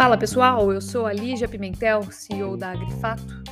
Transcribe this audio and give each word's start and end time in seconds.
Fala 0.00 0.16
pessoal, 0.16 0.72
eu 0.72 0.80
sou 0.80 1.04
a 1.04 1.12
Lígia 1.12 1.46
Pimentel, 1.46 2.02
CEO 2.10 2.56
da 2.56 2.70
Agrifato. 2.70 3.42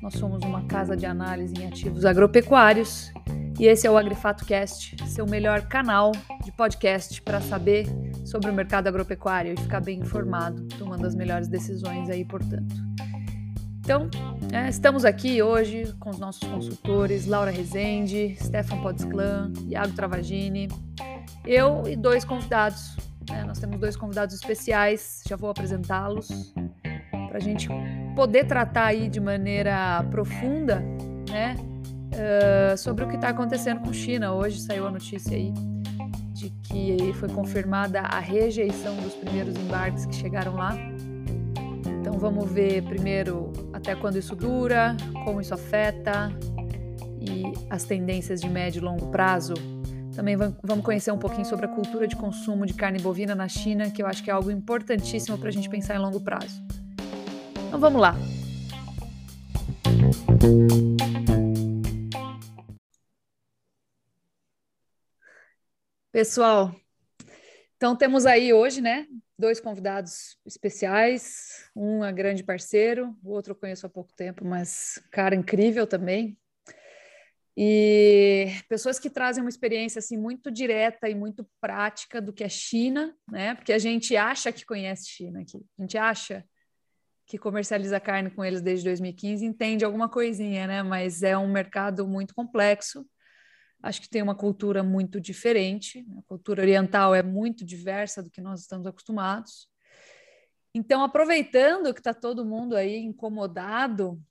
Nós 0.00 0.14
somos 0.14 0.42
uma 0.44 0.62
casa 0.66 0.96
de 0.96 1.06
análise 1.06 1.54
em 1.58 1.66
ativos 1.66 2.04
agropecuários 2.04 3.12
e 3.58 3.66
esse 3.66 3.86
é 3.86 3.90
o 3.90 3.98
Agrifato 3.98 4.44
Cast, 4.44 4.96
seu 5.08 5.26
melhor 5.26 5.62
canal 5.62 6.12
de 6.44 6.52
podcast 6.52 7.20
para 7.22 7.40
saber 7.40 7.86
sobre 8.24 8.50
o 8.50 8.54
mercado 8.54 8.86
agropecuário 8.86 9.54
e 9.54 9.56
ficar 9.56 9.80
bem 9.80 9.98
informado, 9.98 10.66
tomando 10.78 11.06
as 11.06 11.14
melhores 11.14 11.48
decisões 11.48 12.08
aí, 12.08 12.24
portanto. 12.24 12.74
Então, 13.80 14.08
é, 14.52 14.68
estamos 14.68 15.04
aqui 15.04 15.42
hoje 15.42 15.92
com 15.98 16.10
os 16.10 16.18
nossos 16.18 16.48
consultores 16.48 17.26
Laura 17.26 17.50
Rezende, 17.50 18.36
Stefan 18.40 18.80
Podsclan, 18.80 19.52
Iago 19.68 19.92
Travagini, 19.94 20.68
eu 21.44 21.84
e 21.86 21.96
dois 21.96 22.24
convidados 22.24 22.96
né? 23.30 23.44
Nós 23.44 23.58
temos 23.58 23.78
dois 23.78 23.96
convidados 23.96 24.34
especiais, 24.34 25.22
já 25.26 25.36
vou 25.36 25.50
apresentá-los, 25.50 26.52
para 27.28 27.36
a 27.36 27.40
gente 27.40 27.68
poder 28.14 28.46
tratar 28.46 28.86
aí 28.86 29.08
de 29.08 29.20
maneira 29.20 30.04
profunda 30.10 30.82
né? 31.30 31.56
Uh, 32.12 32.76
sobre 32.76 33.04
o 33.04 33.08
que 33.08 33.14
está 33.14 33.30
acontecendo 33.30 33.80
com 33.80 33.92
China. 33.92 34.34
Hoje 34.34 34.60
saiu 34.60 34.86
a 34.86 34.90
notícia 34.90 35.34
aí 35.34 35.50
de 36.34 36.50
que 36.50 37.12
foi 37.14 37.28
confirmada 37.30 38.00
a 38.00 38.18
rejeição 38.18 38.94
dos 38.96 39.14
primeiros 39.14 39.56
embarques 39.56 40.04
que 40.04 40.14
chegaram 40.14 40.54
lá. 40.54 40.76
Então 42.00 42.18
vamos 42.18 42.50
ver 42.50 42.82
primeiro 42.82 43.50
até 43.72 43.94
quando 43.94 44.18
isso 44.18 44.36
dura, 44.36 44.94
como 45.24 45.40
isso 45.40 45.54
afeta 45.54 46.30
e 47.18 47.44
as 47.70 47.84
tendências 47.84 48.42
de 48.42 48.50
médio 48.50 48.80
e 48.80 48.84
longo 48.84 49.06
prazo 49.06 49.54
também 50.14 50.36
vamos 50.36 50.84
conhecer 50.84 51.10
um 51.10 51.18
pouquinho 51.18 51.44
sobre 51.44 51.66
a 51.66 51.68
cultura 51.68 52.06
de 52.06 52.16
consumo 52.16 52.66
de 52.66 52.74
carne 52.74 53.00
bovina 53.00 53.34
na 53.34 53.48
China, 53.48 53.90
que 53.90 54.02
eu 54.02 54.06
acho 54.06 54.22
que 54.22 54.30
é 54.30 54.32
algo 54.32 54.50
importantíssimo 54.50 55.38
para 55.38 55.48
a 55.48 55.52
gente 55.52 55.68
pensar 55.68 55.94
em 55.94 55.98
longo 55.98 56.20
prazo. 56.20 56.62
Então 57.68 57.80
vamos 57.80 58.00
lá. 58.00 58.14
Pessoal, 66.12 66.74
então 67.76 67.96
temos 67.96 68.26
aí 68.26 68.52
hoje, 68.52 68.82
né, 68.82 69.06
dois 69.38 69.58
convidados 69.58 70.36
especiais, 70.44 71.70
um 71.74 72.04
é 72.04 72.12
grande 72.12 72.44
parceiro, 72.44 73.16
o 73.24 73.30
outro 73.30 73.52
eu 73.52 73.56
conheço 73.56 73.86
há 73.86 73.88
pouco 73.88 74.12
tempo, 74.12 74.44
mas 74.44 75.02
cara 75.10 75.34
incrível 75.34 75.86
também, 75.86 76.36
e 77.56 78.46
pessoas 78.68 78.98
que 78.98 79.10
trazem 79.10 79.42
uma 79.42 79.50
experiência 79.50 79.98
assim 79.98 80.16
muito 80.16 80.50
direta 80.50 81.08
e 81.08 81.14
muito 81.14 81.46
prática 81.60 82.20
do 82.20 82.32
que 82.32 82.44
é 82.44 82.48
China, 82.48 83.14
né? 83.30 83.54
Porque 83.54 83.72
a 83.72 83.78
gente 83.78 84.16
acha 84.16 84.50
que 84.50 84.64
conhece 84.64 85.08
China 85.08 85.40
aqui, 85.40 85.64
a 85.78 85.82
gente 85.82 85.98
acha 85.98 86.44
que 87.26 87.38
comercializa 87.38 88.00
carne 88.00 88.30
com 88.30 88.44
eles 88.44 88.60
desde 88.60 88.84
2015, 88.84 89.44
entende 89.44 89.84
alguma 89.84 90.08
coisinha, 90.08 90.66
né? 90.66 90.82
Mas 90.82 91.22
é 91.22 91.36
um 91.36 91.50
mercado 91.50 92.06
muito 92.06 92.34
complexo. 92.34 93.06
Acho 93.82 94.00
que 94.00 94.08
tem 94.08 94.22
uma 94.22 94.34
cultura 94.34 94.82
muito 94.82 95.20
diferente. 95.20 96.06
A 96.18 96.22
cultura 96.22 96.62
oriental 96.62 97.14
é 97.14 97.22
muito 97.22 97.64
diversa 97.64 98.22
do 98.22 98.30
que 98.30 98.40
nós 98.40 98.60
estamos 98.60 98.86
acostumados. 98.86 99.68
Então, 100.74 101.02
aproveitando 101.02 101.92
que 101.92 102.00
está 102.00 102.14
todo 102.14 102.44
mundo 102.44 102.76
aí 102.76 102.96
incomodado 102.96 104.22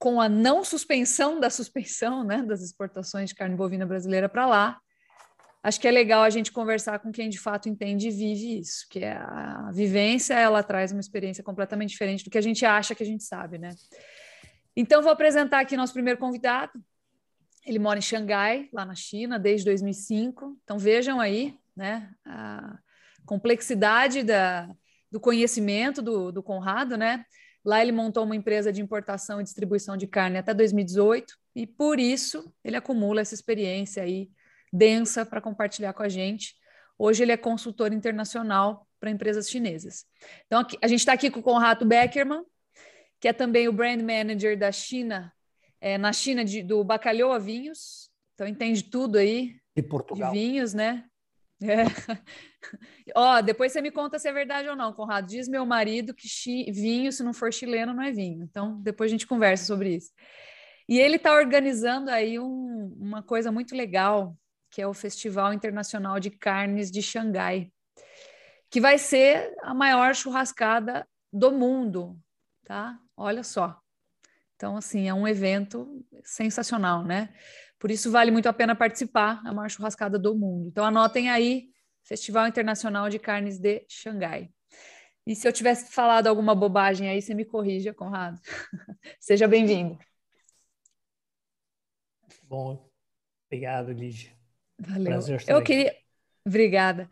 com 0.00 0.18
a 0.18 0.30
não 0.30 0.64
suspensão 0.64 1.38
da 1.38 1.50
suspensão 1.50 2.24
né, 2.24 2.42
das 2.42 2.62
exportações 2.62 3.28
de 3.28 3.34
carne 3.34 3.54
bovina 3.54 3.84
brasileira 3.84 4.30
para 4.30 4.46
lá, 4.46 4.80
acho 5.62 5.78
que 5.78 5.86
é 5.86 5.90
legal 5.90 6.22
a 6.22 6.30
gente 6.30 6.50
conversar 6.50 7.00
com 7.00 7.12
quem 7.12 7.28
de 7.28 7.38
fato 7.38 7.68
entende 7.68 8.08
e 8.08 8.10
vive 8.10 8.60
isso, 8.60 8.86
que 8.88 9.00
é 9.00 9.12
a 9.12 9.70
vivência, 9.74 10.32
ela 10.32 10.62
traz 10.62 10.90
uma 10.90 11.02
experiência 11.02 11.44
completamente 11.44 11.90
diferente 11.90 12.24
do 12.24 12.30
que 12.30 12.38
a 12.38 12.42
gente 12.42 12.64
acha 12.64 12.94
que 12.94 13.02
a 13.02 13.06
gente 13.06 13.22
sabe, 13.22 13.58
né? 13.58 13.74
Então, 14.74 15.02
vou 15.02 15.12
apresentar 15.12 15.60
aqui 15.60 15.76
nosso 15.76 15.92
primeiro 15.92 16.18
convidado. 16.18 16.72
Ele 17.66 17.78
mora 17.78 17.98
em 17.98 18.02
Xangai, 18.02 18.70
lá 18.72 18.86
na 18.86 18.94
China, 18.94 19.38
desde 19.38 19.66
2005. 19.66 20.58
Então, 20.64 20.78
vejam 20.78 21.20
aí 21.20 21.54
né, 21.76 22.10
a 22.24 22.78
complexidade 23.26 24.22
da, 24.22 24.74
do 25.10 25.20
conhecimento 25.20 26.00
do, 26.00 26.32
do 26.32 26.42
Conrado, 26.42 26.96
né? 26.96 27.22
Lá 27.64 27.82
ele 27.82 27.92
montou 27.92 28.24
uma 28.24 28.36
empresa 28.36 28.72
de 28.72 28.80
importação 28.80 29.40
e 29.40 29.44
distribuição 29.44 29.96
de 29.96 30.06
carne 30.06 30.38
até 30.38 30.54
2018 30.54 31.34
e 31.54 31.66
por 31.66 32.00
isso 32.00 32.52
ele 32.64 32.76
acumula 32.76 33.20
essa 33.20 33.34
experiência 33.34 34.02
aí 34.02 34.30
densa 34.72 35.26
para 35.26 35.40
compartilhar 35.40 35.92
com 35.92 36.02
a 36.02 36.08
gente. 36.08 36.54
Hoje 36.98 37.22
ele 37.22 37.32
é 37.32 37.36
consultor 37.36 37.92
internacional 37.92 38.86
para 38.98 39.10
empresas 39.10 39.48
chinesas. 39.48 40.06
Então 40.46 40.60
aqui, 40.60 40.78
a 40.80 40.86
gente 40.86 41.00
está 41.00 41.12
aqui 41.12 41.30
com 41.30 41.40
o 41.40 41.42
Conrado 41.42 41.84
Beckerman, 41.84 42.44
que 43.18 43.28
é 43.28 43.32
também 43.32 43.68
o 43.68 43.72
brand 43.72 44.00
manager 44.00 44.58
da 44.58 44.72
China, 44.72 45.32
é, 45.80 45.98
na 45.98 46.12
China 46.12 46.44
de, 46.44 46.62
do 46.62 46.82
Bacalhau 46.84 47.32
a 47.32 47.38
Vinhos. 47.38 48.10
Então 48.34 48.46
entende 48.46 48.84
tudo 48.84 49.18
aí 49.18 49.56
de, 49.76 49.82
Portugal. 49.82 50.32
de 50.32 50.38
vinhos, 50.38 50.72
né? 50.72 51.04
É. 51.62 51.84
Ó, 53.14 53.40
depois 53.40 53.72
você 53.72 53.82
me 53.82 53.90
conta 53.90 54.18
se 54.18 54.28
é 54.28 54.32
verdade 54.32 54.68
ou 54.68 54.76
não, 54.76 54.92
Conrado. 54.92 55.26
Diz 55.26 55.48
meu 55.48 55.66
marido 55.66 56.14
que 56.14 56.28
chi... 56.28 56.70
vinho, 56.72 57.12
se 57.12 57.22
não 57.22 57.32
for 57.32 57.52
chileno, 57.52 57.92
não 57.92 58.02
é 58.02 58.10
vinho. 58.10 58.42
Então, 58.42 58.80
depois 58.80 59.10
a 59.10 59.12
gente 59.12 59.26
conversa 59.26 59.64
sobre 59.64 59.96
isso. 59.96 60.10
E 60.88 60.98
ele 60.98 61.16
está 61.16 61.32
organizando 61.34 62.10
aí 62.10 62.38
um, 62.38 62.96
uma 62.98 63.22
coisa 63.22 63.52
muito 63.52 63.76
legal, 63.76 64.36
que 64.70 64.80
é 64.82 64.86
o 64.86 64.94
Festival 64.94 65.52
Internacional 65.52 66.18
de 66.18 66.30
Carnes 66.30 66.90
de 66.90 67.02
Xangai, 67.02 67.70
que 68.70 68.80
vai 68.80 68.98
ser 68.98 69.54
a 69.62 69.74
maior 69.74 70.14
churrascada 70.14 71.06
do 71.32 71.52
mundo, 71.52 72.18
tá? 72.64 72.98
Olha 73.16 73.44
só. 73.44 73.78
Então, 74.56 74.76
assim, 74.76 75.08
é 75.08 75.14
um 75.14 75.26
evento 75.26 76.04
sensacional, 76.24 77.04
né? 77.04 77.32
Por 77.80 77.90
isso 77.90 78.10
vale 78.10 78.30
muito 78.30 78.46
a 78.46 78.52
pena 78.52 78.76
participar, 78.76 79.42
é 79.42 79.48
a 79.48 79.54
maior 79.54 79.70
churrascada 79.70 80.18
do 80.18 80.36
mundo. 80.36 80.68
Então 80.68 80.84
anotem 80.84 81.30
aí, 81.30 81.70
Festival 82.04 82.46
Internacional 82.46 83.08
de 83.08 83.18
Carnes 83.18 83.58
de 83.58 83.86
Xangai. 83.88 84.50
E 85.26 85.34
se 85.34 85.48
eu 85.48 85.52
tivesse 85.52 85.90
falado 85.90 86.26
alguma 86.26 86.54
bobagem 86.54 87.08
aí, 87.08 87.22
você 87.22 87.32
me 87.32 87.44
corrija, 87.44 87.94
Conrado. 87.94 88.38
Seja 89.18 89.48
bem-vindo. 89.48 89.98
Bom, 92.44 92.86
obrigado, 93.46 93.92
Lígia. 93.92 94.32
Valeu. 94.78 95.20
eu 95.48 95.62
queria. 95.62 95.96
Obrigada. 96.46 97.08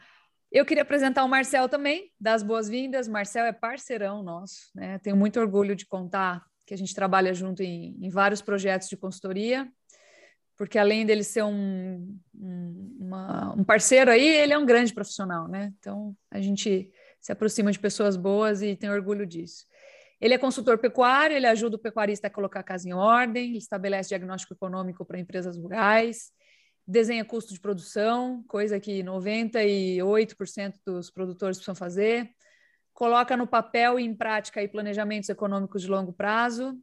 Eu 0.53 0.67
queria 0.67 0.83
apresentar 0.83 1.25
o 1.25 1.29
Marcel 1.29 1.69
também, 1.69 2.13
das 2.21 2.43
boas-vindas. 2.43 3.09
Marcel 3.09 3.47
é 3.47 3.53
parceirão 3.53 4.23
nosso, 4.23 4.71
né? 4.75 4.99
Tenho 4.99 5.17
muito 5.17 5.41
orgulho 5.41 5.75
de 5.75 5.87
contar 5.87 6.45
que 6.67 6.75
a 6.75 6.77
gente 6.77 6.95
trabalha 6.95 7.33
junto 7.33 7.63
em, 7.63 7.97
em 8.05 8.11
vários 8.11 8.43
projetos 8.43 8.89
de 8.89 8.97
consultoria 8.97 9.71
porque 10.59 10.77
além 10.77 11.07
dele 11.07 11.23
ser 11.23 11.45
um, 11.45 12.19
um, 12.35 12.97
uma, 12.99 13.55
um, 13.57 13.63
parceiro 13.63 14.11
aí, 14.11 14.27
ele 14.27 14.53
é 14.53 14.59
um 14.59 14.67
grande 14.67 14.93
profissional, 14.93 15.47
né? 15.47 15.73
Então 15.79 16.17
a 16.29 16.41
gente 16.41 16.91
se 17.21 17.31
aproxima 17.31 17.71
de 17.71 17.79
pessoas 17.79 18.17
boas 18.17 18.61
e 18.61 18.75
tem 18.75 18.91
orgulho 18.91 19.25
disso. 19.25 19.65
Ele 20.21 20.35
é 20.35 20.39
consultor 20.39 20.77
pecuário, 20.79 21.37
ele 21.37 21.47
ajuda 21.47 21.77
o 21.77 21.79
pecuarista 21.79 22.27
a 22.27 22.31
colocar 22.31 22.59
a 22.59 22.65
casa 22.65 22.89
em 22.89 22.93
ordem, 22.93 23.51
ele 23.51 23.59
estabelece 23.59 24.09
diagnóstico 24.09 24.53
econômico 24.53 25.05
para 25.05 25.21
empresas 25.21 25.57
rurais, 25.57 26.33
desenha 26.85 27.25
custo 27.25 27.55
de 27.55 27.61
produção, 27.61 28.43
coisa 28.49 28.81
que 28.81 29.01
98% 29.05 30.75
dos 30.85 31.09
produtores 31.09 31.57
precisam 31.57 31.77
fazer, 31.77 32.29
coloca 32.93 33.37
no 33.37 33.47
papel 33.47 34.01
e 34.01 34.05
em 34.05 34.13
prática 34.13 34.59
aí 34.59 34.67
planejamentos 34.67 35.29
econômicos 35.29 35.83
de 35.83 35.89
longo 35.89 36.13
prazo, 36.13 36.77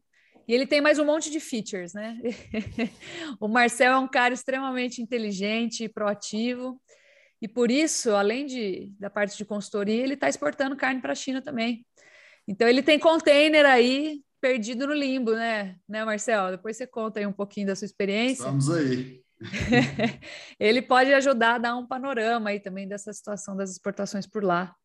e 0.47 0.53
ele 0.53 0.67
tem 0.67 0.79
mais 0.79 0.99
um 0.99 1.05
monte 1.05 1.31
de 1.31 1.39
features, 1.39 1.93
né? 1.93 2.19
o 3.39 3.47
Marcel 3.47 3.93
é 3.93 3.97
um 3.97 4.07
cara 4.07 4.33
extremamente 4.33 5.01
inteligente 5.01 5.83
e 5.83 5.89
proativo. 5.89 6.79
E 7.41 7.47
por 7.47 7.71
isso, 7.71 8.11
além 8.11 8.45
de, 8.45 8.91
da 8.99 9.09
parte 9.09 9.35
de 9.37 9.43
consultoria, 9.43 10.03
ele 10.03 10.13
está 10.13 10.29
exportando 10.29 10.75
carne 10.75 11.01
para 11.01 11.13
a 11.13 11.15
China 11.15 11.41
também. 11.41 11.85
Então 12.47 12.67
ele 12.67 12.83
tem 12.83 12.99
container 12.99 13.65
aí 13.65 14.21
perdido 14.39 14.85
no 14.85 14.93
limbo, 14.93 15.33
né? 15.33 15.75
Né, 15.89 16.05
Marcel? 16.05 16.51
Depois 16.51 16.77
você 16.77 16.85
conta 16.85 17.19
aí 17.19 17.25
um 17.25 17.33
pouquinho 17.33 17.67
da 17.67 17.75
sua 17.75 17.85
experiência. 17.85 18.43
Estamos 18.43 18.69
aí. 18.69 19.21
ele 20.59 20.81
pode 20.81 21.11
ajudar 21.13 21.55
a 21.55 21.57
dar 21.57 21.75
um 21.75 21.87
panorama 21.87 22.51
aí 22.51 22.59
também 22.59 22.87
dessa 22.87 23.11
situação 23.11 23.57
das 23.57 23.71
exportações 23.71 24.27
por 24.27 24.43
lá. 24.43 24.75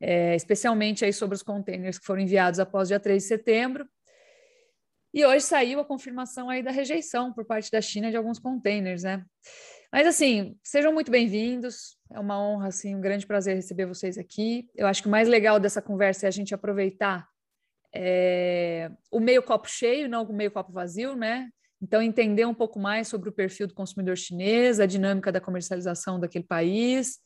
É, 0.00 0.36
especialmente 0.36 1.04
aí 1.04 1.12
sobre 1.12 1.34
os 1.34 1.42
containers 1.42 1.98
que 1.98 2.06
foram 2.06 2.20
enviados 2.20 2.60
após 2.60 2.88
dia 2.88 3.00
3 3.00 3.22
de 3.22 3.28
setembro 3.28 3.88
e 5.16 5.24
hoje 5.24 5.46
saiu 5.46 5.80
a 5.80 5.84
confirmação 5.84 6.50
aí 6.50 6.62
da 6.62 6.70
rejeição 6.70 7.32
por 7.32 7.46
parte 7.46 7.70
da 7.70 7.80
China 7.80 8.10
de 8.10 8.18
alguns 8.18 8.38
containers, 8.38 9.02
né? 9.02 9.24
Mas 9.90 10.06
assim, 10.06 10.58
sejam 10.62 10.92
muito 10.92 11.10
bem-vindos. 11.10 11.96
É 12.12 12.20
uma 12.20 12.38
honra, 12.38 12.68
assim, 12.68 12.94
um 12.94 13.00
grande 13.00 13.26
prazer 13.26 13.56
receber 13.56 13.86
vocês 13.86 14.18
aqui. 14.18 14.68
Eu 14.74 14.86
acho 14.86 15.00
que 15.00 15.08
o 15.08 15.10
mais 15.10 15.26
legal 15.26 15.58
dessa 15.58 15.80
conversa 15.80 16.26
é 16.26 16.28
a 16.28 16.30
gente 16.30 16.54
aproveitar 16.54 17.26
é, 17.94 18.90
o 19.10 19.18
meio 19.18 19.42
copo 19.42 19.66
cheio, 19.66 20.06
não 20.06 20.22
o 20.22 20.34
meio 20.34 20.50
copo 20.50 20.70
vazio, 20.70 21.16
né? 21.16 21.48
Então, 21.80 22.02
entender 22.02 22.44
um 22.44 22.52
pouco 22.52 22.78
mais 22.78 23.08
sobre 23.08 23.30
o 23.30 23.32
perfil 23.32 23.66
do 23.66 23.74
consumidor 23.74 24.18
chinês, 24.18 24.80
a 24.80 24.84
dinâmica 24.84 25.32
da 25.32 25.40
comercialização 25.40 26.20
daquele 26.20 26.44
país 26.44 27.20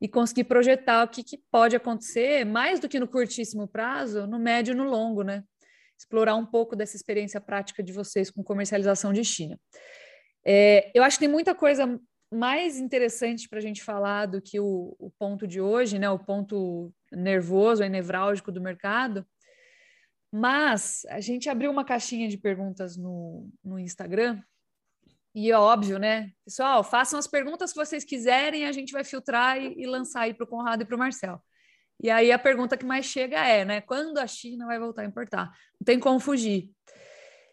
e 0.00 0.08
conseguir 0.08 0.44
projetar 0.44 1.04
o 1.04 1.08
que, 1.08 1.22
que 1.22 1.38
pode 1.48 1.76
acontecer, 1.76 2.44
mais 2.44 2.80
do 2.80 2.88
que 2.88 2.98
no 2.98 3.06
curtíssimo 3.06 3.68
prazo, 3.68 4.26
no 4.26 4.40
médio 4.40 4.72
e 4.72 4.74
no 4.74 4.82
longo, 4.82 5.22
né? 5.22 5.44
Explorar 6.00 6.34
um 6.34 6.46
pouco 6.46 6.74
dessa 6.74 6.96
experiência 6.96 7.38
prática 7.42 7.82
de 7.82 7.92
vocês 7.92 8.30
com 8.30 8.42
comercialização 8.42 9.12
de 9.12 9.22
China. 9.22 9.60
É, 10.42 10.90
eu 10.94 11.02
acho 11.02 11.18
que 11.18 11.26
tem 11.26 11.28
muita 11.30 11.54
coisa 11.54 12.00
mais 12.32 12.78
interessante 12.78 13.46
para 13.46 13.58
a 13.58 13.60
gente 13.60 13.84
falar 13.84 14.24
do 14.24 14.40
que 14.40 14.58
o, 14.58 14.96
o, 14.98 15.10
ponto 15.18 15.46
de 15.46 15.60
hoje, 15.60 15.98
né? 15.98 16.08
O 16.08 16.18
ponto 16.18 16.90
nervoso 17.12 17.84
e 17.84 17.88
nevrálgico 17.90 18.50
do 18.50 18.62
mercado. 18.62 19.26
Mas 20.32 21.04
a 21.10 21.20
gente 21.20 21.50
abriu 21.50 21.70
uma 21.70 21.84
caixinha 21.84 22.30
de 22.30 22.38
perguntas 22.38 22.96
no, 22.96 23.50
no 23.62 23.78
Instagram. 23.78 24.40
E 25.34 25.50
é 25.50 25.58
óbvio, 25.58 25.98
né? 25.98 26.32
Pessoal, 26.46 26.82
façam 26.82 27.18
as 27.18 27.26
perguntas 27.26 27.72
que 27.74 27.78
vocês 27.78 28.04
quiserem, 28.04 28.64
a 28.64 28.72
gente 28.72 28.90
vai 28.90 29.04
filtrar 29.04 29.58
e, 29.58 29.74
e 29.76 29.86
lançar 29.86 30.22
aí 30.22 30.32
para 30.32 30.44
o 30.44 30.48
Conrado 30.48 30.80
e 30.80 30.86
para 30.86 30.96
o 30.96 30.98
Marcel. 30.98 31.42
E 32.02 32.08
aí 32.08 32.32
a 32.32 32.38
pergunta 32.38 32.76
que 32.76 32.84
mais 32.84 33.04
chega 33.04 33.46
é, 33.46 33.64
né? 33.64 33.80
Quando 33.82 34.18
a 34.18 34.26
China 34.26 34.66
vai 34.66 34.78
voltar 34.78 35.02
a 35.02 35.04
importar? 35.04 35.46
Não 35.78 35.84
tem 35.84 35.98
como 35.98 36.18
fugir. 36.18 36.70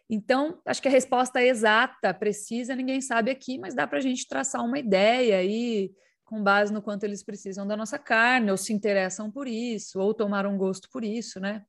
Então, 0.09 0.61
acho 0.65 0.81
que 0.81 0.87
a 0.87 0.91
resposta 0.91 1.41
é 1.41 1.47
exata, 1.47 2.13
precisa, 2.13 2.73
ninguém 2.75 3.01
sabe 3.01 3.29
aqui, 3.29 3.57
mas 3.57 3.75
dá 3.75 3.85
para 3.85 3.97
a 3.97 4.01
gente 4.01 4.25
traçar 4.25 4.63
uma 4.63 4.79
ideia 4.79 5.37
aí, 5.37 5.91
com 6.23 6.41
base 6.41 6.71
no 6.71 6.81
quanto 6.81 7.03
eles 7.03 7.23
precisam 7.23 7.67
da 7.67 7.75
nossa 7.75 7.99
carne, 7.99 8.49
ou 8.49 8.55
se 8.55 8.71
interessam 8.71 9.29
por 9.29 9.47
isso, 9.47 9.99
ou 9.99 10.13
tomaram 10.13 10.57
gosto 10.57 10.87
por 10.89 11.03
isso, 11.03 11.41
né? 11.41 11.63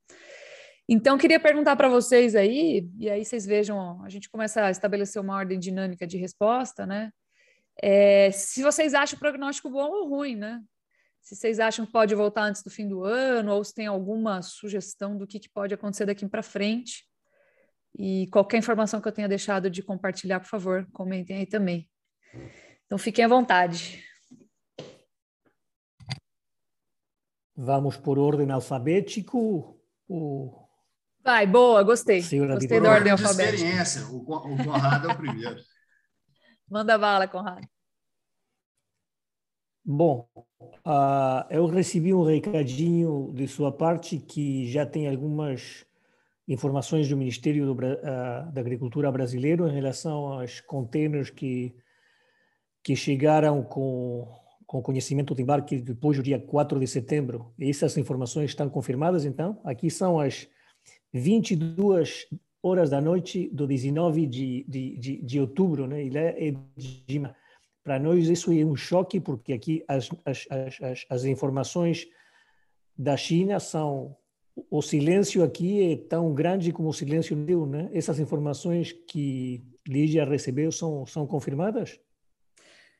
Então, 0.87 1.17
queria 1.17 1.39
perguntar 1.39 1.75
para 1.75 1.89
vocês 1.89 2.33
aí, 2.33 2.89
e 2.97 3.09
aí 3.09 3.25
vocês 3.25 3.45
vejam, 3.45 4.01
a 4.03 4.09
gente 4.09 4.29
começa 4.29 4.63
a 4.63 4.71
estabelecer 4.71 5.21
uma 5.21 5.35
ordem 5.35 5.59
dinâmica 5.59 6.07
de 6.07 6.17
resposta, 6.17 6.85
né? 6.85 7.11
É, 7.81 8.31
se 8.31 8.63
vocês 8.63 8.93
acham 8.93 9.17
o 9.17 9.19
prognóstico 9.19 9.69
bom 9.69 9.89
ou 9.89 10.09
ruim, 10.09 10.35
né? 10.35 10.61
Se 11.29 11.35
vocês 11.35 11.59
acham 11.59 11.85
que 11.85 11.91
pode 11.91 12.15
voltar 12.15 12.41
antes 12.41 12.63
do 12.63 12.71
fim 12.71 12.87
do 12.87 13.03
ano, 13.03 13.53
ou 13.53 13.63
se 13.63 13.71
tem 13.71 13.85
alguma 13.85 14.41
sugestão 14.41 15.15
do 15.15 15.27
que, 15.27 15.39
que 15.39 15.47
pode 15.47 15.71
acontecer 15.75 16.07
daqui 16.07 16.27
para 16.27 16.41
frente. 16.41 17.05
E 17.95 18.27
qualquer 18.31 18.57
informação 18.57 18.99
que 18.99 19.07
eu 19.07 19.11
tenha 19.11 19.27
deixado 19.27 19.69
de 19.69 19.83
compartilhar, 19.83 20.39
por 20.39 20.47
favor, 20.47 20.87
comentem 20.91 21.37
aí 21.37 21.45
também. 21.45 21.87
Então 22.83 22.97
fiquem 22.97 23.23
à 23.23 23.27
vontade. 23.27 24.03
Vamos 27.55 27.95
por 27.95 28.17
ordem 28.17 28.49
alfabético. 28.49 29.79
O... 30.07 30.67
Vai, 31.23 31.45
boa, 31.45 31.83
gostei. 31.83 32.23
Senhora 32.23 32.55
gostei 32.55 32.81
da 32.81 32.89
ordem 32.89 33.11
alfabética. 33.11 33.53
experiência, 33.53 34.07
o, 34.07 34.25
Conrado 34.25 35.07
é 35.07 35.13
o 35.13 35.15
primeiro. 35.17 35.61
Manda 36.67 36.97
bala, 36.97 37.27
Conrado. 37.27 37.67
Bom, 39.91 40.29
uh, 40.85 41.49
eu 41.49 41.65
recebi 41.65 42.13
um 42.13 42.23
recadinho 42.23 43.31
de 43.33 43.47
sua 43.47 43.71
parte 43.71 44.19
que 44.19 44.67
já 44.67 44.85
tem 44.85 45.07
algumas 45.07 45.83
informações 46.47 47.09
do 47.09 47.17
Ministério 47.17 47.65
do, 47.65 47.71
uh, 47.71 48.51
da 48.53 48.61
Agricultura 48.61 49.11
brasileiro 49.11 49.67
em 49.67 49.73
relação 49.73 50.33
aos 50.33 50.61
containers 50.61 51.31
que, 51.31 51.73
que 52.83 52.95
chegaram 52.95 53.63
com, 53.63 54.27
com 54.67 54.79
conhecimento 54.79 55.33
de 55.33 55.41
embarque 55.41 55.81
depois 55.81 56.17
do 56.17 56.23
dia 56.23 56.37
4 56.37 56.79
de 56.79 56.85
setembro. 56.85 57.51
E 57.57 57.67
essas 57.67 57.97
informações 57.97 58.51
estão 58.51 58.69
confirmadas, 58.69 59.25
então? 59.25 59.59
Aqui 59.63 59.89
são 59.89 60.19
as 60.19 60.47
22 61.11 62.27
horas 62.61 62.91
da 62.91 63.01
noite 63.01 63.49
do 63.51 63.65
19 63.65 64.27
de, 64.27 64.65
de, 64.69 64.97
de, 64.99 65.21
de 65.23 65.39
outubro, 65.39 65.87
né? 65.87 66.03
De, 66.77 67.23
para 67.89 67.97
nós 67.97 68.29
isso 68.29 68.51
é 68.51 68.63
um 68.63 68.75
choque, 68.75 69.19
porque 69.19 69.51
aqui 69.51 69.83
as, 69.87 70.11
as, 70.23 70.45
as, 70.79 71.05
as 71.09 71.23
informações 71.25 72.07
da 72.95 73.17
China 73.17 73.59
são 73.59 74.15
o 74.69 74.79
silêncio 74.79 75.43
aqui 75.43 75.93
é 75.93 75.97
tão 75.97 76.31
grande 76.31 76.71
como 76.71 76.89
o 76.89 76.93
silêncio 76.93 77.35
meu, 77.35 77.65
né? 77.65 77.89
Essas 77.91 78.19
informações 78.19 78.91
que 78.91 79.63
Lígia 79.87 80.23
recebeu 80.23 80.71
são, 80.71 81.03
são 81.07 81.25
confirmadas? 81.25 81.99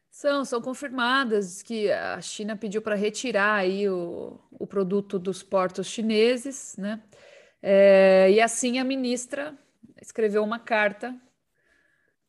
São, 0.10 0.44
são 0.44 0.60
confirmadas 0.60 1.62
que 1.62 1.92
a 1.92 2.20
China 2.20 2.56
pediu 2.56 2.82
para 2.82 2.96
retirar 2.96 3.58
aí 3.58 3.88
o, 3.88 4.40
o 4.50 4.66
produto 4.66 5.20
dos 5.20 5.44
portos 5.44 5.86
chineses, 5.86 6.76
né? 6.80 7.00
É, 7.62 8.32
e 8.32 8.42
assim 8.42 8.80
a 8.80 8.84
ministra 8.84 9.56
escreveu 10.02 10.44
uma 10.44 10.58
carta 10.58 11.16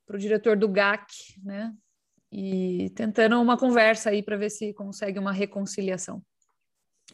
para 0.05 0.17
o 0.17 0.19
diretor 0.19 0.59
do 0.59 0.69
GAC, 0.69 1.41
né? 1.43 1.75
E 2.33 2.91
tentando 2.91 3.41
uma 3.41 3.57
conversa 3.57 4.11
aí 4.11 4.23
para 4.23 4.37
ver 4.37 4.51
se 4.51 4.73
consegue 4.73 5.19
uma 5.19 5.33
reconciliação. 5.33 6.23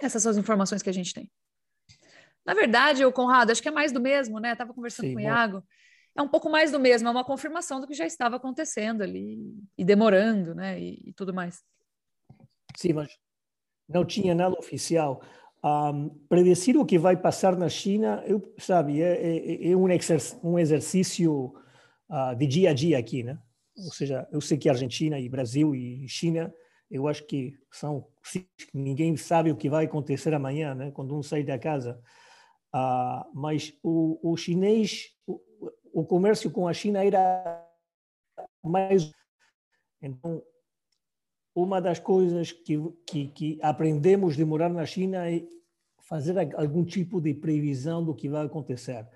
Essas 0.00 0.22
são 0.22 0.30
as 0.30 0.36
informações 0.36 0.82
que 0.82 0.90
a 0.90 0.92
gente 0.92 1.14
tem. 1.14 1.30
Na 2.44 2.54
verdade, 2.54 3.04
o 3.04 3.12
Conrado, 3.12 3.50
acho 3.50 3.62
que 3.62 3.68
é 3.68 3.72
mais 3.72 3.90
do 3.90 4.00
mesmo, 4.00 4.38
né? 4.38 4.52
Estava 4.52 4.72
conversando 4.72 5.06
Sim, 5.06 5.14
com 5.14 5.18
o 5.18 5.22
Iago. 5.22 5.64
É 6.16 6.22
um 6.22 6.28
pouco 6.28 6.48
mais 6.48 6.70
do 6.70 6.78
mesmo, 6.78 7.08
é 7.08 7.10
uma 7.10 7.24
confirmação 7.24 7.80
do 7.80 7.86
que 7.86 7.94
já 7.94 8.06
estava 8.06 8.36
acontecendo 8.36 9.02
ali 9.02 9.54
e 9.76 9.84
demorando, 9.84 10.54
né? 10.54 10.80
E, 10.80 11.08
e 11.08 11.12
tudo 11.12 11.34
mais. 11.34 11.62
Sim, 12.76 12.92
mas 12.92 13.18
não 13.88 14.04
tinha 14.04 14.34
nada 14.34 14.56
oficial. 14.58 15.22
Um, 15.64 16.08
predecir 16.28 16.76
o 16.76 16.86
que 16.86 16.98
vai 16.98 17.16
passar 17.16 17.56
na 17.56 17.68
China, 17.68 18.22
eu, 18.26 18.54
sabe, 18.58 19.02
é, 19.02 19.14
é, 19.14 19.70
é 19.70 19.76
um, 19.76 19.88
exerc 19.88 20.38
exercício 20.58 21.54
uh, 22.08 22.36
de 22.36 22.46
dia 22.46 22.70
a 22.70 22.74
dia 22.74 22.98
aqui, 22.98 23.22
né? 23.22 23.38
Ou 23.76 23.92
seja, 23.92 24.26
eu 24.32 24.40
sei 24.40 24.56
que 24.56 24.68
Argentina 24.68 25.18
e 25.18 25.28
Brasil 25.28 25.74
e 25.74 26.08
China, 26.08 26.52
eu 26.90 27.06
acho 27.06 27.24
que 27.24 27.58
são 27.70 28.06
ninguém 28.72 29.16
sabe 29.16 29.50
o 29.50 29.56
que 29.56 29.68
vai 29.68 29.84
acontecer 29.84 30.32
amanhã, 30.34 30.74
né? 30.74 30.90
Quando 30.90 31.16
um 31.16 31.22
sai 31.22 31.42
da 31.42 31.58
casa. 31.58 32.00
Uh, 32.74 33.24
mas 33.34 33.72
o, 33.82 34.18
o 34.22 34.36
chinês, 34.36 35.14
o, 35.26 35.40
o, 35.92 36.04
comércio 36.04 36.50
com 36.50 36.68
a 36.68 36.74
China 36.74 37.04
era 37.04 37.64
mais. 38.62 39.10
Então, 40.02 40.42
uma 41.54 41.80
das 41.80 41.98
coisas 41.98 42.52
que, 42.52 42.76
que, 43.06 43.28
que 43.28 43.58
aprendemos 43.62 44.36
de 44.36 44.44
morar 44.44 44.68
na 44.68 44.84
China 44.84 45.30
é 45.30 45.42
fazer 46.00 46.36
algum 46.54 46.84
tipo 46.84 47.20
de 47.20 47.34
previsão 47.34 48.04
do 48.04 48.14
que 48.14 48.28
vai 48.28 48.44
acontecer. 48.44 49.06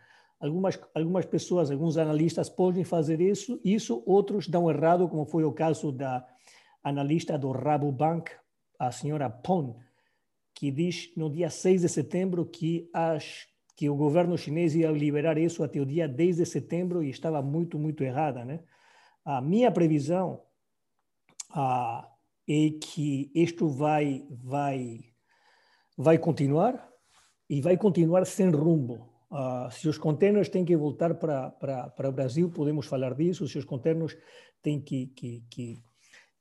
Algumas, 0.41 0.81
algumas 0.95 1.27
pessoas, 1.27 1.71
alguns 1.71 1.99
analistas 1.99 2.49
podem 2.49 2.83
fazer 2.83 3.21
isso, 3.21 3.61
isso 3.63 4.03
outros 4.07 4.49
dão 4.49 4.71
errado, 4.71 5.07
como 5.09 5.27
foi 5.27 5.45
o 5.45 5.53
caso 5.53 5.93
da 5.93 6.27
analista 6.83 7.39
do 7.39 7.53
Rabobank, 7.53 8.31
a 8.79 8.91
senhora 8.91 9.29
Pon, 9.29 9.79
que 10.55 10.71
diz 10.71 11.13
no 11.15 11.31
dia 11.31 11.51
6 11.51 11.83
de 11.83 11.89
setembro 11.89 12.47
que 12.47 12.89
as 12.93 13.51
que 13.81 13.89
o 13.89 13.97
governo 13.97 14.37
chinês 14.37 14.75
ia 14.75 14.91
liberar 14.91 15.39
isso 15.39 15.65
até 15.65 15.81
o 15.81 15.87
dia 15.87 16.07
10 16.07 16.37
de 16.37 16.45
setembro 16.45 17.03
e 17.03 17.09
estava 17.09 17.41
muito, 17.41 17.79
muito 17.79 18.05
errada. 18.05 18.45
Né? 18.45 18.61
A 19.25 19.41
minha 19.41 19.73
previsão 19.73 20.43
ah, 21.49 22.07
é 22.47 22.73
que 22.79 23.31
isto 23.35 23.71
vai, 23.71 24.23
vai, 24.29 25.01
vai 25.97 26.19
continuar 26.19 26.91
e 27.49 27.63
vai 27.63 27.79
continuar 27.79 28.27
sem 28.27 28.51
rumo. 28.51 29.10
Uh, 29.31 29.71
se 29.71 29.89
os 29.89 29.97
contêineres 29.97 30.49
têm 30.49 30.65
que 30.65 30.77
voltar 30.77 31.15
para, 31.15 31.51
para, 31.51 31.89
para 31.91 32.09
o 32.09 32.13
Brasil, 32.13 32.51
podemos 32.51 32.87
falar 32.87 33.15
disso. 33.15 33.47
Se 33.47 33.59
os 33.59 33.65
contêineres 33.65 34.17
têm 34.61 34.81
que, 34.81 35.07
que, 35.09 35.45
que, 35.49 35.79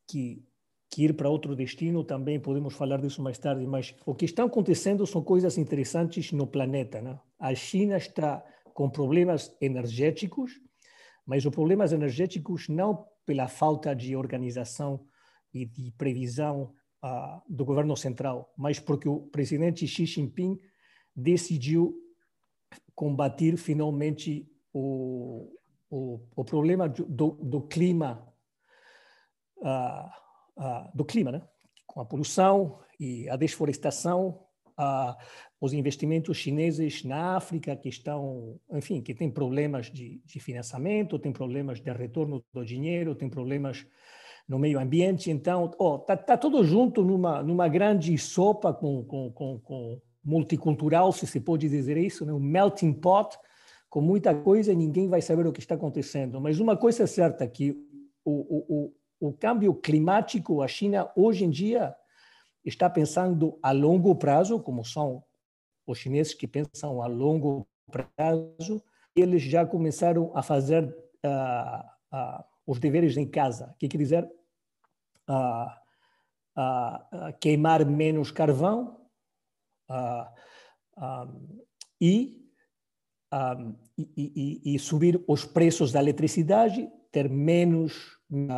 que 0.08 0.50
que 0.90 1.04
ir 1.04 1.14
para 1.16 1.30
outro 1.30 1.56
destino, 1.56 2.04
também 2.04 2.40
podemos 2.40 2.74
falar 2.74 3.00
disso 3.00 3.22
mais 3.22 3.38
tarde, 3.38 3.66
mas 3.66 3.96
o 4.06 4.16
que 4.16 4.26
está 4.26 4.44
acontecendo 4.44 5.06
são 5.06 5.24
coisas 5.24 5.58
interessantes 5.58 6.32
no 6.32 6.48
planeta. 6.48 7.00
Né? 7.00 7.20
A 7.38 7.54
China 7.54 7.98
está 7.98 8.44
com 8.74 8.90
problemas 8.90 9.56
energéticos, 9.62 10.54
mas 11.26 11.46
os 11.46 11.54
problemas 11.54 11.92
energéticos 11.92 12.68
não 12.68 13.06
pela 13.26 13.48
falta 13.48 13.96
de 13.96 14.16
organização 14.16 15.06
e 15.54 15.64
de 15.64 15.92
previsão 15.92 16.74
uh, 17.04 17.42
do 17.48 17.64
governo 17.64 17.96
central, 17.96 18.52
mas 18.58 18.80
porque 18.80 19.08
o 19.08 19.28
presidente 19.28 19.88
Xi 19.88 20.06
Jinping 20.08 20.58
decidiu 21.16 21.94
combater 23.00 23.56
finalmente 23.56 24.46
o, 24.74 25.50
o, 25.90 26.20
o 26.36 26.44
problema 26.44 26.90
do, 26.90 27.32
do 27.42 27.62
clima 27.62 28.28
uh, 29.60 30.62
uh, 30.62 30.92
do 30.94 31.06
clima, 31.06 31.32
né? 31.32 31.42
com 31.88 32.02
a 32.02 32.06
poluição 32.06 32.78
e 33.00 33.30
a 33.30 33.38
desflorestação, 33.38 34.44
uh, 34.78 35.16
os 35.62 35.72
investimentos 35.72 36.36
chineses 36.36 37.06
na 37.06 37.38
África 37.38 37.74
que 37.74 37.88
estão, 37.88 38.60
enfim, 38.70 39.02
que 39.02 39.16
têm 39.16 39.32
problemas 39.32 39.90
de, 39.90 40.22
de 40.26 40.40
financiamento, 40.42 41.18
têm 41.18 41.32
problemas 41.32 41.80
de 41.80 41.94
retorno 41.94 42.44
do 42.54 42.66
dinheiro, 42.66 43.16
têm 43.16 43.30
problemas 43.30 43.88
no 44.46 44.60
meio 44.60 44.78
ambiente. 44.78 45.32
Então, 45.32 45.72
oh, 45.80 46.00
tá, 46.00 46.18
tá 46.18 46.36
tudo 46.36 46.66
junto 46.66 47.02
numa 47.02 47.42
numa 47.42 47.70
grande 47.70 48.18
sopa 48.18 48.74
com, 48.74 49.06
com, 49.06 49.32
com, 49.32 49.60
com 49.60 50.02
multicultural, 50.24 51.12
se 51.12 51.26
se 51.26 51.40
pode 51.40 51.70
dizer 51.70 51.98
isso, 51.98 52.26
né? 52.26 52.34
um 52.34 52.40
melting 52.40 52.94
pot, 52.94 53.38
com 53.90 54.02
muita 54.02 54.36
coisa 54.36 54.72
e 54.72 54.76
ninguém 54.76 55.08
vai 55.08 55.22
saber 55.22 55.48
o 55.48 55.52
que 55.52 55.60
está 55.60 55.76
acontecendo. 55.76 56.40
Mas 56.40 56.60
uma 56.60 56.78
coisa 56.78 57.04
é 57.04 57.08
certa, 57.08 57.48
que 57.48 57.72
o, 58.24 58.32
o, 58.32 58.66
o, 58.70 59.30
o 59.30 59.34
câmbio 59.34 59.74
climático, 59.74 60.62
a 60.62 60.68
China 60.68 61.10
hoje 61.16 61.44
em 61.44 61.50
dia 61.50 61.96
está 62.64 62.90
pensando 62.90 63.58
a 63.64 63.72
longo 63.72 64.16
prazo, 64.16 64.60
como 64.60 64.86
são 64.86 65.24
os 65.88 65.98
chineses 65.98 66.36
que 66.36 66.48
pensam 66.48 67.02
a 67.02 67.08
longo 67.08 67.68
prazo, 67.92 68.84
eles 69.16 69.42
já 69.42 69.66
começaram 69.66 70.32
a 70.36 70.44
fazer 70.44 70.84
uh, 70.86 72.16
uh, 72.16 72.44
os 72.68 72.80
deveres 72.80 73.18
em 73.18 73.28
casa, 73.28 73.76
que 73.80 73.88
quer 73.88 73.98
dizer 73.98 74.30
uh, 75.28 75.80
queimar 77.40 77.84
menos 77.86 78.30
carvão 78.32 78.99
um, 79.90 81.58
e, 82.02 82.46
um, 83.34 83.76
e, 83.98 84.62
e, 84.66 84.76
e, 84.76 84.80
subir 84.80 85.24
os 85.28 85.46
preços 85.46 85.92
da 85.92 86.00
eletricidade, 86.00 86.90
ter 87.12 87.30
menos 87.30 88.18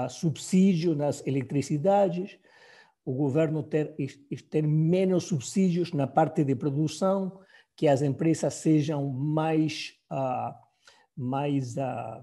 subsídio 0.09 0.93
nas 0.95 1.25
eletricidades, 1.25 2.37
o 3.05 3.13
governo 3.13 3.63
ter, 3.63 3.95
ter 4.49 4.67
menos 4.67 5.23
subsídios 5.23 5.93
na 5.93 6.05
parte 6.05 6.43
de 6.43 6.55
produção, 6.55 7.39
que 7.75 7.87
as 7.87 8.01
empresas 8.01 8.53
sejam 8.55 9.07
mais, 9.09 9.93
uh, 10.11 10.53
mais 11.15 11.75
uh, 11.77 12.21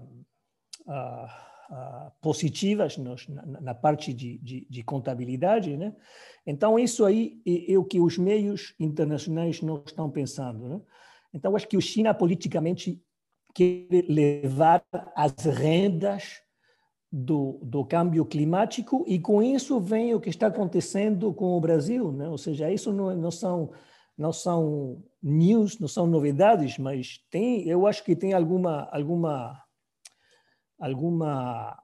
uh, 1.69 2.11
positivas 2.21 2.97
nos, 2.97 3.27
na, 3.27 3.45
na, 3.45 3.73
parte 3.73 4.13
de, 4.13 4.37
de, 4.39 4.67
de, 4.69 4.83
contabilidade. 4.83 5.77
Né? 5.77 5.95
Então, 6.45 6.77
isso 6.77 7.05
aí 7.05 7.41
é, 7.45 7.73
é, 7.73 7.77
o 7.77 7.83
que 7.83 7.99
os 7.99 8.17
meios 8.17 8.73
internacionais 8.79 9.61
não 9.61 9.81
estão 9.85 10.09
pensando. 10.09 10.67
Né? 10.67 10.81
Então, 11.33 11.55
acho 11.55 11.67
que 11.67 11.77
o 11.77 11.81
China 11.81 12.13
politicamente 12.13 13.01
quer 13.53 13.87
levar 14.07 14.83
as 15.15 15.33
rendas 15.45 16.41
do, 17.11 17.59
do 17.63 17.83
câmbio 17.83 18.25
climático 18.25 19.03
e 19.07 19.19
com 19.19 19.41
isso 19.41 19.79
vem 19.79 20.13
o 20.13 20.19
que 20.19 20.29
está 20.29 20.47
acontecendo 20.47 21.33
com 21.33 21.57
o 21.57 21.61
Brasil, 21.61 22.11
né? 22.11 22.29
Ou 22.29 22.37
seja, 22.37 22.71
isso 22.71 22.93
não, 22.93 23.15
não 23.15 23.31
são 23.31 23.71
não 24.15 24.33
são 24.33 25.01
news, 25.23 25.79
não 25.79 25.87
são 25.87 26.05
novidades, 26.05 26.77
mas 26.77 27.23
tem, 27.31 27.65
eu 27.65 27.87
acho 27.87 28.03
que 28.03 28.15
tem 28.15 28.33
alguma 28.33 28.87
alguma 28.91 29.59
alguma 30.79 31.77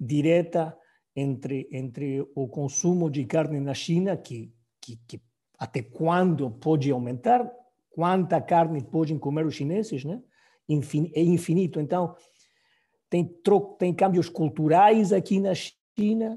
direta 0.00 0.76
entre 1.14 1.68
entre 1.72 2.20
o 2.34 2.48
consumo 2.48 3.10
de 3.10 3.24
carne 3.24 3.60
na 3.60 3.74
China 3.74 4.16
que, 4.16 4.52
que, 4.80 4.96
que 5.06 5.22
até 5.58 5.80
quando 5.80 6.50
pode 6.50 6.90
aumentar, 6.90 7.48
quanta 7.90 8.40
carne 8.40 8.82
podem 8.82 9.16
comer 9.16 9.46
os 9.46 9.54
chineses, 9.54 10.04
né? 10.04 10.20
é 11.14 11.22
infinito. 11.22 11.80
Então, 11.80 12.16
tem, 13.08 13.24
troco, 13.24 13.76
tem 13.76 13.94
câmbios 13.94 14.28
culturais 14.28 15.12
aqui 15.12 15.38
na 15.38 15.52
China, 15.54 16.36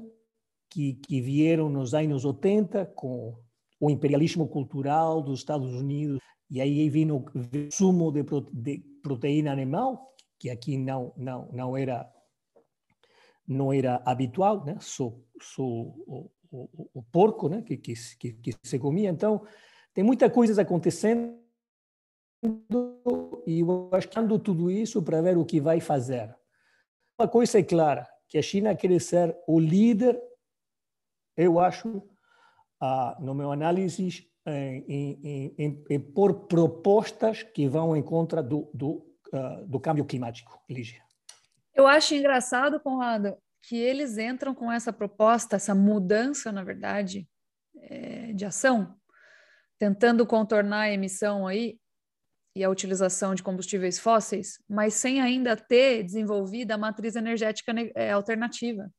que, 0.70 0.94
que 0.94 1.20
vieram 1.20 1.68
nos 1.68 1.92
anos 1.94 2.24
80 2.24 2.86
com 2.94 3.36
o 3.80 3.90
imperialismo 3.90 4.46
cultural 4.46 5.22
dos 5.22 5.40
Estados 5.40 5.72
Unidos, 5.74 6.20
e 6.48 6.60
aí 6.60 6.88
vem 6.88 7.10
o 7.10 7.20
consumo 7.20 8.12
de 8.12 8.78
proteína 9.02 9.50
animal, 9.50 10.14
que 10.38 10.50
aqui 10.50 10.76
não, 10.76 11.12
não, 11.16 11.48
não 11.52 11.76
era 11.76 12.12
não 13.46 13.72
era 13.72 14.02
habitual, 14.04 14.64
né? 14.64 14.76
o, 16.06 16.30
o, 16.50 16.90
o, 16.94 17.02
porco 17.12 17.48
né? 17.48 17.62
que, 17.62 17.76
que, 17.76 17.94
que, 18.18 18.32
que 18.32 18.54
se 18.64 18.78
comia. 18.78 19.08
Então, 19.08 19.46
tem 19.94 20.02
muitas 20.02 20.32
coisas 20.32 20.58
acontecendo 20.58 21.38
e 23.46 23.60
eu 23.60 23.88
que 23.92 24.38
tudo 24.38 24.70
isso 24.70 25.02
para 25.02 25.22
ver 25.22 25.36
o 25.38 25.44
que 25.44 25.60
vai 25.60 25.80
fazer. 25.80 26.34
Uma 27.18 27.28
coisa 27.28 27.58
é 27.58 27.62
clara, 27.62 28.06
que 28.28 28.36
a 28.36 28.42
China 28.42 28.74
quer 28.74 29.00
ser 29.00 29.36
o 29.46 29.58
líder, 29.58 30.20
eu 31.36 31.58
acho, 31.58 32.02
ah, 32.80 33.16
no 33.20 33.34
meu 33.34 33.52
análise, 33.52 34.28
em, 34.46 34.84
em, 34.88 35.54
em, 35.58 35.84
em, 35.88 36.00
por 36.00 36.46
propostas 36.46 37.42
que 37.42 37.68
vão 37.68 37.96
em 37.96 38.02
contra 38.02 38.42
do, 38.42 38.70
do, 38.72 39.05
uh, 39.32 39.66
do 39.66 39.80
câmbio 39.80 40.04
climático, 40.04 40.62
Lígia. 40.68 41.02
Eu 41.74 41.86
acho 41.86 42.14
engraçado, 42.14 42.80
Conrado, 42.80 43.36
que 43.62 43.76
eles 43.76 44.18
entram 44.18 44.54
com 44.54 44.70
essa 44.70 44.92
proposta, 44.92 45.56
essa 45.56 45.74
mudança, 45.74 46.50
na 46.50 46.64
verdade, 46.64 47.28
é, 47.82 48.32
de 48.32 48.44
ação, 48.44 48.96
tentando 49.78 50.26
contornar 50.26 50.82
a 50.82 50.92
emissão 50.92 51.46
aí, 51.46 51.78
e 52.56 52.64
a 52.64 52.70
utilização 52.70 53.34
de 53.34 53.42
combustíveis 53.42 53.98
fósseis, 53.98 54.58
mas 54.66 54.94
sem 54.94 55.20
ainda 55.20 55.54
ter 55.54 56.02
desenvolvida 56.02 56.74
a 56.74 56.78
matriz 56.78 57.14
energética 57.14 57.70
é, 57.94 58.12
alternativa. 58.12 58.90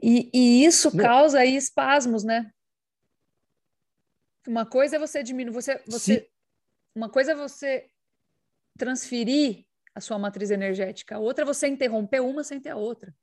E, 0.00 0.30
e 0.32 0.64
isso 0.64 0.96
Não. 0.96 1.02
causa 1.02 1.40
aí 1.40 1.56
espasmos, 1.56 2.22
né? 2.22 2.48
Uma 4.46 4.64
coisa 4.64 4.94
é 4.94 4.98
você 5.00 5.24
diminuir, 5.24 5.52
você, 5.52 5.82
você, 5.88 6.30
uma 6.96 7.10
coisa 7.10 7.32
é 7.32 7.34
você 7.34 7.86
transferir 8.76 9.64
a 9.94 10.00
sua 10.00 10.18
matriz 10.18 10.50
energética, 10.50 11.16
a 11.16 11.18
outra 11.18 11.44
é 11.44 11.46
você 11.46 11.68
interromper 11.68 12.20
uma 12.20 12.42
sem 12.42 12.58
ter 12.58 12.70
a 12.70 12.76
outra. 12.76 13.14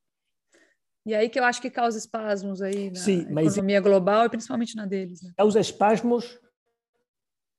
E 1.04 1.14
aí 1.14 1.28
que 1.28 1.38
eu 1.38 1.44
acho 1.44 1.60
que 1.60 1.70
causa 1.70 1.98
espasmos 1.98 2.62
aí 2.62 2.90
na 2.90 2.96
Sim, 2.96 3.26
economia 3.38 3.80
global 3.80 4.24
e 4.24 4.30
principalmente 4.30 4.74
na 4.74 4.86
deles. 4.86 5.22
Né? 5.22 5.32
Causa 5.36 5.60
espasmos 5.60 6.40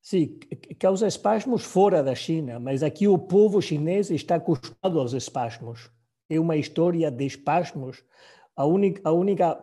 Sim, 0.01 0.37
causa 0.79 1.07
espasmos 1.07 1.63
fora 1.63 2.03
da 2.03 2.13
China, 2.13 2.59
mas 2.59 2.83
aqui 2.83 3.07
o 3.07 3.17
povo 3.17 3.59
chinês 3.59 4.11
está 4.11 4.35
acostumado 4.35 4.99
aos 4.99 5.13
espasmos. 5.13 5.89
É 6.29 6.39
uma 6.39 6.55
história 6.55 7.09
de 7.09 7.25
espasmos. 7.25 8.03
A 8.55 8.65
única, 8.67 9.01
a 9.03 9.11
única 9.11 9.59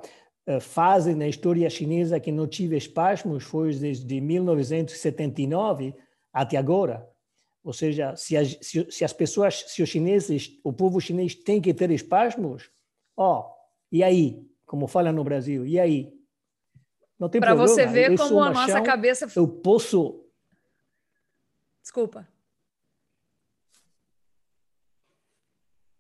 uh, 0.49 0.61
fase 0.61 1.14
na 1.14 1.28
história 1.28 1.71
chinesa 1.71 2.18
que 2.18 2.32
não 2.32 2.49
tive 2.49 2.76
espasmos 2.76 3.44
foi 3.44 3.73
desde 3.73 4.21
1979 4.21 5.94
até 6.32 6.56
agora. 6.56 7.08
Ou 7.62 7.72
seja, 7.72 8.16
se 8.16 8.36
as, 8.36 8.58
se, 8.60 8.90
se 8.90 9.04
as 9.04 9.12
pessoas, 9.12 9.64
se 9.68 9.82
os 9.82 9.88
chineses, 9.88 10.58
o 10.64 10.72
povo 10.72 11.00
chinês 11.00 11.34
tem 11.34 11.60
que 11.60 11.72
ter 11.72 11.90
espasmos, 11.90 12.70
ó, 13.16 13.40
oh, 13.40 13.54
e 13.90 14.02
aí? 14.02 14.48
Como 14.66 14.86
fala 14.86 15.12
no 15.12 15.22
Brasil, 15.22 15.66
e 15.66 15.78
aí? 15.78 16.12
Não 17.18 17.28
tem 17.28 17.40
Para 17.40 17.54
você 17.54 17.86
ver 17.86 18.12
eu 18.12 18.16
como 18.16 18.42
a 18.42 18.50
nossa 18.50 18.72
chão, 18.72 18.82
cabeça. 18.82 19.28
Eu 19.36 19.46
posso 19.46 20.22
Desculpa. 21.82 22.28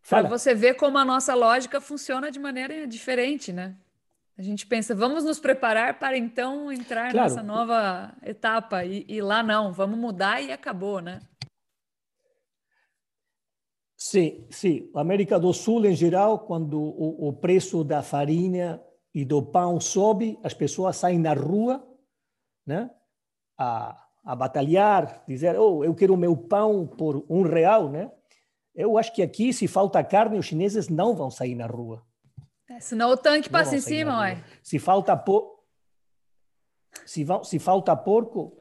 Para 0.08 0.28
você 0.28 0.54
ver 0.54 0.74
como 0.74 0.98
a 0.98 1.04
nossa 1.04 1.34
lógica 1.34 1.80
funciona 1.80 2.30
de 2.30 2.38
maneira 2.38 2.86
diferente, 2.86 3.52
né? 3.52 3.76
A 4.42 4.44
gente 4.44 4.66
pensa, 4.66 4.92
vamos 4.92 5.22
nos 5.22 5.38
preparar 5.38 6.00
para 6.00 6.18
então 6.18 6.72
entrar 6.72 7.12
claro. 7.12 7.28
nessa 7.28 7.44
nova 7.44 8.12
etapa. 8.24 8.84
E, 8.84 9.06
e, 9.08 9.22
lá 9.22 9.40
não, 9.40 9.72
vamos 9.72 9.96
mudar 9.96 10.42
e 10.42 10.50
acabou, 10.50 11.00
né? 11.00 11.20
Sim, 13.96 14.44
sim. 14.50 14.90
América 14.96 15.38
do 15.38 15.52
Sul, 15.52 15.86
em 15.86 15.94
geral, 15.94 16.40
quando 16.40 16.76
o, 16.76 17.28
o 17.28 17.32
preço 17.32 17.84
da 17.84 18.02
farinha 18.02 18.82
e 19.14 19.24
do 19.24 19.40
pão 19.40 19.78
sobe, 19.78 20.36
as 20.42 20.52
pessoas 20.52 20.96
saem 20.96 21.20
na 21.20 21.34
rua, 21.34 21.88
né? 22.66 22.90
A, 23.56 23.96
a 24.24 24.34
batalhar, 24.34 25.22
dizer, 25.24 25.56
oh, 25.56 25.84
eu 25.84 25.94
quero 25.94 26.14
o 26.14 26.16
meu 26.16 26.36
pão 26.36 26.84
por 26.84 27.24
um 27.30 27.42
real, 27.42 27.88
né? 27.88 28.10
Eu 28.74 28.98
acho 28.98 29.14
que 29.14 29.22
aqui, 29.22 29.52
se 29.52 29.68
falta 29.68 30.02
carne, 30.02 30.36
os 30.36 30.46
chineses 30.46 30.88
não 30.88 31.14
vão 31.14 31.30
sair 31.30 31.54
na 31.54 31.68
rua. 31.68 32.04
É, 32.72 32.80
senão 32.80 33.10
o 33.10 33.16
tanque 33.16 33.48
não 33.50 33.58
passa 33.58 33.76
em 33.76 33.80
cima, 33.80 34.20
ué. 34.20 34.42
Se 34.62 34.78
falta 34.78 35.16
po... 35.16 35.62
se, 37.04 37.26
se 37.44 37.58
falta 37.58 37.94
porco, 37.94 38.58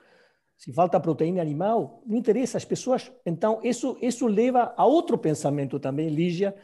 se 0.57 0.73
falta 0.73 0.99
proteína 0.99 1.41
animal, 1.41 2.03
não 2.05 2.17
interessa 2.17 2.57
as 2.57 2.65
pessoas. 2.65 3.11
Então, 3.25 3.59
isso, 3.63 3.97
isso 4.01 4.27
leva 4.27 4.73
a 4.75 4.85
outro 4.85 5.17
pensamento 5.17 5.79
também, 5.79 6.09
Lígia, 6.09 6.55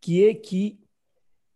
que 0.00 0.26
é 0.26 0.34
que 0.34 0.80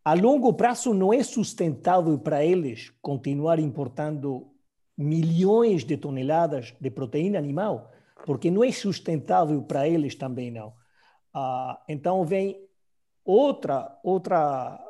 a 0.04 0.14
longo 0.14 0.52
prazo 0.52 0.92
não 0.92 1.12
é 1.12 1.22
sustentável 1.22 2.18
para 2.18 2.44
eles 2.44 2.92
continuar 3.00 3.58
importando 3.58 4.52
milhões 4.96 5.84
de 5.84 5.96
toneladas 5.96 6.74
de 6.80 6.90
proteína 6.90 7.38
animal, 7.38 7.90
porque 8.26 8.50
não 8.50 8.64
é 8.64 8.72
sustentável 8.72 9.62
para 9.62 9.88
eles 9.88 10.14
também 10.14 10.50
não. 10.50 10.72
Ah, 11.32 11.82
então 11.88 12.24
vem 12.24 12.60
outra, 13.24 13.98
outra, 14.02 14.80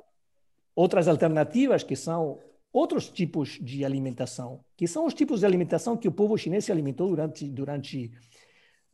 outras 0.78 1.08
alternativas 1.08 1.82
que 1.82 1.97
são 1.97 2.38
outros 2.73 3.11
tipos 3.11 3.58
de 3.61 3.85
alimentação, 3.85 4.64
que 4.76 4.87
são 4.87 5.06
os 5.06 5.12
tipos 5.12 5.40
de 5.40 5.47
alimentação 5.47 5.97
que 5.97 6.06
o 6.06 6.12
povo 6.12 6.38
chinês 6.38 6.66
se 6.66 6.70
alimentou 6.70 7.08
durante 7.08 7.49
durante 7.49 8.12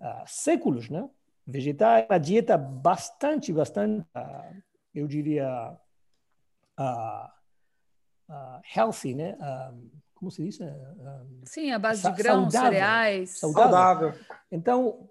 ah, 0.00 0.24
séculos, 0.26 0.88
né? 0.88 1.06
Vegetais, 1.46 2.06
uma 2.08 2.18
dieta 2.18 2.56
bastante, 2.56 3.52
bastante, 3.52 4.06
ah, 4.14 4.50
eu 4.94 5.06
diria, 5.06 5.76
uh, 6.80 7.28
uh, 8.30 8.60
healthy, 8.74 9.14
né? 9.14 9.36
como 10.14 10.30
se 10.30 10.42
diz? 10.42 10.58
Sim, 11.44 11.70
a 11.70 11.78
base 11.78 12.02
de 12.02 12.16
grãos, 12.16 12.50
saudável, 12.50 12.70
cereais. 12.70 13.38
Saudável. 13.38 13.70
saudável. 13.70 14.14
Então, 14.50 15.08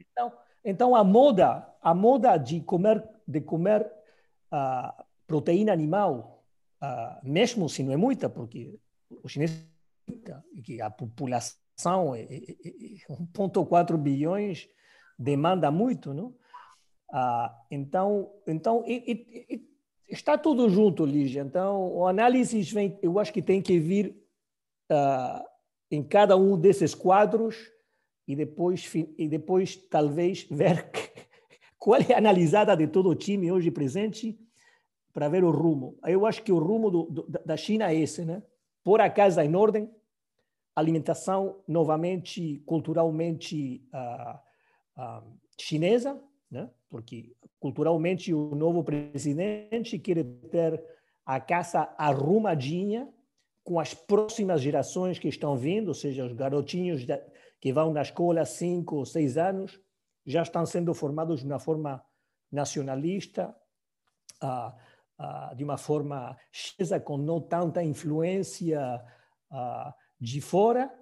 então, 0.00 0.32
então 0.64 0.96
a 0.96 1.04
moda, 1.04 1.64
a 1.80 1.94
moda 1.94 2.36
de 2.36 2.60
comer, 2.62 3.06
de 3.28 3.40
comer 3.40 3.86
uh, 4.52 5.05
proteína 5.26 5.72
animal, 5.72 6.44
uh, 6.82 7.28
mesmo 7.28 7.68
se 7.68 7.82
não 7.82 7.92
é 7.92 7.96
muita, 7.96 8.28
porque 8.28 8.78
os 9.22 9.32
chineses 9.32 9.66
que 10.62 10.80
a 10.80 10.90
população 10.90 12.14
é, 12.14 12.22
é, 12.22 12.36
é 12.36 13.12
1,4 13.12 13.94
é 13.94 13.96
bilhões 13.96 14.68
demanda 15.18 15.70
muito, 15.70 16.12
não? 16.12 16.34
Ah, 17.10 17.56
então, 17.70 18.32
então 18.46 18.84
e, 18.86 19.46
e, 19.48 19.68
está 20.08 20.36
tudo 20.36 20.68
junto, 20.68 21.04
Lígia. 21.04 21.42
Então, 21.42 21.92
o 21.92 22.06
análise 22.06 22.60
vem, 22.62 22.98
eu 23.02 23.18
acho 23.18 23.32
que 23.32 23.42
tem 23.42 23.62
que 23.62 23.78
vir 23.78 24.16
ah, 24.90 25.44
em 25.90 26.02
cada 26.02 26.36
um 26.36 26.58
desses 26.58 26.94
quadros 26.94 27.56
e 28.26 28.34
depois, 28.34 28.92
e 28.94 29.28
depois 29.28 29.76
talvez 29.76 30.46
ver 30.50 30.90
qual 31.78 32.00
é 32.00 32.14
a 32.14 32.18
analisada 32.18 32.76
de 32.76 32.86
todo 32.86 33.08
o 33.08 33.14
time 33.14 33.52
hoje 33.52 33.70
presente 33.70 34.38
para 35.16 35.30
ver 35.30 35.42
o 35.44 35.50
rumo. 35.50 35.98
Eu 36.04 36.26
acho 36.26 36.42
que 36.42 36.52
o 36.52 36.58
rumo 36.58 36.90
do, 36.90 37.02
do, 37.04 37.26
da 37.42 37.56
China 37.56 37.90
é 37.90 37.94
esse, 37.94 38.22
né? 38.22 38.42
Pôr 38.84 39.00
a 39.00 39.08
casa 39.08 39.42
em 39.42 39.56
ordem, 39.56 39.90
alimentação 40.74 41.62
novamente 41.66 42.62
culturalmente 42.66 43.82
uh, 43.94 44.38
uh, 45.00 45.38
chinesa, 45.58 46.22
né? 46.50 46.68
porque 46.90 47.34
culturalmente 47.58 48.34
o 48.34 48.54
novo 48.54 48.84
presidente 48.84 49.98
quer 49.98 50.22
ter 50.50 50.84
a 51.24 51.40
casa 51.40 51.88
arrumadinha 51.96 53.08
com 53.64 53.80
as 53.80 53.94
próximas 53.94 54.60
gerações 54.60 55.18
que 55.18 55.28
estão 55.28 55.56
vindo, 55.56 55.88
ou 55.88 55.94
seja, 55.94 56.26
os 56.26 56.34
garotinhos 56.34 57.06
que 57.58 57.72
vão 57.72 57.90
na 57.90 58.02
escola 58.02 58.42
há 58.42 58.44
cinco 58.44 58.96
ou 58.96 59.06
seis 59.06 59.38
anos, 59.38 59.80
já 60.26 60.42
estão 60.42 60.66
sendo 60.66 60.92
formados 60.92 61.40
de 61.40 61.46
uma 61.46 61.58
forma 61.58 62.04
nacionalista, 62.52 63.56
uh, 64.44 64.85
uh, 65.18 65.54
de 65.54 65.64
uma 65.64 65.76
forma 65.76 66.36
chinesa, 66.50 67.00
com 67.00 67.16
não 67.16 67.40
tanta 67.40 67.82
influência 67.82 68.80
uh, 69.50 69.92
de 70.20 70.40
fora, 70.40 70.92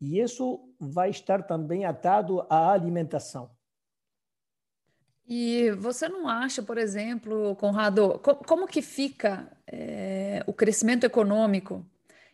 e 0.00 0.18
isso 0.18 0.60
vai 0.78 1.10
estar 1.10 1.42
também 1.42 1.84
atado 1.84 2.46
à 2.50 2.72
alimentação. 2.72 3.50
E 5.26 5.70
você 5.72 6.08
não 6.08 6.28
acha, 6.28 6.62
por 6.62 6.76
exemplo, 6.76 7.56
Conrado, 7.56 8.20
como 8.46 8.66
que 8.66 8.82
fica 8.82 9.50
é, 9.66 10.44
o 10.46 10.52
crescimento 10.52 11.04
econômico 11.04 11.84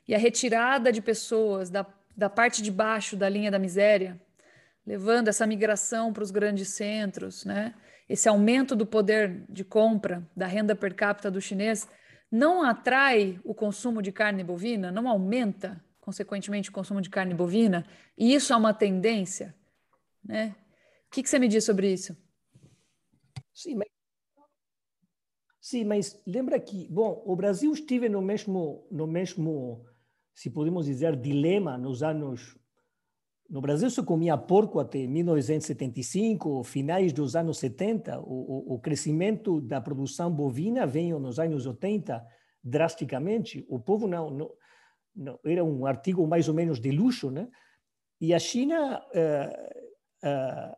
e 0.09 0.15
a 0.15 0.19
retirada 0.19 0.91
de 0.91 1.01
pessoas 1.01 1.71
da, 1.71 1.87
da 2.17 2.29
parte 2.29 2.61
de 2.61 2.71
baixo 2.71 3.17
da 3.17 3.29
linha 3.29 3.51
da 3.51 3.61
miséria, 3.61 4.21
levando 4.85 5.29
essa 5.29 5.47
migração 5.47 6.13
para 6.13 6.25
os 6.25 6.33
grandes 6.33 6.71
centros, 6.71 7.45
né? 7.45 7.75
Esse 8.11 8.29
aumento 8.29 8.75
do 8.75 8.85
poder 8.85 9.45
de 9.49 9.63
compra 9.63 10.29
da 10.35 10.45
renda 10.45 10.75
per 10.75 10.97
capita 10.97 11.31
do 11.31 11.41
chinês, 11.41 11.89
não 12.29 12.61
atrai 12.61 13.41
o 13.45 13.55
consumo 13.55 14.03
de 14.03 14.11
carne 14.11 14.43
bovina, 14.43 14.91
não 14.91 15.09
aumenta, 15.09 15.81
consequentemente, 16.01 16.71
o 16.71 16.73
consumo 16.73 17.01
de 17.01 17.09
carne 17.09 17.35
bovina, 17.35 17.87
e 18.19 18.35
isso 18.35 18.53
é 18.53 18.57
uma 18.57 18.75
tendência? 18.75 19.55
Né? 20.25 20.57
O 21.07 21.11
que, 21.13 21.23
que 21.23 21.31
você 21.31 21.39
me 21.39 21.47
diz 21.47 21.65
sobre 21.65 21.93
isso? 21.93 22.17
Sim, 23.55 23.77
mas, 23.77 23.89
sim, 25.61 25.85
mas 25.85 26.21
lembra 26.27 26.59
que, 26.59 26.89
bom, 26.89 27.23
o 27.25 27.37
Brasil 27.37 27.73
esteve 27.73 28.09
no 28.09 28.21
mesmo, 28.21 28.89
no 28.91 29.07
mesmo, 29.07 29.87
se 30.35 30.51
podemos 30.51 30.87
dizer, 30.87 31.15
dilema 31.15 31.79
nos 31.79 32.03
anos. 32.03 32.59
No 33.51 33.61
Brasil 33.61 33.91
se 33.91 34.01
comia 34.05 34.39
porco 34.39 34.79
até 34.79 35.09
1975, 35.09 36.63
finais 36.63 37.13
dos 37.13 37.35
anos 37.35 37.59
70. 37.59 38.21
O, 38.21 38.23
o, 38.23 38.75
o 38.75 38.79
crescimento 38.79 39.61
da 39.61 39.81
produção 39.81 40.31
bovina 40.31 40.87
veio 40.87 41.19
nos 41.19 41.41
anos 41.41 41.67
80 41.67 42.25
drasticamente. 42.63 43.67
O 43.69 43.81
povo 43.81 44.07
não, 44.07 44.31
não, 44.31 44.51
não 45.17 45.39
era 45.45 45.65
um 45.65 45.85
artigo 45.85 46.25
mais 46.29 46.49
ou 46.49 46.55
menos 46.55 46.79
de 46.79 46.93
luxo, 46.93 47.29
né? 47.29 47.49
E 48.21 48.33
a 48.33 48.39
China 48.39 49.03
uh, 49.15 50.29
uh, 50.29 50.77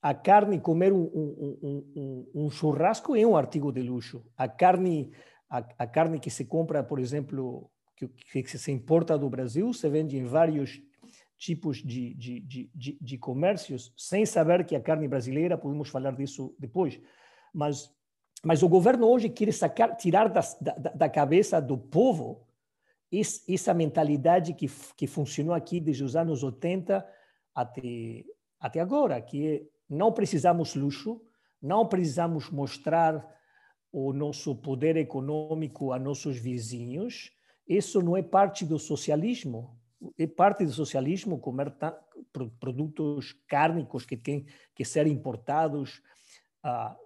a 0.00 0.14
carne, 0.14 0.58
comer 0.58 0.92
um, 0.92 1.02
um, 1.02 1.86
um, 1.94 2.30
um, 2.34 2.50
churrasco 2.50 3.14
é 3.14 3.26
um 3.26 3.36
artigo 3.36 3.70
de 3.70 3.82
luxo. 3.82 4.24
A 4.36 4.48
carne, 4.48 5.12
a, 5.50 5.58
a 5.78 5.86
carne 5.86 6.18
que 6.18 6.30
se 6.30 6.46
compra, 6.46 6.82
por 6.82 6.98
exemplo, 6.98 7.70
que, 7.94 8.08
que, 8.08 8.58
se 8.58 8.72
importa 8.72 9.18
do 9.18 9.28
Brasil, 9.28 9.70
se 9.74 9.86
vende 9.90 10.16
em 10.16 10.24
vários 10.24 10.80
tipos 11.40 11.78
de, 11.78 12.12
de, 12.12 12.40
de, 12.74 12.98
de, 13.00 13.18
comércios, 13.18 13.94
sem 13.96 14.26
saber 14.26 14.62
que 14.66 14.76
a 14.76 14.80
carne 14.80 15.08
brasileira, 15.08 15.56
podemos 15.56 15.88
falar 15.88 16.12
disso 16.12 16.54
depois, 16.58 17.00
mas, 17.52 17.90
mas 18.44 18.62
o 18.62 18.68
governo 18.68 19.08
hoje 19.08 19.30
quer 19.30 19.50
sacar, 19.54 19.96
tirar 19.96 20.28
da, 20.28 20.42
da, 20.60 20.74
da 20.74 21.08
cabeça 21.08 21.58
do 21.58 21.78
povo 21.78 22.46
essa 23.48 23.72
mentalidade 23.72 24.52
que, 24.52 24.70
que 24.94 25.06
funcionou 25.06 25.54
aqui 25.54 25.80
desde 25.80 26.04
os 26.04 26.14
anos 26.14 26.44
80 26.44 27.04
até, 27.54 28.24
até 28.60 28.78
agora, 28.78 29.20
que 29.22 29.48
é 29.48 29.62
não 29.88 30.12
precisamos 30.12 30.76
luxo, 30.76 31.20
não 31.60 31.88
precisamos 31.88 32.50
mostrar 32.50 33.26
o 33.90 34.12
nosso 34.12 34.54
poder 34.54 34.96
econômico 34.96 35.90
a 35.90 35.98
nossos 35.98 36.38
vizinhos. 36.38 37.32
Isso 37.66 38.00
não 38.00 38.16
é 38.16 38.22
parte 38.22 38.64
do 38.64 38.78
socialismo. 38.78 39.79
É 40.18 40.26
parte 40.26 40.64
do 40.64 40.72
socialismo 40.72 41.38
comer 41.38 41.74
produtos 42.58 43.32
cárnicos 43.46 44.06
que 44.06 44.16
têm 44.16 44.46
que 44.74 44.84
ser 44.84 45.06
importados 45.06 46.02
ah, 46.62 46.96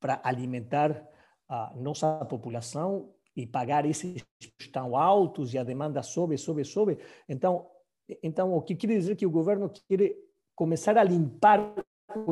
para 0.00 0.20
alimentar 0.24 1.06
a 1.48 1.74
nossa 1.76 2.24
população 2.24 3.12
e 3.34 3.46
pagar 3.46 3.84
esses 3.84 4.24
tão 4.72 4.96
altos 4.96 5.52
e 5.52 5.58
a 5.58 5.64
demanda 5.64 6.02
sobe, 6.02 6.38
sobe, 6.38 6.64
sobe. 6.64 6.98
Então, 7.28 7.66
então 8.22 8.54
o 8.54 8.62
que 8.62 8.74
quer 8.74 8.88
dizer 8.88 9.16
que 9.16 9.26
o 9.26 9.30
governo 9.30 9.70
quer 9.70 10.16
começar 10.54 10.96
a 10.96 11.04
limpar 11.04 11.74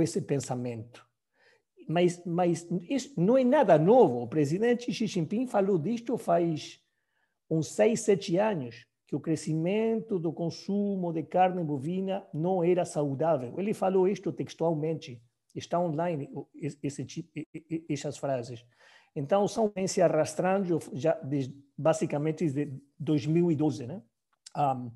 esse 0.00 0.22
pensamento. 0.22 1.06
Mas, 1.86 2.24
mas 2.24 2.66
isso 2.88 3.12
não 3.20 3.36
é 3.36 3.44
nada 3.44 3.78
novo. 3.78 4.22
O 4.22 4.28
presidente 4.28 4.90
Xi 4.90 5.06
Jinping 5.06 5.46
falou 5.46 5.78
disto 5.78 6.16
faz 6.16 6.80
uns 7.50 7.68
seis, 7.68 8.00
sete 8.00 8.38
anos, 8.38 8.86
que 9.06 9.14
o 9.14 9.20
crescimento 9.20 10.18
do 10.18 10.32
consumo 10.32 11.12
de 11.12 11.22
carne 11.22 11.62
bovina 11.62 12.26
não 12.32 12.64
era 12.64 12.84
saudável. 12.84 13.54
Ele 13.58 13.74
falou 13.74 14.08
isto 14.08 14.32
textualmente. 14.32 15.22
Está 15.54 15.78
online 15.78 16.28
esse 16.82 17.04
tipo, 17.04 17.30
essas 17.88 18.18
frases. 18.18 18.64
Então, 19.14 19.46
são 19.46 19.72
se 19.86 20.02
arrastando 20.02 20.80
já 20.92 21.16
basicamente 21.78 22.50
desde 22.50 22.80
2012, 22.98 23.86
né? 23.86 24.02
Um, 24.56 24.86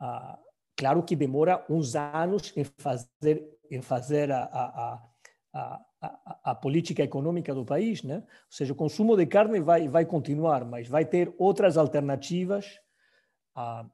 uh, 0.00 0.44
Claro 0.76 1.02
que 1.04 1.14
demora 1.14 1.64
uns 1.68 1.94
anos 1.94 2.52
em 2.56 2.64
fazer, 2.64 3.48
em 3.70 3.80
fazer 3.80 4.30
a, 4.32 4.42
a, 4.42 5.02
a, 5.52 5.80
a, 6.02 6.50
a 6.50 6.54
política 6.54 7.02
econômica 7.02 7.54
do 7.54 7.64
país, 7.64 8.02
né? 8.02 8.16
Ou 8.16 8.22
seja, 8.50 8.72
o 8.72 8.76
consumo 8.76 9.16
de 9.16 9.24
carne 9.24 9.60
vai, 9.60 9.88
vai 9.88 10.04
continuar, 10.04 10.64
mas 10.64 10.88
vai 10.88 11.04
ter 11.04 11.32
outras 11.38 11.76
alternativas 11.76 12.80
ah, 13.54 13.86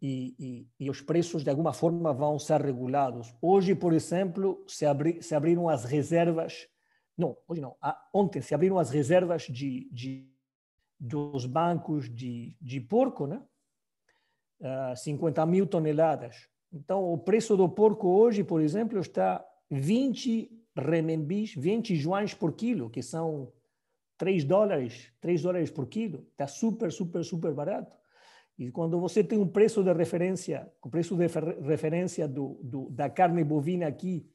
e, 0.00 0.34
e, 0.38 0.84
e, 0.84 0.90
os 0.90 1.00
preços, 1.00 1.42
de 1.42 1.50
alguma 1.50 1.72
forma, 1.72 2.12
vão 2.12 2.38
ser 2.38 2.60
regulados. 2.60 3.34
Hoje, 3.40 3.74
por 3.74 3.92
exemplo, 3.92 4.62
se, 4.66 4.84
abri, 4.84 5.22
se 5.22 5.34
abriram 5.34 5.68
as 5.68 5.84
reservas. 5.84 6.68
Não, 7.16 7.36
hoje 7.48 7.60
não. 7.60 7.76
Ah, 7.80 7.98
ontem 8.12 8.42
se 8.42 8.54
abriram 8.54 8.78
as 8.78 8.90
reservas 8.90 9.42
de, 9.44 9.88
de, 9.90 10.28
dos 11.00 11.46
bancos 11.46 12.14
de, 12.14 12.54
de 12.60 12.80
porco, 12.80 13.26
né? 13.26 13.42
uh, 14.60 14.92
ah, 14.92 14.96
50 14.96 15.44
mil 15.46 15.66
toneladas. 15.66 16.48
Então, 16.72 17.12
o 17.12 17.18
preço 17.18 17.56
do 17.56 17.68
porco 17.68 18.08
hoje, 18.08 18.44
por 18.44 18.60
exemplo, 18.60 18.98
está 18.98 19.44
20 19.70 20.50
renminbis, 20.76 21.54
20 21.54 21.94
yuans 21.94 22.34
por 22.34 22.52
quilo, 22.52 22.90
que 22.90 23.02
são 23.02 23.52
3 24.18 24.44
dólares, 24.44 25.12
3 25.20 25.42
dólares 25.42 25.70
por 25.70 25.86
quilo. 25.86 26.26
Está 26.32 26.46
super, 26.46 26.92
super, 26.92 27.24
super 27.24 27.54
barato. 27.54 27.96
E 28.58 28.70
quando 28.70 28.98
você 28.98 29.22
tem 29.22 29.38
um 29.38 29.48
preço 29.48 29.82
de 29.82 29.92
referência, 29.92 30.70
o 30.82 30.88
preço 30.88 31.14
de 31.16 31.26
referência 31.62 32.26
do, 32.26 32.58
do, 32.62 32.90
da 32.90 33.10
carne 33.10 33.44
bovina 33.44 33.86
aqui 33.86 34.26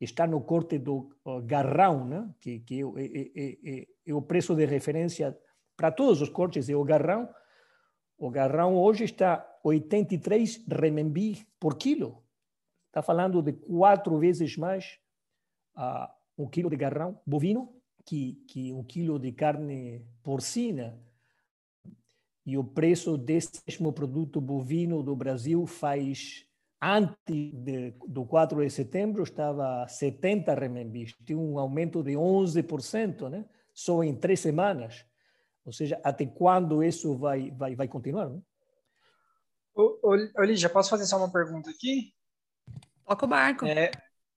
está 0.00 0.26
no 0.26 0.40
corte 0.40 0.78
do 0.78 1.10
uh, 1.24 1.40
garrão, 1.42 2.04
né? 2.04 2.28
que, 2.40 2.60
que 2.60 2.82
é, 2.82 2.86
é, 2.86 3.80
é, 3.80 3.86
é, 4.06 4.14
o 4.14 4.22
preço 4.22 4.54
de 4.54 4.64
referência 4.64 5.36
para 5.76 5.92
todos 5.92 6.20
os 6.20 6.28
cortes, 6.28 6.68
é 6.68 6.74
o 6.74 6.84
garrão. 6.84 7.28
O 8.16 8.30
garrão 8.30 8.74
hoje 8.76 9.04
está 9.04 9.46
83 9.62 10.66
renminbi 10.66 11.46
por 11.58 11.76
quilo. 11.76 12.24
Está 12.88 13.00
falando 13.00 13.40
de 13.42 13.52
quatro 13.52 14.18
vezes 14.18 14.56
mais 14.56 14.98
uh, 15.76 16.08
um 16.36 16.48
quilo 16.48 16.68
de 16.68 16.76
garrão 16.76 17.20
bovino 17.24 17.72
que, 18.04 18.42
que 18.48 18.72
um 18.72 18.82
quilo 18.82 19.18
de 19.18 19.32
carne 19.32 20.04
porcina. 20.22 20.98
E 22.48 22.56
o 22.56 22.64
preço 22.64 23.18
desse 23.18 23.60
mesmo 23.68 23.92
produto 23.92 24.40
bovino 24.40 25.02
do 25.02 25.14
Brasil 25.14 25.66
faz 25.66 26.46
antes 26.80 27.52
de, 27.52 27.90
do 28.06 28.24
4 28.24 28.64
de 28.64 28.70
setembro 28.70 29.22
estava 29.22 29.86
70 29.86 30.54
renminbis, 30.54 31.14
tem 31.26 31.36
um 31.36 31.58
aumento 31.58 32.02
de 32.02 32.12
11%, 32.12 33.28
né? 33.28 33.44
Só 33.74 34.02
em 34.02 34.16
três 34.16 34.40
semanas. 34.40 35.04
Ou 35.62 35.74
seja, 35.74 36.00
até 36.02 36.24
quando 36.24 36.82
isso 36.82 37.18
vai 37.18 37.50
vai 37.50 37.76
vai 37.76 37.86
continuar? 37.86 38.30
Né? 38.30 38.40
Lígia, 40.38 40.70
posso 40.70 40.88
fazer 40.88 41.04
só 41.04 41.18
uma 41.18 41.30
pergunta 41.30 41.68
aqui? 41.68 42.14
Toca 43.04 43.26
o 43.26 43.28
barco. 43.28 43.66
É, 43.66 43.90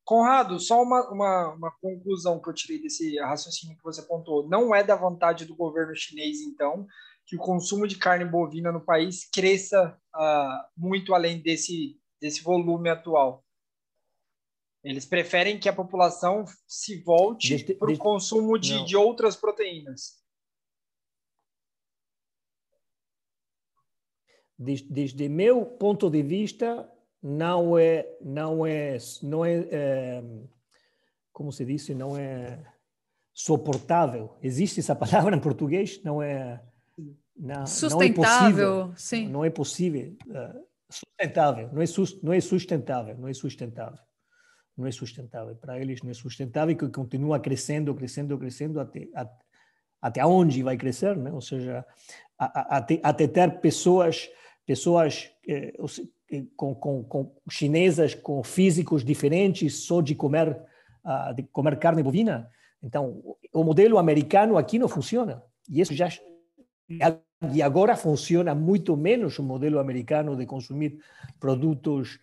Conrado, 0.03 0.59
só 0.59 0.81
uma, 0.81 1.09
uma, 1.09 1.53
uma, 1.53 1.71
conclusão 1.79 2.41
que 2.41 2.49
eu 2.49 2.53
tirei 2.53 2.81
desse 2.81 3.17
raciocínio 3.19 3.77
que 3.77 3.83
você 3.83 4.01
apontou. 4.01 4.47
Não 4.49 4.75
é 4.75 4.83
da 4.83 4.95
vontade 4.95 5.45
do 5.45 5.55
governo 5.55 5.95
chinês, 5.95 6.41
então, 6.41 6.85
que 7.25 7.35
o 7.35 7.39
consumo 7.39 7.87
de 7.87 7.97
carne 7.97 8.25
bovina 8.25 8.71
no 8.71 8.83
país 8.83 9.29
cresça 9.29 9.97
uh, 10.15 10.69
muito 10.75 11.13
além 11.13 11.41
desse, 11.41 11.99
desse 12.19 12.43
volume 12.43 12.89
atual. 12.89 13.45
Eles 14.83 15.05
preferem 15.05 15.59
que 15.59 15.69
a 15.69 15.73
população 15.73 16.43
se 16.67 17.01
volte 17.03 17.75
para 17.75 17.91
o 17.91 17.97
consumo 17.97 18.57
de, 18.57 18.83
de 18.83 18.97
outras 18.97 19.35
proteínas. 19.35 20.19
Desde, 24.57 24.91
desde 24.91 25.29
meu 25.29 25.65
ponto 25.65 26.09
de 26.09 26.21
vista, 26.21 26.91
não 27.21 27.77
é, 27.77 28.17
não 28.21 28.65
é, 28.65 28.97
não 29.21 29.45
é, 29.45 29.67
é 29.71 30.23
como 31.31 31.51
se 31.51 31.63
diz, 31.63 31.87
não 31.89 32.17
é 32.17 32.63
suportável. 33.33 34.37
Existe 34.41 34.79
essa 34.79 34.95
palavra 34.97 35.35
em 35.35 35.39
português? 35.39 36.03
Não 36.03 36.21
é 36.21 36.63
não, 37.35 37.65
sustentável, 37.65 37.97
não 37.97 38.03
é 38.03 38.11
possível, 38.11 38.93
sim. 38.95 39.27
Não 39.29 39.45
é 39.45 39.49
possível. 39.49 40.15
Uh, 40.27 40.65
sustentável, 40.89 41.69
não 41.71 41.81
é, 41.81 41.85
não 42.21 42.33
é 42.33 42.41
sustentável, 42.41 43.17
não 43.17 43.27
é 43.27 43.33
sustentável. 43.33 43.99
Não 44.77 44.87
é 44.87 44.91
sustentável. 44.91 45.55
Para 45.55 45.79
eles 45.79 46.01
não 46.01 46.11
é 46.11 46.13
sustentável 46.13 46.75
que 46.75 46.87
continua 46.89 47.39
crescendo, 47.39 47.93
crescendo, 47.93 48.37
crescendo 48.37 48.79
até, 48.79 49.07
até 50.01 50.25
onde 50.25 50.63
vai 50.63 50.77
crescer, 50.77 51.15
né? 51.15 51.31
Ou 51.31 51.41
seja, 51.41 51.85
até, 52.37 52.99
até 53.03 53.27
ter 53.27 53.59
pessoas, 53.59 54.29
pessoas 54.65 55.29
eh, 55.47 55.73
com, 56.55 56.73
com, 56.73 57.03
com, 57.03 57.35
chinesas 57.49 58.15
com 58.15 58.43
físicos 58.43 59.03
diferentes 59.03 59.85
só 59.85 60.01
de 60.01 60.15
comer, 60.15 60.57
uh, 61.05 61.33
de 61.35 61.43
comer 61.43 61.77
carne 61.77 62.01
bovina. 62.01 62.49
Então, 62.81 63.21
o 63.53 63.63
modelo 63.63 63.97
americano 63.97 64.57
aqui 64.57 64.79
não 64.79 64.87
funciona. 64.87 65.43
E 65.69 65.81
isso 65.81 65.93
já 65.93 66.09
e 67.53 67.61
agora 67.61 67.95
funciona 67.95 68.53
muito 68.53 68.95
menos 68.95 69.39
o 69.39 69.43
modelo 69.43 69.79
americano 69.79 70.35
de 70.35 70.45
consumir 70.45 70.99
produtos 71.39 72.19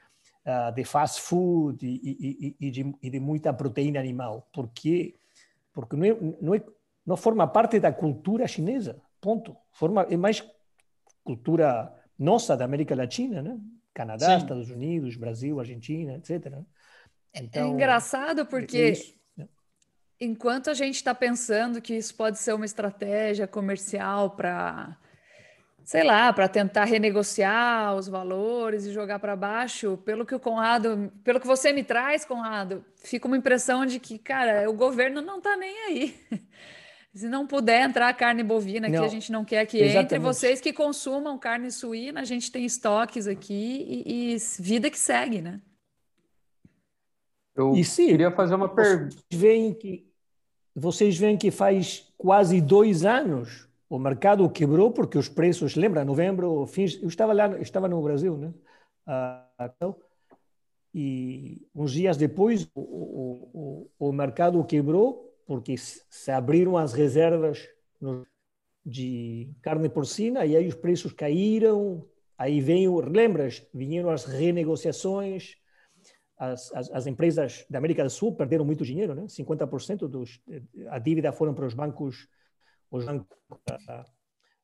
uh, 0.47 0.73
de 0.73 0.85
fast 0.85 1.21
food 1.23 1.85
e, 1.85 2.01
e, 2.05 2.57
e, 2.61 2.71
de, 2.71 2.95
e, 3.03 3.11
de, 3.11 3.21
muita 3.21 3.53
proteína 3.53 3.99
animal, 3.99 4.49
porque 4.53 5.15
porque 5.73 5.97
não, 5.97 6.05
é, 6.05 6.17
não, 6.41 6.55
é, 6.55 6.63
não 7.07 7.17
forma 7.17 7.47
parte 7.47 7.79
da 7.79 7.93
cultura 7.93 8.49
chinesa, 8.49 9.01
ponto. 9.21 9.57
Forma 9.71 10.03
é 10.11 10.17
mais 10.17 10.45
cultura 11.23 11.93
nossa 12.19 12.57
da 12.57 12.65
América 12.65 12.97
Latina, 12.97 13.43
né? 13.43 13.59
Canadá, 13.95 14.31
Sim. 14.31 14.45
Estados 14.45 14.71
Unidos, 14.71 15.17
Brasil, 15.17 15.59
Argentina, 15.59 16.15
etc. 16.15 16.47
É 17.33 17.43
então, 17.43 17.69
é 17.69 17.71
engraçado 17.71 18.47
porque 18.47 18.95
enquanto 20.21 20.71
a 20.71 20.75
gente 20.75 20.97
está 20.97 21.15
pensando 21.15 21.81
que 21.81 21.95
isso 21.95 22.15
pode 22.15 22.39
ser 22.39 22.53
uma 22.53 22.65
estratégia 22.65 23.47
comercial 23.47 24.31
para, 24.31 24.97
sei 25.85 26.03
lá, 26.03 26.33
para 26.33 26.49
tentar 26.49 26.85
renegociar 26.85 27.95
os 27.95 28.09
valores 28.09 28.85
e 28.85 28.93
jogar 28.93 29.19
para 29.19 29.37
baixo, 29.37 29.97
pelo 29.99 30.27
que 30.27 30.35
o 30.35 30.41
Conrado, 30.41 31.13
pelo 31.23 31.41
que 31.41 31.47
você 31.47 31.73
me 31.73 31.85
traz, 31.85 32.25
Conrado, 32.25 32.85
fica 32.97 33.27
uma 33.27 33.37
impressão 33.37 33.87
de 33.87 34.01
que, 34.01 34.19
cara, 34.19 34.69
o 34.69 34.75
governo 34.75 35.21
não 35.21 35.39
está 35.39 35.57
nem 35.57 35.79
aí. 35.87 36.15
Se 37.15 37.27
não 37.29 37.47
puder 37.47 37.83
entrar 37.83 38.13
carne 38.15 38.45
bovina, 38.45 38.89
não, 38.89 39.01
que 39.01 39.05
a 39.05 39.09
gente 39.09 39.33
não 39.33 39.45
quer 39.45 39.67
que 39.67 39.79
exatamente. 39.79 40.05
entre, 40.05 40.19
vocês 40.19 40.61
que 40.61 40.73
consumam 40.73 41.39
carne 41.39 41.71
suína, 41.71 42.21
a 42.21 42.25
gente 42.25 42.53
tem 42.53 42.65
estoques 42.65 43.27
aqui 43.27 44.05
e, 44.07 44.35
e 44.35 44.37
vida 44.61 44.89
que 44.89 44.99
segue, 44.99 45.41
né? 45.41 45.61
Eu 47.57 47.75
e 47.75 47.83
sim, 47.83 48.07
queria 48.07 48.31
fazer 48.31 48.55
uma 48.55 48.69
pergunta. 48.69 49.17
Veem 49.33 49.75
que 49.75 50.08
vocês 50.79 51.19
veem 51.19 51.37
que 51.37 51.51
faz 51.51 52.13
quase 52.17 52.61
dois 52.61 53.05
anos 53.05 53.69
o 53.89 53.99
mercado 53.99 54.49
quebrou 54.51 54.91
porque 54.93 55.17
os 55.17 55.29
preços, 55.29 55.75
lembra, 55.75 56.05
novembro, 56.05 56.67
fins, 56.67 57.01
eu 57.01 57.09
estava 57.09 57.33
lá, 57.33 57.59
estava 57.61 57.89
no 57.89 58.03
Brasil, 58.03 58.37
né? 58.37 58.53
Ah, 59.07 59.49
então, 59.77 59.97
e 60.95 61.67
uns 61.75 61.93
dias 61.93 62.17
depois 62.17 62.69
o, 62.75 62.81
o, 62.81 63.89
o, 63.99 64.09
o 64.09 64.13
mercado 64.13 64.63
quebrou 64.65 65.35
porque 65.47 65.77
se 65.77 66.31
abriram 66.31 66.77
as 66.77 66.93
reservas 66.93 67.67
de 68.85 69.51
carne 69.63 69.89
porcina 69.89 70.45
e 70.45 70.57
aí 70.57 70.69
os 70.69 70.75
preços 70.75 71.13
caíram, 71.13 72.07
aí 72.37 72.61
veio, 72.61 73.01
lembras, 73.01 73.67
vieram 73.73 74.11
as 74.11 74.25
renegociações, 74.25 75.57
as, 76.39 76.73
as, 76.73 76.91
as, 76.91 77.07
empresas 77.07 77.67
da 77.69 77.79
América 77.79 78.05
do 78.05 78.11
Sul 78.11 78.35
perderam 78.35 78.65
muito 78.65 78.85
dinheiro, 78.85 79.15
né? 79.15 79.25
50% 79.25 80.07
dos, 80.07 80.41
a 80.89 80.99
dívida 80.99 81.33
foram 81.33 81.53
para 81.53 81.67
os 81.67 81.75
bancos, 81.75 82.29
os 82.91 83.05
bancos 83.05 83.37
uh, 83.51 84.05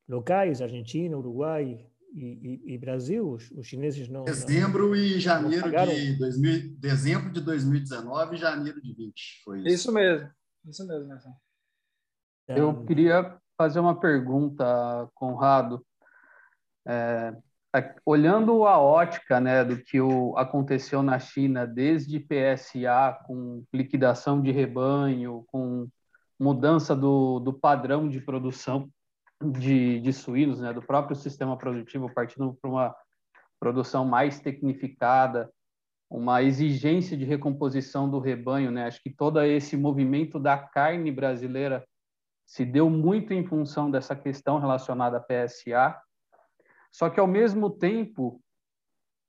locais, 0.07 0.61
Argentina, 0.61 1.17
Uruguai 1.17 1.85
e, 2.13 2.61
e, 2.65 2.73
e 2.73 2.77
Brasil, 2.77 3.29
os, 3.29 3.51
os, 3.51 3.67
chineses 3.67 4.07
não... 4.07 4.23
Dezembro 4.23 4.87
não, 4.87 4.95
e 4.95 5.19
janeiro 5.19 5.69
de 5.69 6.17
2000, 6.17 6.77
dezembro 6.77 7.31
de 7.31 7.41
2019 7.41 8.35
e 8.35 8.39
janeiro 8.39 8.81
de 8.81 8.93
20, 8.93 9.41
foi 9.43 9.59
isso. 9.59 9.67
Isso 9.67 9.91
mesmo. 9.91 10.29
Isso 10.65 10.87
mesmo? 10.87 11.13
Eu 12.47 12.85
queria 12.85 13.37
fazer 13.57 13.79
uma 13.79 13.99
pergunta, 13.99 15.09
Conrado. 15.13 15.85
É, 16.87 17.35
olhando 18.05 18.65
a 18.65 18.79
ótica 18.79 19.39
né, 19.39 19.63
do 19.63 19.77
que 19.77 19.99
o, 19.99 20.37
aconteceu 20.37 21.01
na 21.01 21.19
China, 21.19 21.65
desde 21.65 22.19
PSA, 22.19 23.17
com 23.25 23.63
liquidação 23.73 24.41
de 24.41 24.51
rebanho, 24.51 25.45
com 25.47 25.87
mudança 26.39 26.95
do, 26.95 27.39
do 27.39 27.53
padrão 27.53 28.07
de 28.07 28.19
produção 28.19 28.89
de, 29.41 29.99
de 29.99 30.13
suínos, 30.13 30.59
né, 30.59 30.73
do 30.73 30.81
próprio 30.81 31.15
sistema 31.15 31.57
produtivo, 31.57 32.13
partindo 32.13 32.57
para 32.61 32.69
uma 32.69 32.95
produção 33.59 34.05
mais 34.05 34.39
tecnificada, 34.39 35.49
uma 36.09 36.43
exigência 36.43 37.17
de 37.17 37.25
recomposição 37.25 38.09
do 38.09 38.19
rebanho, 38.19 38.71
né? 38.71 38.85
Acho 38.85 39.01
que 39.01 39.09
todo 39.09 39.41
esse 39.41 39.75
movimento 39.75 40.39
da 40.39 40.57
carne 40.57 41.11
brasileira 41.11 41.85
se 42.45 42.63
deu 42.63 42.89
muito 42.89 43.33
em 43.33 43.43
função 43.45 43.89
dessa 43.89 44.15
questão 44.15 44.59
relacionada 44.59 45.17
à 45.17 45.19
PSA. 45.19 45.99
Só 46.95 47.09
que 47.09 47.19
ao 47.19 47.27
mesmo 47.27 47.69
tempo, 47.69 48.41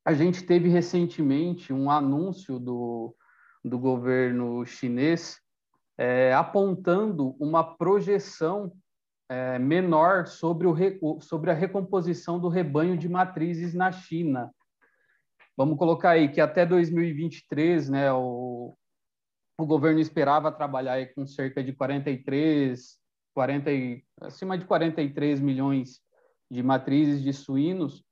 a 0.04 0.14
gente 0.14 0.44
teve 0.44 0.68
recentemente 0.68 1.72
um 1.72 1.90
anúncio 1.90 2.60
do, 2.60 3.12
do 3.64 3.76
governo 3.76 4.64
chinês 4.64 5.40
é, 5.98 6.32
apontando 6.32 7.34
uma 7.40 7.64
projeção 7.76 8.72
é, 9.28 9.58
menor 9.58 10.28
sobre, 10.28 10.68
o, 10.68 11.20
sobre 11.20 11.50
a 11.50 11.54
recomposição 11.54 12.38
do 12.38 12.48
rebanho 12.48 12.96
de 12.96 13.08
matrizes 13.08 13.74
na 13.74 13.90
China. 13.90 14.54
Vamos 15.56 15.76
colocar 15.76 16.10
aí 16.10 16.28
que 16.28 16.40
até 16.40 16.64
2023, 16.64 17.88
né, 17.88 18.12
o, 18.12 18.76
o 19.58 19.66
governo 19.66 19.98
esperava 19.98 20.52
trabalhar 20.52 21.04
com 21.14 21.26
cerca 21.26 21.64
de 21.64 21.72
43, 21.72 22.96
40, 23.34 23.70
acima 24.20 24.56
de 24.56 24.64
43 24.66 25.40
milhões 25.40 26.05
de 26.50 26.62
matrizes 26.62 27.22
de 27.22 27.32
suínos, 27.32 28.04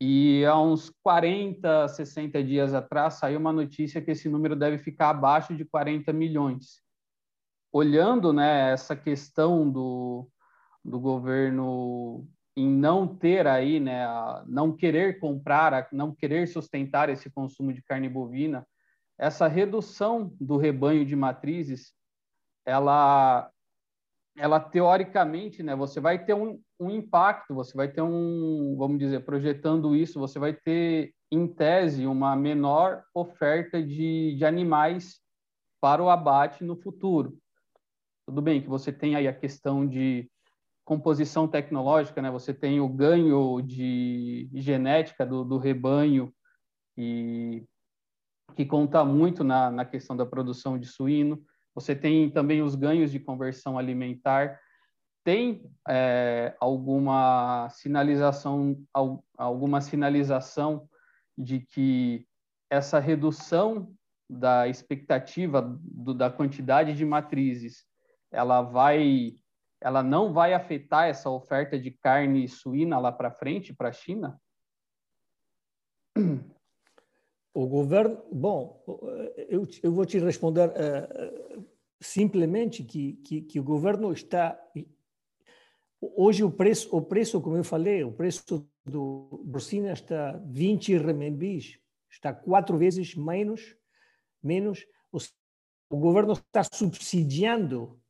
e 0.00 0.46
há 0.46 0.58
uns 0.58 0.90
40, 1.02 1.86
60 1.88 2.42
dias 2.42 2.72
atrás 2.72 3.14
saiu 3.14 3.38
uma 3.38 3.52
notícia 3.52 4.00
que 4.00 4.10
esse 4.10 4.30
número 4.30 4.56
deve 4.56 4.78
ficar 4.78 5.10
abaixo 5.10 5.54
de 5.54 5.64
40 5.64 6.10
milhões. 6.10 6.80
Olhando 7.70 8.32
né, 8.32 8.72
essa 8.72 8.96
questão 8.96 9.70
do, 9.70 10.26
do 10.82 10.98
governo 10.98 12.26
em 12.56 12.66
não 12.66 13.06
ter 13.06 13.46
aí, 13.46 13.78
né, 13.78 14.06
não 14.46 14.74
querer 14.74 15.20
comprar, 15.20 15.88
não 15.92 16.14
querer 16.14 16.48
sustentar 16.48 17.10
esse 17.10 17.30
consumo 17.30 17.72
de 17.72 17.82
carne 17.82 18.08
bovina, 18.08 18.66
essa 19.18 19.46
redução 19.46 20.34
do 20.40 20.56
rebanho 20.56 21.04
de 21.04 21.14
matrizes, 21.14 21.92
ela, 22.64 23.50
ela 24.36 24.58
teoricamente, 24.58 25.62
né, 25.62 25.76
você 25.76 26.00
vai 26.00 26.24
ter 26.24 26.32
um, 26.34 26.58
um 26.80 26.90
impacto, 26.90 27.54
você 27.54 27.76
vai 27.76 27.88
ter 27.88 28.00
um, 28.00 28.74
vamos 28.76 28.98
dizer, 28.98 29.24
projetando 29.24 29.94
isso, 29.94 30.18
você 30.18 30.38
vai 30.38 30.54
ter, 30.54 31.12
em 31.30 31.46
tese, 31.46 32.06
uma 32.06 32.34
menor 32.34 33.04
oferta 33.14 33.82
de, 33.82 34.34
de 34.36 34.44
animais 34.44 35.20
para 35.80 36.02
o 36.02 36.08
abate 36.08 36.64
no 36.64 36.74
futuro. 36.74 37.38
Tudo 38.26 38.40
bem 38.40 38.62
que 38.62 38.68
você 38.68 38.90
tem 38.90 39.14
aí 39.14 39.28
a 39.28 39.32
questão 39.32 39.86
de 39.86 40.30
composição 40.84 41.46
tecnológica, 41.46 42.22
né? 42.22 42.30
Você 42.30 42.54
tem 42.54 42.80
o 42.80 42.88
ganho 42.88 43.60
de 43.60 44.48
genética 44.54 45.26
do, 45.26 45.44
do 45.44 45.58
rebanho 45.58 46.32
e 46.96 47.64
que 48.56 48.64
conta 48.64 49.04
muito 49.04 49.44
na, 49.44 49.70
na 49.70 49.84
questão 49.84 50.16
da 50.16 50.26
produção 50.26 50.78
de 50.78 50.86
suíno. 50.86 51.40
Você 51.74 51.94
tem 51.94 52.30
também 52.30 52.62
os 52.62 52.74
ganhos 52.74 53.12
de 53.12 53.20
conversão 53.20 53.78
alimentar. 53.78 54.58
Tem 55.22 55.70
é, 55.88 56.56
alguma 56.58 57.68
sinalização, 57.70 58.76
alguma 59.36 59.80
sinalização 59.80 60.88
de 61.36 61.60
que 61.60 62.26
essa 62.70 62.98
redução 62.98 63.92
da 64.28 64.68
expectativa 64.68 65.60
do, 65.82 66.14
da 66.14 66.30
quantidade 66.30 66.94
de 66.94 67.04
matrizes, 67.04 67.84
ela 68.30 68.62
vai, 68.62 69.34
ela 69.80 70.02
não 70.02 70.32
vai 70.32 70.54
afetar 70.54 71.08
essa 71.08 71.28
oferta 71.28 71.78
de 71.78 71.90
carne 71.90 72.48
suína 72.48 72.98
lá 72.98 73.10
para 73.10 73.30
frente 73.30 73.74
para 73.74 73.88
a 73.88 73.92
China? 73.92 74.40
O 77.52 77.66
governo, 77.66 78.22
bom, 78.30 78.80
eu, 79.48 79.66
eu 79.82 79.92
vou 79.92 80.06
te 80.06 80.20
responder 80.20 80.68
uh, 80.68 81.66
simplesmente 82.00 82.84
que, 82.84 83.14
que, 83.24 83.42
que, 83.42 83.58
o 83.58 83.64
governo 83.64 84.12
está 84.12 84.56
hoje 86.00 86.42
o 86.42 86.50
preço, 86.50 86.88
o 86.96 87.02
preço 87.02 87.40
como 87.40 87.56
eu 87.56 87.64
falei, 87.64 88.02
o 88.02 88.12
preço 88.12 88.66
do 88.84 89.44
porcina 89.50 89.92
está 89.92 90.32
20 90.46 90.96
renminbis, 90.96 91.78
está 92.10 92.32
quatro 92.32 92.78
vezes 92.78 93.14
menos, 93.14 93.76
menos. 94.42 94.86
O 95.92 95.96
governo 95.96 96.32
está 96.34 96.62
subsidiando, 96.62 98.00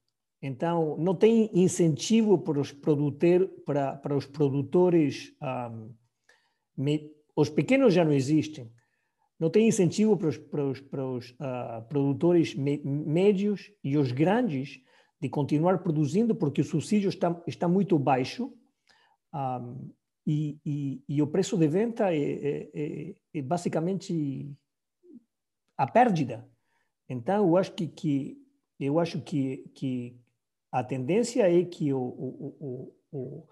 então 0.42 0.96
não 0.98 1.14
tem 1.14 1.50
incentivo 1.55 2.38
para 2.38 2.61
os 2.61 2.72
produtores, 2.72 3.48
para, 3.64 3.96
para 3.96 4.16
os 4.16 4.26
produtores, 4.26 5.35
um, 5.42 5.94
me, 6.76 7.11
os 7.35 7.48
pequenos 7.48 7.94
já 7.94 8.05
não 8.05 8.12
existem, 8.12 8.70
não 9.38 9.48
tem 9.48 9.66
incentivo 9.66 10.16
para 10.18 10.29
os, 10.29 10.37
para 10.37 10.66
os, 10.66 10.81
para 10.81 11.07
os 11.07 11.31
uh, 11.31 11.88
produtores 11.88 12.55
me, 12.55 12.79
médios 12.85 13.72
e 13.83 13.96
os 13.96 14.12
grandes 14.12 14.79
de 15.20 15.28
continuar 15.28 15.78
produzindo, 15.78 16.35
porque 16.35 16.62
o 16.62 16.64
subsídio 16.64 17.09
está, 17.09 17.40
está 17.46 17.68
muito 17.68 17.98
baixo 17.98 18.52
um, 19.35 19.90
e, 20.26 20.59
e, 20.64 21.02
e, 21.09 21.22
o 21.22 21.26
preço 21.26 21.56
de 21.56 21.68
venda 21.68 22.14
é, 22.14 22.18
é, 22.18 22.70
é, 22.74 23.14
é, 23.35 23.42
basicamente 23.42 24.54
a 25.76 25.87
pérdida. 25.87 26.48
Então, 27.09 27.48
eu 27.48 27.56
acho 27.56 27.72
que, 27.72 27.88
que 27.88 28.38
eu 28.78 28.98
acho 28.98 29.20
que, 29.20 29.70
que 29.74 30.16
a 30.72 30.85
tendência 30.85 31.50
é 31.50 31.64
que 31.64 31.92
o, 31.92 32.00
o, 32.00 32.94
o, 33.12 33.48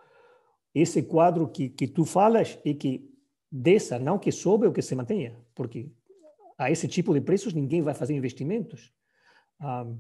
esse 0.74 1.02
quadro 1.02 1.48
que, 1.48 1.68
que 1.68 1.86
tu 1.88 2.04
falas 2.04 2.58
é 2.64 2.74
que 2.74 3.10
desça, 3.50 3.98
não 3.98 4.18
que 4.18 4.30
sobe 4.30 4.66
ou 4.66 4.72
que 4.72 4.82
se 4.82 4.94
mantenha, 4.94 5.36
porque 5.54 5.90
a 6.56 6.70
esse 6.70 6.86
tipo 6.88 7.12
de 7.14 7.20
preços 7.20 7.52
ninguém 7.52 7.82
vai 7.82 7.94
fazer 7.94 8.14
investimentos. 8.14 8.92
Um, 9.60 9.98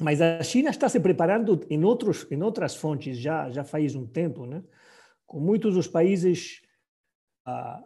mas 0.00 0.20
a 0.20 0.42
China 0.42 0.70
está 0.70 0.88
se 0.88 1.00
preparando 1.00 1.64
em 1.70 1.82
outros 1.84 2.26
em 2.30 2.42
outras 2.42 2.74
fontes 2.74 3.18
já 3.18 3.50
já 3.50 3.64
faz 3.64 3.94
um 3.94 4.06
tempo, 4.06 4.46
né? 4.46 4.62
Com 5.26 5.40
muitos 5.40 5.74
dos 5.74 5.88
países 5.88 6.62
ah, 7.44 7.82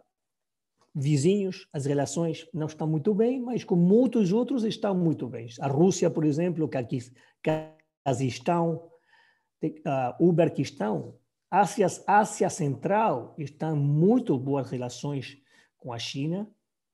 vizinhos, 0.93 1.67
as 1.73 1.85
relações 1.85 2.47
não 2.53 2.67
estão 2.67 2.87
muito 2.87 3.13
bem, 3.13 3.39
mas 3.39 3.63
com 3.63 3.75
muitos 3.75 4.31
outros 4.31 4.63
estão 4.63 4.93
muito 4.93 5.27
bem. 5.27 5.47
A 5.59 5.67
Rússia, 5.67 6.09
por 6.09 6.25
exemplo, 6.25 6.69
Cazaquistão, 8.03 8.89
uh, 9.63 10.27
Uzbequistão, 10.27 11.15
Ásia, 11.49 11.87
Ásia 12.07 12.49
Central 12.49 13.35
estão 13.37 13.75
muito 13.75 14.37
boas 14.37 14.69
relações 14.69 15.37
com 15.77 15.93
a 15.93 15.99
China, 15.99 16.49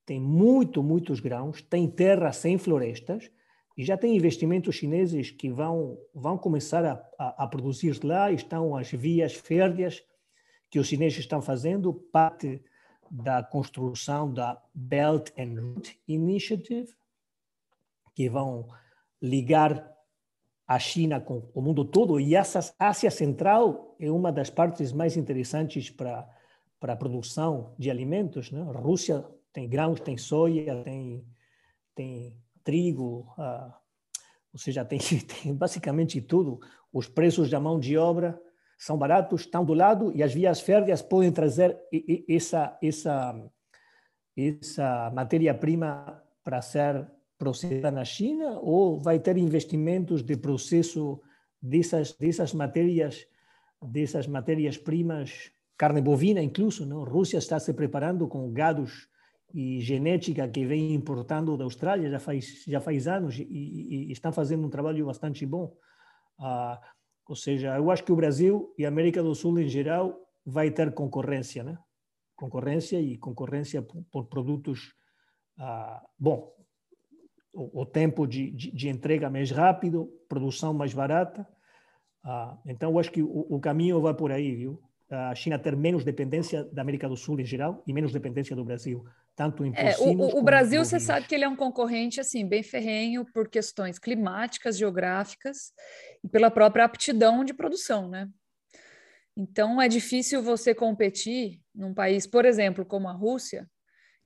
tem 0.06 0.20
muito, 0.22 0.82
muitos 0.82 1.20
grãos, 1.20 1.62
tem 1.62 1.90
terra 1.90 2.32
sem 2.32 2.58
florestas, 2.58 3.30
e 3.78 3.84
já 3.86 3.96
tem 3.96 4.16
investimentos 4.16 4.76
chineses 4.76 5.30
que 5.30 5.52
vão, 5.52 6.00
vão 6.14 6.36
começar 6.36 6.84
a, 6.84 6.94
a, 7.18 7.44
a, 7.44 7.48
produzir 7.48 8.04
lá, 8.04 8.32
estão 8.32 8.76
as 8.76 8.92
vias 8.92 9.34
férreas 9.34 10.04
que 10.70 10.80
os 10.80 10.88
chineses 10.88 11.20
estão 11.20 11.42
fazendo, 11.44 11.94
parte 11.94 12.64
da 13.10 13.44
construção 13.44 14.34
da 14.34 14.62
Belt 14.74 15.30
and 15.38 15.62
Route 15.62 15.98
Initiative, 16.08 16.88
que 18.16 18.28
vão 18.28 18.68
ligar 19.22 19.96
a 20.68 20.80
China 20.80 21.22
com 21.22 21.50
o 21.54 21.62
mundo 21.62 21.86
todo, 21.86 22.20
e 22.20 22.36
essa 22.36 22.74
Ásia 22.80 23.12
Central 23.12 23.96
é 24.00 24.12
uma 24.12 24.32
das 24.32 24.50
partes 24.50 24.92
mais 24.92 25.16
interessantes 25.16 25.90
para, 25.92 26.28
para 26.80 26.94
a 26.94 26.98
produção 26.98 27.76
de 27.78 27.92
alimentos. 27.92 28.52
Né? 28.52 28.60
A 28.60 28.80
Rússia 28.80 29.24
tem 29.54 29.70
grãos, 29.70 30.02
tem 30.02 30.18
soja, 30.18 30.84
tem, 30.84 31.24
tem 31.96 32.36
trigo, 32.68 33.34
uh, 33.38 33.72
ou 34.52 34.60
seja, 34.60 34.84
tem, 34.84 35.00
tem 35.42 35.56
basicamente 35.56 36.20
tudo. 36.20 36.60
Os 36.92 37.08
preços 37.08 37.50
da 37.50 37.62
mão 37.62 37.80
de 37.80 37.98
obra 37.98 38.38
são 38.78 38.98
baratos, 38.98 39.42
estão 39.42 39.64
do 39.64 39.74
lado 39.74 40.12
e 40.14 40.22
as 40.22 40.34
vias 40.34 40.60
férreas 40.60 41.02
podem 41.02 41.32
trazer 41.32 41.80
essa, 42.28 42.78
essa, 42.84 43.34
essa 44.36 45.10
matéria-prima 45.16 46.22
para 46.44 46.62
ser 46.62 47.10
processada 47.38 47.92
na 47.92 48.04
China 48.04 48.60
ou 48.60 49.00
vai 49.00 49.18
ter 49.18 49.38
investimentos 49.38 50.22
de 50.22 50.36
processo 50.36 51.22
dessas, 51.62 52.14
dessas 52.18 52.54
matérias 52.54 53.26
dessas 53.80 54.26
matérias-primas, 54.26 55.52
carne 55.78 56.02
bovina 56.02 56.42
incluso, 56.42 56.84
não? 56.84 57.04
A 57.04 57.08
Rússia 57.08 57.38
está 57.38 57.60
se 57.60 57.72
preparando 57.74 58.28
com 58.28 58.52
gados 58.52 59.08
e 59.54 59.80
genética 59.80 60.48
que 60.48 60.66
vem 60.66 60.94
importando 60.94 61.58
da 61.58 61.64
Austrália 61.64 62.10
já 62.10 62.20
faz 62.20 62.64
já 62.68 62.82
faz 62.82 63.08
anos 63.08 63.40
e, 63.40 63.44
e, 63.44 64.08
e 64.08 64.12
estão 64.12 64.32
fazendo 64.32 64.66
um 64.66 64.70
trabalho 64.70 65.06
bastante 65.06 65.46
bom. 65.46 65.76
Ah, 66.40 66.80
ou 67.28 67.36
seja, 67.36 67.76
eu 67.76 67.90
acho 67.92 68.04
que 68.04 68.12
o 68.12 68.16
Brasil 68.16 68.74
e 68.78 68.86
a 68.86 68.88
América 68.88 69.22
do 69.24 69.34
Sul 69.36 69.60
em 69.60 69.68
geral 69.68 70.18
vai 70.46 70.72
ter 70.72 70.94
concorrência, 70.94 71.64
né? 71.64 71.78
Concorrência 72.36 73.02
e 73.02 73.18
concorrência 73.18 73.82
por, 73.82 74.04
por 74.12 74.26
produtos. 74.26 74.94
Ah, 75.58 76.04
bom, 76.18 76.54
o, 77.54 77.82
o 77.82 77.86
tempo 77.86 78.28
de, 78.28 78.52
de, 78.52 78.72
de, 78.72 78.90
entrega 78.90 79.30
mais 79.30 79.50
rápido, 79.50 80.08
produção 80.30 80.74
mais 80.74 80.94
barata. 80.94 81.48
Ah, 82.24 82.58
então, 82.66 82.92
eu 82.92 83.00
acho 83.00 83.12
que 83.12 83.24
o, 83.24 83.48
o 83.50 83.60
caminho 83.60 84.00
vai 84.00 84.14
por 84.14 84.32
aí, 84.32 84.56
viu? 84.56 84.82
A 85.10 85.34
China 85.34 85.58
ter 85.58 85.76
menos 85.76 86.04
dependência 86.04 86.66
da 86.66 86.82
América 86.82 87.08
do 87.08 87.16
Sul 87.16 87.40
em 87.40 87.46
geral 87.46 87.82
e 87.88 87.94
menos 87.94 88.12
dependência 88.12 88.56
do 88.56 88.66
Brasil 88.66 89.06
tanto 89.38 89.64
em 89.64 89.72
é, 89.76 89.96
o, 90.00 90.40
o 90.40 90.42
Brasil, 90.42 90.84
você 90.84 91.00
sabe 91.00 91.28
que 91.28 91.36
ele 91.36 91.44
é 91.44 91.48
um 91.48 91.56
concorrente 91.56 92.20
assim 92.20 92.44
bem 92.44 92.64
ferrenho 92.64 93.24
por 93.24 93.48
questões 93.48 94.00
climáticas, 94.00 94.76
geográficas 94.76 95.74
e 96.24 96.28
pela 96.28 96.50
própria 96.50 96.84
aptidão 96.84 97.46
de 97.46 97.54
produção, 97.54 98.10
né? 98.10 98.28
Então 99.38 99.80
é 99.80 99.88
difícil 99.88 100.42
você 100.42 100.74
competir 100.74 101.62
num 101.74 101.94
país, 101.94 102.26
por 102.26 102.46
exemplo, 102.46 102.84
como 102.84 103.08
a 103.08 103.12
Rússia, 103.12 103.70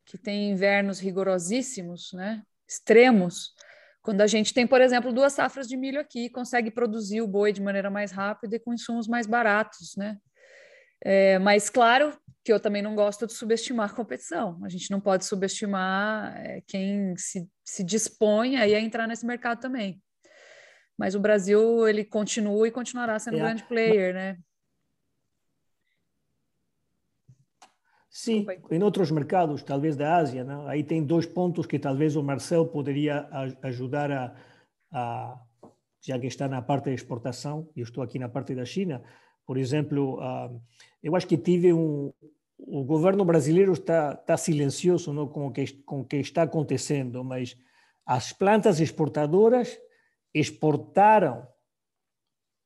que 0.06 0.18
tem 0.18 0.50
invernos 0.50 1.00
rigorosíssimos, 1.00 2.14
né? 2.14 2.42
Extremos. 2.66 3.54
Quando 4.02 4.22
a 4.22 4.28
gente 4.28 4.54
tem, 4.54 4.66
por 4.66 4.80
exemplo, 4.80 5.12
duas 5.12 5.34
safras 5.34 5.68
de 5.68 5.76
milho 5.76 6.00
aqui, 6.00 6.30
consegue 6.30 6.72
produzir 6.72 7.22
o 7.22 7.28
boi 7.28 7.52
de 7.52 7.62
maneira 7.62 7.90
mais 7.90 8.14
rápida 8.14 8.56
e 8.56 8.60
com 8.60 8.74
insumos 8.74 9.10
mais 9.10 9.28
baratos, 9.28 9.94
né? 9.98 10.18
É, 11.04 11.38
mas 11.40 11.70
claro 11.70 12.18
que 12.44 12.52
eu 12.52 12.60
também 12.60 12.82
não 12.82 12.96
gosto 12.96 13.28
de 13.28 13.34
subestimar 13.34 13.92
a 13.92 13.94
competição. 13.94 14.60
A 14.64 14.70
gente 14.70 14.90
não 14.90 15.00
pode 15.00 15.26
subestimar 15.26 16.36
é, 16.38 16.62
quem 16.68 17.16
se, 17.16 17.48
se 17.64 17.84
dispõe 17.84 18.58
a 18.58 18.80
entrar 18.80 19.08
nesse 19.08 19.26
mercado 19.26 19.60
também. 19.60 20.02
Mas 20.98 21.16
o 21.16 21.20
Brasil 21.20 21.88
ele 21.88 22.04
continua 22.04 22.68
e 22.68 22.72
continuará 22.72 23.18
sendo 23.20 23.36
um 23.36 23.40
é. 23.40 23.44
grande 23.44 23.64
player, 23.64 24.14
né? 24.14 24.38
Sim, 28.10 28.46
em 28.70 28.84
outros 28.84 29.10
mercados, 29.10 29.64
talvez 29.64 29.96
da 29.96 30.18
Ásia, 30.18 30.44
não? 30.44 30.68
aí 30.68 30.84
tem 30.84 31.02
dois 31.02 31.26
pontos 31.26 31.66
que 31.66 31.80
talvez 31.80 32.18
o 32.18 32.22
Marcel 32.22 32.68
poderia 32.68 33.28
ajudar 33.64 34.12
a, 34.12 34.36
a, 34.92 35.40
já 36.06 36.20
que 36.20 36.28
está 36.28 36.46
na 36.48 36.62
parte 36.62 36.86
da 36.86 36.92
exportação, 36.92 37.70
e 37.74 37.80
eu 37.80 37.84
estou 37.86 38.04
aqui 38.04 38.20
na 38.20 38.28
parte 38.28 38.54
da 38.54 38.66
China, 38.66 39.02
por 39.52 39.58
exemplo, 39.58 40.18
uh, 40.18 40.62
eu 41.04 41.14
acho 41.14 41.28
que 41.28 41.38
tive 41.38 41.74
um. 41.74 42.14
O 42.58 42.86
governo 42.86 43.26
brasileiro 43.26 43.74
está, 43.74 44.14
está 44.14 44.38
silencioso 44.38 45.12
não, 45.12 45.28
com, 45.28 45.48
o 45.48 45.52
que, 45.52 45.74
com 45.84 46.00
o 46.00 46.06
que 46.06 46.16
está 46.16 46.44
acontecendo, 46.44 47.22
mas 47.22 47.58
as 48.06 48.32
plantas 48.32 48.80
exportadoras 48.80 49.78
exportaram 50.34 51.46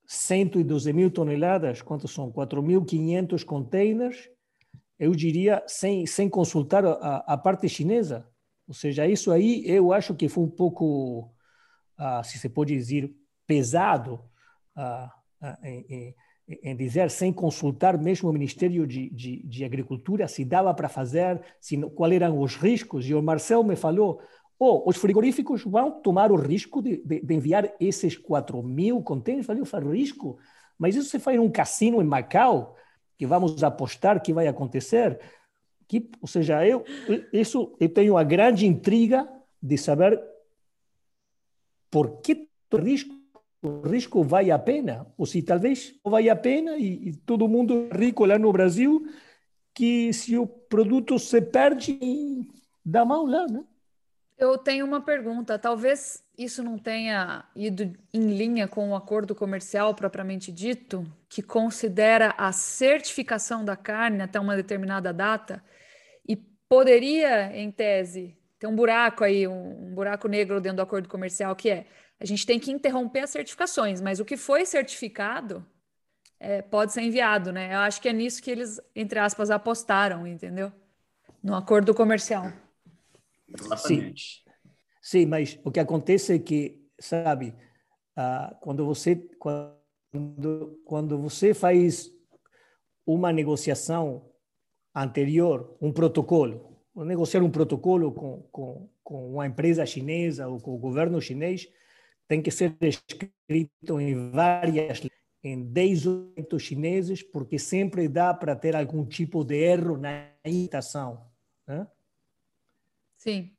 112 0.06 0.94
mil 0.94 1.10
toneladas, 1.10 1.82
quantos 1.82 2.14
são? 2.14 2.32
4.500 2.32 3.44
containers, 3.44 4.30
eu 5.00 5.16
diria, 5.16 5.64
sem, 5.66 6.06
sem 6.06 6.30
consultar 6.30 6.86
a, 6.86 7.16
a, 7.26 7.36
parte 7.36 7.68
chinesa. 7.68 8.30
Ou 8.68 8.76
seja, 8.76 9.08
isso 9.08 9.32
aí 9.32 9.64
eu 9.66 9.92
acho 9.92 10.14
que 10.14 10.30
foi 10.30 10.44
um 10.44 10.52
pouco, 10.52 11.34
uh, 11.98 12.24
se 12.24 12.38
se 12.38 12.48
pode 12.48 12.76
dizer, 12.76 13.12
pesado 13.48 14.24
em, 15.64 15.86
em 15.90 16.16
dizer, 16.78 17.10
sem 17.10 17.34
consultar 17.34 17.98
mesmo 17.98 18.30
o 18.30 18.34
Ministério 18.34 18.86
de, 18.86 19.10
de, 19.10 19.42
de 19.44 19.66
Agricultura, 19.66 20.28
se 20.28 20.46
dava 20.46 20.74
para 20.74 20.88
fazer, 20.88 21.42
se, 21.60 21.78
quais 21.90 22.14
eram 22.14 22.40
os 22.40 22.56
riscos. 22.56 23.08
E 23.10 23.16
o 23.16 23.22
Marcel 23.22 23.64
me 23.64 23.76
falou, 23.76 24.22
oh, 24.60 24.88
os 24.88 24.98
frigoríficos 24.98 25.64
vão 25.64 26.02
tomar 26.02 26.32
o 26.32 26.36
risco 26.36 26.82
de, 26.82 26.98
de, 26.98 27.22
de 27.22 27.34
enviar 27.34 27.74
esses 27.80 28.16
4 28.16 28.62
mil 28.62 29.02
contêineres? 29.02 29.50
Eu 29.50 29.66
falei, 29.66 30.00
risco? 30.00 30.38
Mas 30.78 30.96
isso 30.96 31.10
se 31.10 31.20
faz 31.20 31.38
em 31.38 31.40
um 31.40 31.50
cassino 31.50 32.02
em 32.02 32.06
Macau, 32.06 32.76
que 33.18 33.26
vamos 33.26 33.64
apostar 33.64 34.22
que 34.22 34.34
vai 34.34 34.48
acontecer. 34.48 35.20
Que, 35.88 36.10
ou 36.22 36.28
seja, 36.28 36.66
eu, 36.66 36.84
isso, 37.34 37.76
eu 37.80 37.90
tenho 37.90 38.18
a 38.18 38.24
grande 38.24 38.68
intriga 38.68 39.28
de 39.62 39.78
saber 39.78 40.22
por 41.90 42.22
que 42.22 42.48
risco 42.74 43.25
o 43.62 43.82
risco 43.82 44.24
vale 44.24 44.52
a 44.52 44.60
pena, 44.60 45.08
ou 45.18 45.26
se 45.26 45.42
talvez 45.42 45.96
vale 46.04 46.30
a 46.30 46.36
pena 46.36 46.78
e, 46.78 47.10
e, 47.10 47.16
todo 47.16 47.48
mundo 47.48 47.90
rico 47.92 48.26
lá 48.26 48.38
no 48.38 48.52
Brasil, 48.52 49.08
que 49.74 50.14
se 50.14 50.38
o 50.38 50.46
produto 50.46 51.18
se 51.20 51.42
perde, 51.42 52.00
dá 52.84 53.04
mal 53.04 53.26
lá, 53.26 53.46
né? 53.48 53.64
Eu 54.38 54.58
tenho 54.58 54.86
uma 54.86 55.02
pergunta. 55.02 55.58
Talvez 55.58 56.24
isso 56.38 56.62
não 56.62 56.78
tenha 56.78 57.46
ido 57.56 57.94
em 58.14 58.38
linha 58.38 58.68
com 58.68 58.90
o 58.90 58.96
acordo 58.96 59.34
comercial 59.34 59.96
propriamente 59.96 60.52
dito, 60.52 61.06
que 61.30 61.42
considera 61.42 62.36
a 62.38 62.52
certificação 62.52 63.64
da 63.64 63.78
carne 63.78 64.22
até 64.22 64.40
uma 64.40 64.56
determinada 64.56 65.14
data 65.14 65.64
e 66.28 66.36
poderia, 66.68 67.56
em 67.56 67.72
tese, 67.72 68.38
ter 68.60 68.68
um 68.68 68.76
buraco 68.76 69.24
aí, 69.24 69.48
um, 69.48 69.88
um 69.88 69.94
buraco 69.94 70.28
negro 70.28 70.62
dentro 70.62 70.78
do 70.78 70.82
acordo 70.82 71.10
comercial, 71.10 71.56
que 71.56 71.70
é 71.70 71.86
a 72.20 72.26
gente 72.26 72.46
tem 72.46 72.60
que 72.60 72.72
interromper 72.72 73.22
as 73.22 73.30
certificações, 73.30 74.00
mas 74.00 74.20
o 74.20 74.26
que 74.26 74.38
foi 74.38 74.66
certificado 74.66 75.66
é, 76.40 76.62
pode 76.62 76.94
ser 76.94 77.02
enviado, 77.02 77.52
né? 77.52 77.74
Eu 77.74 77.80
acho 77.80 78.02
que 78.02 78.08
é 78.08 78.14
nisso 78.14 78.42
que 78.42 78.52
eles, 78.52 78.80
entre 78.96 79.20
aspas, 79.20 79.50
apostaram, 79.50 80.26
entendeu? 80.26 80.72
No 81.44 81.56
acordo 81.56 81.94
comercial. 81.94 82.52
Exatamente. 83.48 84.44
Sim, 85.02 85.22
Sim 85.22 85.26
mas 85.26 85.60
o 85.64 85.72
que 85.72 85.80
acontece 85.80 86.34
é 86.34 86.40
que, 86.40 86.88
sabe, 87.00 87.54
uh, 88.18 88.56
quando 88.62 88.86
você 88.86 89.16
quando, 89.38 90.82
quando 90.86 91.18
você 91.18 91.54
faz 91.54 92.10
uma 93.06 93.32
negociação 93.32 94.32
anterior, 94.96 95.78
um 95.82 95.92
protocolo, 95.92 96.75
negociar 97.04 97.42
um 97.42 97.50
protocolo 97.50 98.12
com, 98.12 98.44
com, 98.52 98.90
com 99.04 99.34
uma 99.34 99.46
empresa 99.46 99.86
chinesa 99.86 100.48
ou 100.48 100.60
com 100.60 100.74
o 100.74 100.78
governo 100.78 101.22
chinês, 101.22 101.68
tem 102.28 102.42
que 102.42 102.52
ser 102.52 102.76
escrito 102.82 104.00
em 104.00 104.32
várias 104.32 105.02
em 105.44 105.64
10 105.64 106.08
oito 106.08 106.60
chineses, 106.60 107.22
porque 107.22 107.60
sempre 107.60 108.08
dá 108.08 108.34
para 108.34 108.56
ter 108.56 108.76
algum 108.76 109.06
tipo 109.06 109.44
de 109.44 109.56
erro 109.56 109.96
na 109.96 110.28
imitação. 110.44 111.24
Né? 111.68 111.86
Sim. 113.16 113.52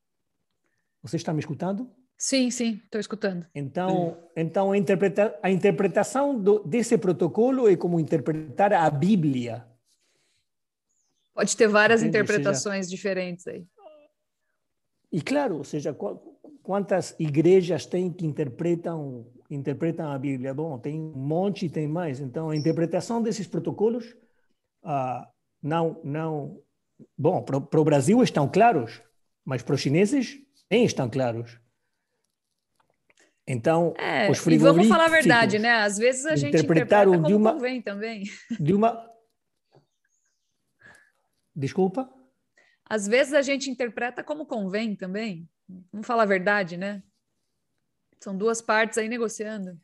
Você 1.03 1.17
está 1.17 1.33
me 1.33 1.39
escutando? 1.39 1.89
Sim, 2.19 2.51
sim, 2.51 2.81
estou 2.85 3.01
escutando. 3.01 3.47
Então, 3.55 4.17
então 4.35 4.73
a, 4.73 4.79
interpreta 4.79 5.39
a 5.43 5.51
interpretação 5.51 6.37
do, 6.37 6.61
desse 6.61 6.97
protocolo 6.99 7.69
é 7.69 7.77
como 7.77 8.01
interpretar 8.01 8.73
a 8.73 8.89
Bíblia. 8.91 9.67
Pode 11.37 11.55
ter 11.55 11.69
várias 11.69 12.01
Entende? 12.01 12.17
interpretações 12.17 12.87
seja, 12.87 12.97
diferentes 12.97 13.47
aí. 13.47 13.67
E 15.13 15.21
claro, 15.21 15.59
ou 15.59 15.65
seja, 15.65 15.95
quantas 16.63 17.15
igrejas 17.19 17.85
tem 17.85 18.11
que 18.11 18.25
interpretam 18.25 19.27
interpretam 19.51 20.11
a 20.11 20.19
Bíblia? 20.19 20.55
Bom, 20.55 20.79
tem 20.79 20.99
um 20.99 21.13
monte, 21.13 21.69
tem 21.69 21.87
mais. 21.87 22.21
Então, 22.21 22.49
a 22.49 22.57
interpretação 22.57 23.23
desses 23.23 23.47
protocolos 23.47 24.17
ah, 24.83 25.29
não 25.63 26.01
não 26.03 26.59
bom 27.17 27.43
para 27.43 27.81
o 27.81 27.85
Brasil 27.85 28.23
estão 28.23 28.49
claros, 28.49 29.03
mas 29.45 29.63
para 29.63 29.75
os 29.75 29.81
chineses 29.83 30.41
nem 30.71 30.87
estão 30.87 31.09
claros. 31.11 31.61
Então, 33.47 33.93
é, 33.99 34.31
os 34.31 34.39
frigoríficos... 34.39 34.87
E 34.87 34.89
vamos 34.89 34.89
falar 34.89 35.05
a 35.05 35.21
verdade, 35.21 35.59
né? 35.59 35.71
Às 35.83 35.99
vezes 35.99 36.25
a 36.25 36.35
gente 36.35 36.57
interpreta 36.57 37.05
como 37.05 37.23
de 37.23 37.35
uma, 37.35 37.53
também. 37.83 38.25
De 38.59 38.73
uma... 38.73 39.16
Desculpa? 41.57 42.13
Às 42.85 43.07
vezes 43.09 43.33
a 43.33 43.41
gente 43.41 43.71
interpreta 43.71 44.23
como 44.23 44.45
convém 44.45 44.95
também. 44.95 45.49
Vamos 45.91 46.07
falar 46.07 46.25
a 46.25 46.27
verdade, 46.27 46.77
né? 46.77 47.03
São 48.21 48.37
duas 48.37 48.61
partes 48.61 48.99
aí 48.99 49.09
negociando. 49.09 49.81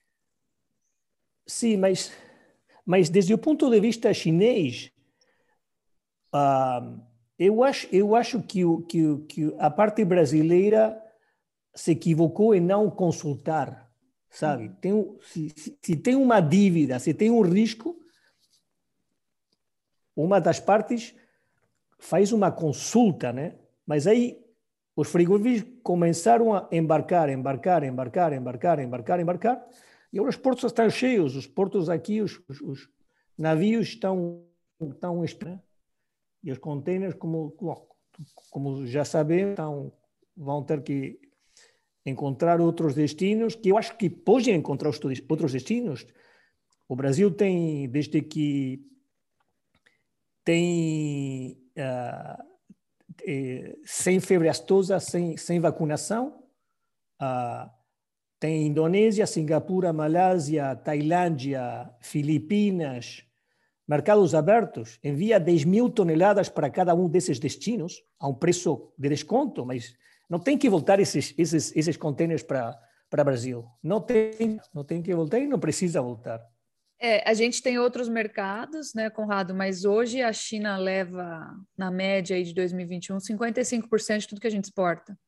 Sim, 1.47 1.79
mas, 1.79 2.13
mas 2.85 3.09
desde 3.09 3.33
o 3.33 3.39
ponto 3.39 3.71
de 3.71 3.81
vista 3.81 4.13
chinês, 4.13 4.93
uh, 6.35 7.01
eu 7.39 7.65
acho, 7.65 7.89
eu 7.91 8.15
acho 8.15 8.43
que, 8.43 8.65
o, 8.65 8.83
que, 8.83 9.19
que 9.29 9.55
a 9.59 9.71
parte 9.71 10.05
brasileira 10.05 11.03
se 11.75 11.93
equivocou 11.93 12.55
em 12.55 12.61
não 12.61 12.91
consultar, 12.91 13.91
sabe? 14.31 14.69
Tem, 14.81 15.19
se, 15.23 15.51
se, 15.51 15.79
se 15.83 15.97
tem 15.97 16.15
uma 16.15 16.41
dívida, 16.41 16.99
se 16.99 17.15
tem 17.15 17.31
um 17.31 17.41
risco, 17.41 17.99
uma 20.15 20.41
das 20.41 20.61
partes 20.61 21.15
faz 22.03 22.33
uma 22.33 22.51
consulta, 22.51 23.33
né? 23.33 23.55
Mas 23.87 24.09
aí 24.09 24.37
os 24.97 25.09
frigoríficos 25.09 25.73
começaram 25.85 26.53
a 26.53 26.69
embarcar, 26.73 27.31
embarcar, 27.31 27.85
embarcar, 27.85 28.33
embarcar, 28.33 28.81
embarcar, 28.81 29.21
embarcar, 29.21 29.69
e 30.13 30.19
agora 30.19 30.31
os 30.31 30.37
portos 30.37 30.65
estão 30.65 30.91
cheios, 30.91 31.37
os 31.37 31.47
portos 31.47 31.89
aqui, 31.89 32.21
os, 32.21 32.43
os, 32.49 32.61
os 32.61 32.89
navios 33.39 33.89
estão, 33.89 34.45
estão 34.81 35.23
né? 35.23 35.61
e 36.43 36.51
os 36.51 36.59
contêineres, 36.59 37.15
como, 37.15 37.57
como 38.51 38.85
já 38.85 39.05
sabem, 39.05 39.51
estão, 39.51 39.93
vão 40.37 40.63
ter 40.65 40.83
que 40.83 41.21
encontrar 42.05 42.61
outros 42.61 42.97
destinos, 42.97 43.55
que 43.55 43.69
eu 43.69 43.79
acho 43.79 43.97
que 43.97 44.11
podem 44.11 44.57
encontrar 44.57 44.89
outros 44.89 45.53
destinos. 45.53 46.05
O 46.89 46.97
Brasil 46.97 47.31
tem, 47.31 47.89
desde 47.89 48.21
que 48.21 48.85
tem 50.45 51.62
uh, 51.77 52.53
sem 53.85 54.21
febre 54.21 54.49
astosa, 54.49 54.99
sem, 54.99 55.37
sem 55.37 55.61
vacinação. 55.61 56.43
Ah, 57.19 57.71
tem 58.41 58.67
Indonésia, 58.67 59.27
Singapura, 59.27 59.93
Malásia, 59.93 60.75
Tailândia, 60.75 61.89
Filipinas, 62.01 63.25
mercados 63.87 64.35
abertos. 64.35 64.99
Envia 65.05 65.39
10 65.39 65.65
mil 65.65 65.89
toneladas 65.89 66.49
para 66.49 66.71
cada 66.71 66.95
um 66.95 67.09
desses 67.09 67.39
destinos, 67.39 68.03
a 68.19 68.27
um 68.29 68.35
preço 68.35 68.93
de 68.99 69.09
desconto, 69.09 69.65
mas 69.65 69.95
não 70.29 70.41
tem 70.41 70.59
que 70.59 70.69
voltar 70.69 70.99
esses, 70.99 71.35
esses, 71.39 71.75
esses 71.77 71.97
contêineres 71.97 72.43
para 72.43 72.81
o 73.13 73.25
Brasil. 73.25 73.65
Não 73.83 74.01
tem, 74.01 74.59
não 74.75 74.83
tem 74.83 75.03
que 75.03 75.15
voltar 75.15 75.39
e 75.39 75.47
não 75.47 75.61
precisa 75.61 76.03
voltar. 76.03 76.41
É, 77.05 77.29
a 77.29 77.35
gente 77.35 77.61
tem 77.61 77.81
outros 77.81 78.09
mercados, 78.09 78.95
né, 78.95 79.11
Conrado, 79.11 79.53
mas 79.53 79.85
hoje 79.85 80.23
a 80.23 80.33
China 80.33 80.77
leva, 80.77 81.53
na 81.77 81.91
média 81.91 82.37
aí 82.37 82.45
de 82.45 82.55
2021, 82.55 83.17
55% 83.17 84.19
de 84.21 84.29
tudo 84.29 84.41
que 84.41 84.47
a 84.47 84.51
gente 84.51 84.67
exporta. 84.67 85.19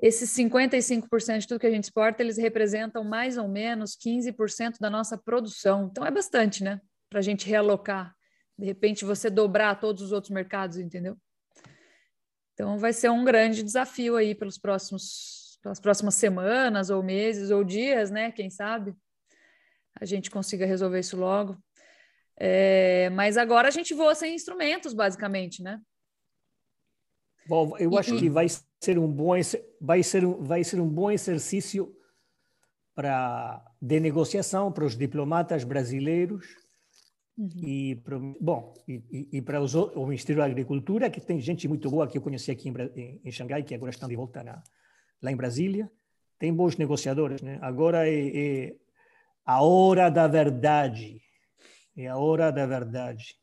Esses 0.00 0.28
55% 0.30 1.38
de 1.38 1.46
tudo 1.46 1.60
que 1.60 1.68
a 1.68 1.70
gente 1.70 1.84
exporta, 1.84 2.20
eles 2.20 2.36
representam 2.36 3.04
mais 3.04 3.38
ou 3.38 3.46
menos 3.46 3.96
15% 3.96 4.80
da 4.80 4.90
nossa 4.90 5.16
produção. 5.16 5.88
Então 5.88 6.04
é 6.04 6.10
bastante, 6.10 6.64
né? 6.64 6.80
Para 7.08 7.20
a 7.20 7.22
gente 7.22 7.48
realocar. 7.48 8.12
De 8.58 8.66
repente 8.66 9.04
você 9.04 9.30
dobrar 9.30 9.78
todos 9.78 10.02
os 10.02 10.10
outros 10.10 10.32
mercados, 10.32 10.78
entendeu? 10.78 11.16
Então 12.54 12.76
vai 12.76 12.92
ser 12.92 13.08
um 13.08 13.24
grande 13.24 13.62
desafio 13.62 14.16
aí 14.16 14.34
pelos 14.34 14.58
próximos, 14.58 15.60
pelas 15.62 15.78
próximas 15.78 16.16
semanas 16.16 16.90
ou 16.90 17.04
meses 17.04 17.52
ou 17.52 17.62
dias, 17.62 18.10
né? 18.10 18.32
Quem 18.32 18.50
sabe? 18.50 18.92
A 20.02 20.04
gente 20.04 20.30
consiga 20.30 20.66
resolver 20.66 20.98
isso 20.98 21.16
logo. 21.16 21.56
É, 22.36 23.08
mas 23.10 23.36
agora 23.36 23.68
a 23.68 23.70
gente 23.70 23.94
voa 23.94 24.16
sem 24.16 24.34
instrumentos, 24.34 24.92
basicamente, 24.92 25.62
né? 25.62 25.80
Bom, 27.46 27.76
eu 27.78 27.92
e, 27.92 27.98
acho 27.98 28.18
que 28.18 28.28
vai 28.28 28.46
ser 28.80 28.98
um 28.98 29.06
bom 29.06 29.32
vai 29.80 30.02
ser 30.02 30.24
um, 30.24 30.42
vai 30.42 30.64
ser 30.64 30.80
um 30.80 30.88
bom 30.88 31.10
exercício 31.10 31.94
para 32.94 33.64
de 33.80 34.00
negociação 34.00 34.72
para 34.72 34.84
os 34.84 34.96
diplomatas 34.96 35.64
brasileiros 35.64 36.46
uhum. 37.36 37.48
e 37.64 37.96
para, 37.96 38.18
bom 38.40 38.74
e, 38.86 39.28
e, 39.32 39.42
para 39.42 39.60
os, 39.60 39.74
o 39.74 40.06
Ministério 40.06 40.42
da 40.42 40.46
Agricultura 40.46 41.10
que 41.10 41.20
tem 41.20 41.40
gente 41.40 41.66
muito 41.66 41.90
boa 41.90 42.06
que 42.06 42.18
eu 42.18 42.22
conheci 42.22 42.50
aqui 42.50 42.68
em, 42.68 42.74
em, 42.94 43.20
em 43.24 43.32
Xangai 43.32 43.62
que 43.62 43.74
agora 43.74 43.90
estão 43.90 44.08
de 44.08 44.16
volta 44.16 44.42
na, 44.44 44.62
lá 45.20 45.32
em 45.32 45.36
Brasília 45.36 45.90
tem 46.38 46.54
bons 46.54 46.76
negociadores 46.76 47.42
né 47.42 47.58
agora 47.60 48.08
é, 48.08 48.36
é 48.36 48.76
a 49.44 49.62
hora 49.62 50.10
da 50.10 50.26
verdade. 50.26 51.20
É 51.96 52.08
a 52.08 52.16
hora 52.16 52.50
da 52.50 52.66
verdade. 52.66 53.34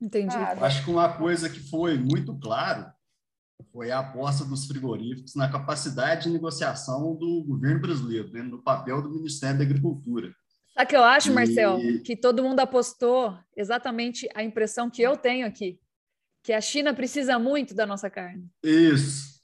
Entendi. 0.00 0.34
Ah, 0.34 0.56
acho 0.62 0.84
que 0.84 0.90
uma 0.90 1.16
coisa 1.16 1.48
que 1.48 1.60
foi 1.60 1.96
muito 1.96 2.36
claro 2.38 2.90
foi 3.72 3.90
a 3.90 4.00
aposta 4.00 4.44
dos 4.44 4.66
frigoríficos 4.66 5.34
na 5.36 5.50
capacidade 5.50 6.24
de 6.24 6.30
negociação 6.30 7.14
do 7.14 7.44
governo 7.44 7.80
brasileiro, 7.80 8.30
né, 8.32 8.42
no 8.42 8.62
papel 8.62 9.00
do 9.00 9.10
Ministério 9.10 9.58
da 9.58 9.64
Agricultura. 9.64 10.34
Sabe 10.74 10.84
o 10.84 10.88
que 10.88 10.96
eu 10.96 11.04
acho, 11.04 11.30
e... 11.30 11.34
Marcel? 11.34 11.78
Que 12.04 12.16
todo 12.16 12.42
mundo 12.42 12.60
apostou 12.60 13.38
exatamente 13.56 14.28
a 14.34 14.42
impressão 14.42 14.90
que 14.90 15.02
eu 15.02 15.16
tenho 15.16 15.46
aqui, 15.46 15.78
que 16.42 16.52
a 16.52 16.60
China 16.60 16.92
precisa 16.92 17.38
muito 17.38 17.74
da 17.74 17.86
nossa 17.86 18.10
carne. 18.10 18.50
Isso. 18.62 19.40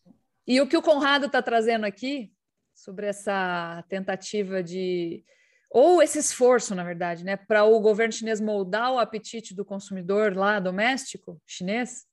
E 0.46 0.60
o 0.60 0.66
que 0.66 0.76
o 0.76 0.82
Conrado 0.82 1.26
está 1.26 1.40
trazendo 1.40 1.84
aqui 1.84 2.32
sobre 2.74 3.06
essa 3.06 3.84
tentativa 3.88 4.62
de 4.62 5.24
ou 5.70 6.02
esse 6.02 6.18
esforço, 6.18 6.74
na 6.74 6.82
verdade, 6.82 7.24
né, 7.24 7.36
para 7.36 7.64
o 7.64 7.78
governo 7.80 8.12
chinês 8.12 8.40
moldar 8.40 8.92
o 8.92 8.98
apetite 8.98 9.54
do 9.54 9.64
consumidor 9.64 10.34
lá 10.36 10.58
doméstico 10.58 11.40
chinês, 11.46 12.06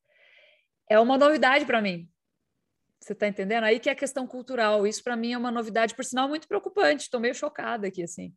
é 0.89 0.99
uma 0.99 1.17
novidade 1.17 1.65
para 1.65 1.81
mim. 1.81 2.09
Você 2.99 3.13
está 3.13 3.27
entendendo? 3.27 3.63
Aí 3.63 3.79
que 3.79 3.87
é 3.87 3.91
a 3.91 3.95
questão 3.95 4.25
cultural. 4.25 4.85
Isso 4.87 5.03
para 5.03 5.15
mim 5.15 5.33
é 5.33 5.37
uma 5.37 5.51
novidade, 5.51 5.93
por 5.93 6.03
sinal, 6.03 6.27
muito 6.27 6.47
preocupante. 6.47 7.03
Estou 7.03 7.19
meio 7.19 7.35
chocada 7.35 7.87
aqui, 7.87 8.03
assim. 8.03 8.33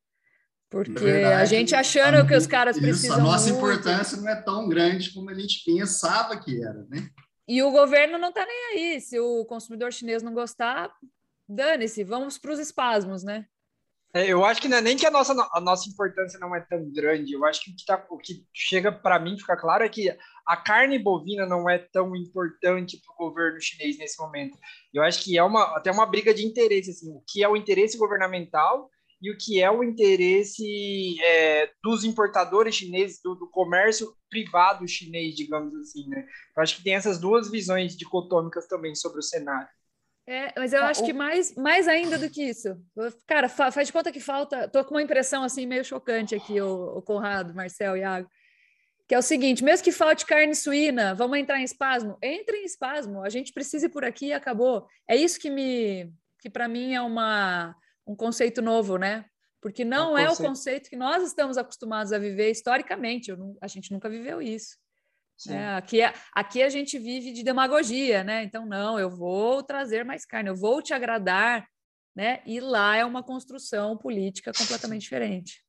Porque 0.71 0.93
verdade, 0.93 1.35
a 1.35 1.45
gente 1.47 1.75
achando 1.75 2.19
a, 2.19 2.27
que 2.27 2.37
os 2.37 2.47
caras 2.47 2.77
isso, 2.77 2.85
precisam. 2.85 3.17
A 3.17 3.21
nossa 3.21 3.51
muito. 3.51 3.57
importância 3.57 4.19
não 4.19 4.29
é 4.29 4.37
tão 4.43 4.69
grande 4.69 5.13
como 5.15 5.31
a 5.31 5.35
gente 5.35 5.65
pensava 5.65 6.39
que 6.39 6.63
era, 6.63 6.85
né? 6.91 7.09
E 7.47 7.63
o 7.63 7.71
governo 7.71 8.19
não 8.19 8.29
está 8.29 8.45
nem 8.45 8.67
aí. 8.73 9.01
Se 9.01 9.19
o 9.19 9.47
consumidor 9.47 9.91
chinês 9.91 10.23
não 10.23 10.35
gostar, 10.35 10.93
dane-se, 11.49 12.05
vamos 12.05 12.37
para 12.37 12.53
os 12.53 12.59
espasmos, 12.59 13.25
né? 13.25 13.47
É, 14.15 14.27
eu 14.27 14.43
acho 14.45 14.61
que 14.61 14.69
não 14.69 14.79
é 14.79 14.81
nem 14.81 14.97
que 14.97 15.07
a 15.07 15.11
nossa, 15.11 15.35
a 15.53 15.61
nossa 15.61 15.89
importância 15.89 16.39
não 16.39 16.55
é 16.55 16.61
tão 16.61 16.91
grande. 16.91 17.35
Eu 17.35 17.45
acho 17.45 17.63
que 17.63 17.71
o 17.71 17.77
que, 17.77 17.85
tá, 17.85 18.07
o 18.11 18.17
que 18.17 18.45
chega 18.55 18.91
para 18.91 19.19
mim 19.19 19.39
ficar 19.39 19.57
claro 19.57 19.85
é 19.85 19.89
que 19.89 20.17
a 20.47 20.57
carne 20.57 20.99
bovina 20.99 21.47
não 21.47 21.69
é 21.69 21.79
tão 21.79 22.17
importante 22.17 22.99
para 23.05 23.15
o 23.15 23.29
governo 23.29 23.61
chinês 23.61 23.99
nesse 23.99 24.19
momento. 24.19 24.57
Eu 24.95 25.03
acho 25.03 25.23
que 25.23 25.37
é 25.37 25.43
uma, 25.43 25.77
até 25.77 25.91
uma 25.93 26.07
briga 26.07 26.33
de 26.33 26.47
interesse, 26.47 26.91
assim, 26.91 27.11
o 27.13 27.23
que 27.29 27.45
é 27.45 27.49
o 27.49 27.57
interesse 27.57 27.99
governamental 27.99 28.89
e 29.21 29.31
o 29.31 29.37
que 29.37 29.61
é 29.61 29.71
o 29.71 29.85
interesse 29.85 31.17
é, 31.23 31.71
dos 31.83 32.05
importadores 32.05 32.75
chineses, 32.75 33.21
do, 33.23 33.35
do, 33.35 33.51
comércio 33.51 34.15
privado 34.31 34.87
chinês, 34.89 35.35
digamos 35.35 35.75
assim, 35.75 36.09
né? 36.09 36.25
Eu 36.57 36.63
acho 36.63 36.77
que 36.77 36.85
tem 36.85 36.95
essas 36.95 37.19
duas 37.19 37.51
visões 37.51 37.97
dicotômicas 37.97 38.67
também 38.69 38.95
sobre 38.95 39.19
o 39.19 39.23
cenário. 39.23 39.69
É, 40.31 40.53
mas 40.55 40.75
eu 40.75 40.83
ah, 40.83 40.89
acho 40.89 41.03
que 41.07 41.13
mais, 41.15 41.55
mais 41.55 41.89
ainda 41.89 42.19
do 42.19 42.29
que 42.29 42.43
isso. 42.43 42.79
Cara, 43.27 43.49
faz 43.49 43.87
de 43.87 43.93
conta 43.95 44.13
que 44.13 44.21
falta. 44.21 44.69
Tô 44.69 44.85
com 44.85 44.95
uma 44.95 45.03
impressão 45.03 45.43
assim 45.43 45.65
meio 45.65 45.83
chocante 45.83 46.35
aqui, 46.35 46.61
o, 46.61 46.99
o 46.99 47.03
Conrado, 47.03 47.55
Marcel, 47.55 47.97
Iago. 47.97 48.29
Que 49.09 49.15
é 49.15 49.19
o 49.19 49.23
seguinte: 49.23 49.65
mesmo 49.65 49.83
que 49.83 49.91
falte 49.91 50.27
carne 50.27 50.55
suína, 50.55 51.15
vamos 51.15 51.39
entrar 51.39 51.59
em 51.59 51.65
espasmo? 51.65 52.19
Entre 52.23 52.59
em 52.59 52.67
espasmo, 52.67 53.23
a 53.23 53.31
gente 53.31 53.55
precisa 53.55 53.87
ir 53.87 53.89
por 53.89 54.05
aqui 54.05 54.27
e 54.27 54.33
acabou. 54.35 54.87
É 55.09 55.17
isso 55.17 55.41
que 55.41 55.49
me. 55.49 56.13
que 56.43 56.51
para 56.51 56.69
mim 56.69 56.93
é 56.93 57.01
uma, 57.01 57.75
um 58.07 58.15
conceito 58.15 58.61
novo, 58.61 58.99
né? 58.99 59.25
Porque 59.63 59.83
não 59.83 60.17
é, 60.17 60.25
um 60.25 60.27
é 60.27 60.31
o 60.31 60.37
conceito 60.37 60.91
que 60.91 60.97
nós 60.97 61.23
estamos 61.23 61.57
acostumados 61.57 62.13
a 62.13 62.19
viver 62.19 62.51
historicamente. 62.51 63.35
Não, 63.35 63.57
a 63.63 63.67
gente 63.67 63.91
nunca 63.91 64.11
viveu 64.11 64.43
isso. 64.43 64.77
É, 65.47 65.77
aqui, 65.77 66.01
é, 66.03 66.13
aqui 66.35 66.63
a 66.63 66.69
gente 66.69 66.99
vive 66.99 67.33
de 67.33 67.45
demagogia, 67.45 68.25
né? 68.25 68.43
Então, 68.43 68.67
não, 68.67 68.99
eu 68.99 69.09
vou 69.09 69.63
trazer 69.63 70.05
mais 70.05 70.25
carne, 70.25 70.49
eu 70.49 70.57
vou 70.57 70.83
te 70.83 70.93
agradar, 70.93 71.69
né? 72.15 72.43
E 72.45 72.59
lá 72.59 72.97
é 72.97 73.05
uma 73.05 73.23
construção 73.23 73.97
política 73.97 74.53
completamente 74.53 75.03
diferente. 75.03 75.65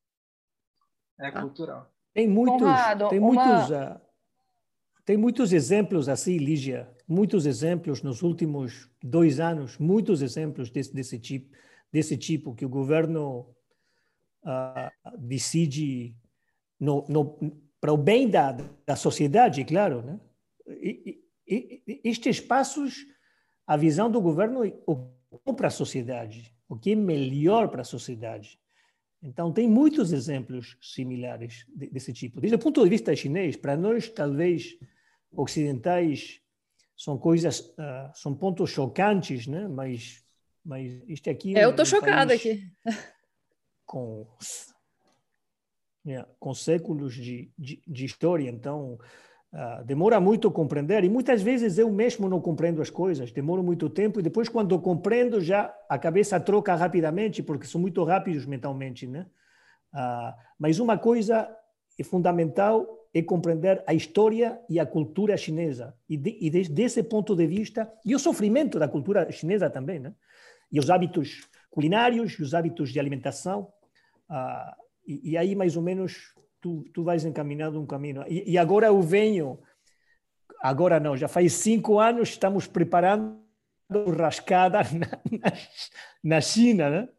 É 1.19 1.29
tá? 1.29 1.41
cultural. 1.41 1.93
Tem 2.13 2.27
muitos, 2.27 2.59
Conrado, 2.59 3.09
tem 3.09 3.19
uma... 3.19 3.45
muitos, 3.45 3.69
uh, 3.69 4.01
tem 5.05 5.17
muitos 5.17 5.53
exemplos 5.53 6.09
assim, 6.09 6.37
Lígia, 6.37 6.91
muitos 7.07 7.45
exemplos 7.45 8.01
nos 8.01 8.23
últimos 8.23 8.89
dois 9.03 9.39
anos, 9.39 9.77
muitos 9.77 10.23
exemplos 10.23 10.71
desse, 10.71 10.93
desse 10.93 11.19
tipo, 11.19 11.55
desse 11.91 12.17
tipo 12.17 12.55
que 12.55 12.65
o 12.65 12.69
governo 12.69 13.55
uh, 14.43 15.17
decide 15.19 16.15
no, 16.79 17.05
no 17.07 17.68
para 17.79 17.93
o 17.93 17.97
bem 17.97 18.29
da, 18.29 18.57
da 18.85 18.95
sociedade, 18.95 19.63
claro. 19.63 20.01
Né? 20.01 20.19
E, 20.67 21.23
e, 21.47 22.01
estes 22.03 22.39
passos, 22.39 23.05
a 23.65 23.77
visão 23.77 24.09
do 24.09 24.21
governo 24.21 24.61
o 24.85 25.53
para 25.53 25.67
a 25.67 25.71
sociedade, 25.71 26.53
o 26.67 26.77
que 26.77 26.91
é 26.91 26.95
melhor 26.95 27.69
para 27.69 27.81
a 27.81 27.85
sociedade. 27.85 28.59
Então, 29.21 29.51
tem 29.51 29.67
muitos 29.67 30.13
exemplos 30.13 30.77
similares 30.81 31.65
desse 31.67 32.13
tipo. 32.13 32.39
Desde 32.39 32.55
o 32.55 32.59
ponto 32.59 32.83
de 32.83 32.89
vista 32.89 33.15
chinês, 33.15 33.55
para 33.55 33.75
nós, 33.75 34.07
talvez, 34.09 34.77
ocidentais, 35.31 36.39
são 36.95 37.17
coisas, 37.17 37.59
uh, 37.59 38.11
são 38.13 38.33
pontos 38.33 38.69
chocantes, 38.69 39.45
né? 39.45 39.67
mas, 39.67 40.23
mas 40.63 41.01
isto 41.07 41.29
aqui... 41.29 41.57
É, 41.57 41.65
eu 41.65 41.71
estou 41.71 41.85
chocada 41.85 42.33
aqui. 42.33 42.71
Com 43.85 44.25
yeah, 46.11 46.29
com 46.39 46.53
séculos 46.53 47.13
de, 47.13 47.51
de, 47.57 47.81
de 47.87 48.05
história, 48.05 48.49
então 48.49 48.97
uh, 49.53 49.83
demora 49.85 50.19
muito 50.19 50.47
a 50.47 50.51
compreender 50.51 51.03
e 51.03 51.09
muitas 51.09 51.41
vezes 51.41 51.77
eu 51.77 51.91
mesmo 51.91 52.27
não 52.27 52.41
compreendo 52.41 52.81
as 52.81 52.89
coisas, 52.89 53.31
demoro 53.31 53.63
muito 53.63 53.89
tempo 53.89 54.19
e 54.19 54.23
depois 54.23 54.49
quando 54.49 54.79
compreendo 54.79 55.41
já 55.41 55.73
a 55.87 55.97
cabeça 55.97 56.39
troca 56.39 56.75
rapidamente 56.75 57.43
porque 57.43 57.67
são 57.67 57.79
muito 57.79 58.03
rápidos 58.03 58.45
mentalmente, 58.45 59.07
né? 59.07 59.25
Uh, 59.93 60.33
mas 60.57 60.79
uma 60.79 60.97
coisa 60.97 61.49
é 61.97 62.03
fundamental 62.03 62.87
é 63.13 63.23
compreender 63.23 63.83
a 63.87 63.93
história 63.93 64.59
e 64.69 64.79
a 64.79 64.85
cultura 64.85 65.35
chinesa 65.35 65.95
e, 66.07 66.15
de, 66.15 66.37
e 66.39 66.49
desde 66.49 66.81
esse 66.83 67.01
ponto 67.01 67.35
de 67.35 67.47
vista 67.47 67.91
e 68.05 68.13
o 68.13 68.19
sofrimento 68.19 68.77
da 68.77 68.87
cultura 68.87 69.31
chinesa 69.31 69.69
também, 69.69 69.99
né? 69.99 70.13
E 70.71 70.79
os 70.79 70.89
hábitos 70.91 71.49
culinários, 71.71 72.37
os 72.39 72.53
hábitos 72.53 72.91
de 72.91 72.99
alimentação. 72.99 73.67
Uh, 74.29 74.88
e, 75.05 75.31
e, 75.31 75.37
aí, 75.37 75.55
mais 75.55 75.75
ou 75.75 75.81
menos, 75.81 76.33
tu, 76.61 76.83
tu 76.93 77.03
vais 77.03 77.25
encaminhando 77.25 77.81
um 77.81 77.85
caminho. 77.85 78.23
E, 78.27 78.51
e, 78.51 78.57
agora 78.57 78.87
eu 78.87 79.01
venho, 79.01 79.59
agora 80.61 80.99
não, 80.99 81.17
já 81.17 81.27
faz 81.27 81.53
cinco 81.53 81.99
anos 81.99 82.29
estamos 82.29 82.67
preparando 82.67 83.39
rascada 84.17 84.79
na, 84.93 85.39
na, 85.39 85.57
na 86.23 86.41
China, 86.41 86.89
né? 86.89 87.09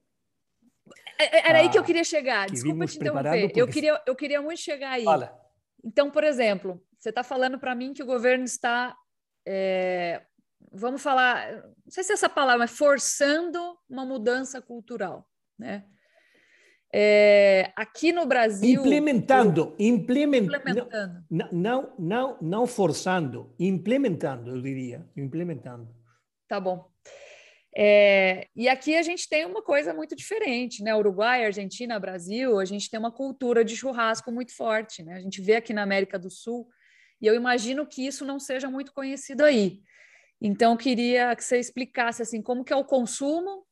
É, 1.18 1.24
é, 1.24 1.48
era 1.50 1.58
ah, 1.58 1.62
aí 1.62 1.68
que 1.68 1.76
eu 1.76 1.82
ah, 1.82 1.84
queria 1.84 2.04
chegar. 2.04 2.48
Desculpa 2.48 2.86
te 2.86 2.96
interromper. 2.96 3.42
Porque... 3.42 3.60
Eu, 3.60 3.68
queria, 3.68 4.02
eu 4.06 4.16
queria 4.16 4.40
muito 4.40 4.60
chegar 4.60 4.92
aí. 4.92 5.04
Fala. 5.04 5.38
Então, 5.84 6.10
por 6.10 6.24
exemplo, 6.24 6.82
você 6.98 7.10
está 7.10 7.22
falando 7.22 7.58
para 7.58 7.74
mim 7.74 7.92
que 7.92 8.02
o 8.02 8.06
governo 8.06 8.44
está, 8.44 8.96
é, 9.46 10.22
vamos 10.72 11.02
falar, 11.02 11.52
não 11.52 11.90
sei 11.90 12.04
se 12.04 12.12
é 12.12 12.14
essa 12.14 12.28
palavra, 12.28 12.60
mas 12.60 12.70
forçando 12.70 13.78
uma 13.88 14.04
mudança 14.04 14.60
cultural, 14.60 15.28
né? 15.58 15.84
É, 16.92 17.72
aqui 17.76 18.12
no 18.12 18.26
Brasil. 18.26 18.80
Implementando, 18.80 19.74
implementando. 19.78 21.24
Não, 21.30 21.48
não, 21.52 21.94
não, 21.98 22.38
não 22.40 22.66
forçando, 22.66 23.54
implementando, 23.58 24.56
eu 24.56 24.60
diria. 24.60 25.08
Implementando. 25.16 25.88
Tá 26.48 26.58
bom. 26.58 26.90
É, 27.76 28.48
e 28.56 28.68
aqui 28.68 28.96
a 28.96 29.02
gente 29.02 29.28
tem 29.28 29.46
uma 29.46 29.62
coisa 29.62 29.94
muito 29.94 30.16
diferente, 30.16 30.82
né? 30.82 30.94
Uruguai, 30.94 31.44
Argentina, 31.44 32.00
Brasil, 32.00 32.58
a 32.58 32.64
gente 32.64 32.90
tem 32.90 32.98
uma 32.98 33.12
cultura 33.12 33.64
de 33.64 33.76
churrasco 33.76 34.32
muito 34.32 34.54
forte, 34.56 35.04
né? 35.04 35.14
A 35.14 35.20
gente 35.20 35.40
vê 35.40 35.54
aqui 35.54 35.72
na 35.72 35.82
América 35.82 36.18
do 36.18 36.28
Sul, 36.28 36.68
e 37.22 37.26
eu 37.26 37.34
imagino 37.34 37.86
que 37.86 38.04
isso 38.04 38.24
não 38.24 38.40
seja 38.40 38.68
muito 38.68 38.92
conhecido 38.92 39.44
aí. 39.44 39.80
Então, 40.40 40.72
eu 40.72 40.78
queria 40.78 41.36
que 41.36 41.44
você 41.44 41.58
explicasse 41.58 42.22
assim 42.22 42.42
como 42.42 42.64
que 42.64 42.72
é 42.72 42.76
o 42.76 42.84
consumo 42.84 43.64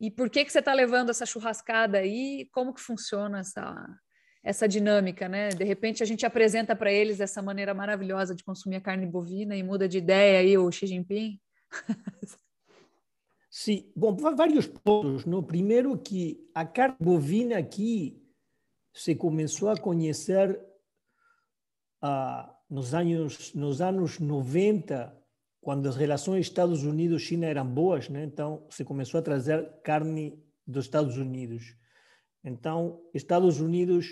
e 0.00 0.10
por 0.10 0.28
que, 0.28 0.44
que 0.44 0.52
você 0.52 0.58
está 0.58 0.74
levando 0.74 1.10
essa 1.10 1.24
churrascada 1.24 1.98
aí? 1.98 2.48
Como 2.52 2.74
que 2.74 2.80
funciona 2.80 3.40
essa, 3.40 3.98
essa 4.44 4.68
dinâmica, 4.68 5.28
né? 5.28 5.48
De 5.48 5.64
repente 5.64 6.02
a 6.02 6.06
gente 6.06 6.26
apresenta 6.26 6.76
para 6.76 6.92
eles 6.92 7.18
essa 7.18 7.40
maneira 7.40 7.72
maravilhosa 7.72 8.34
de 8.34 8.44
consumir 8.44 8.76
a 8.76 8.80
carne 8.80 9.06
bovina 9.06 9.56
e 9.56 9.62
muda 9.62 9.88
de 9.88 9.98
ideia 9.98 10.40
aí 10.40 10.58
o 10.58 10.70
Xi 10.70 10.86
Jinping? 10.86 11.40
Sim, 13.50 13.90
bom, 13.96 14.14
vários 14.14 14.66
pontos. 14.66 15.24
No 15.24 15.42
primeiro 15.42 15.96
que 15.96 16.46
a 16.54 16.66
carne 16.66 16.96
bovina 17.00 17.56
aqui 17.56 18.22
se 18.92 19.14
começou 19.14 19.70
a 19.70 19.78
conhecer 19.78 20.60
ah, 22.02 22.54
nos 22.68 22.92
anos 22.92 23.54
nos 23.54 23.80
anos 23.80 24.18
90 24.18 25.15
quando 25.66 25.88
as 25.88 25.96
relações 25.96 26.46
Estados 26.46 26.84
Unidos-China 26.84 27.44
eram 27.44 27.66
boas, 27.66 28.08
né? 28.08 28.22
então 28.22 28.64
se 28.70 28.84
começou 28.84 29.18
a 29.18 29.22
trazer 29.22 29.68
carne 29.82 30.40
dos 30.64 30.84
Estados 30.84 31.16
Unidos. 31.16 31.74
Então, 32.44 33.02
Estados 33.12 33.58
Unidos 33.60 34.06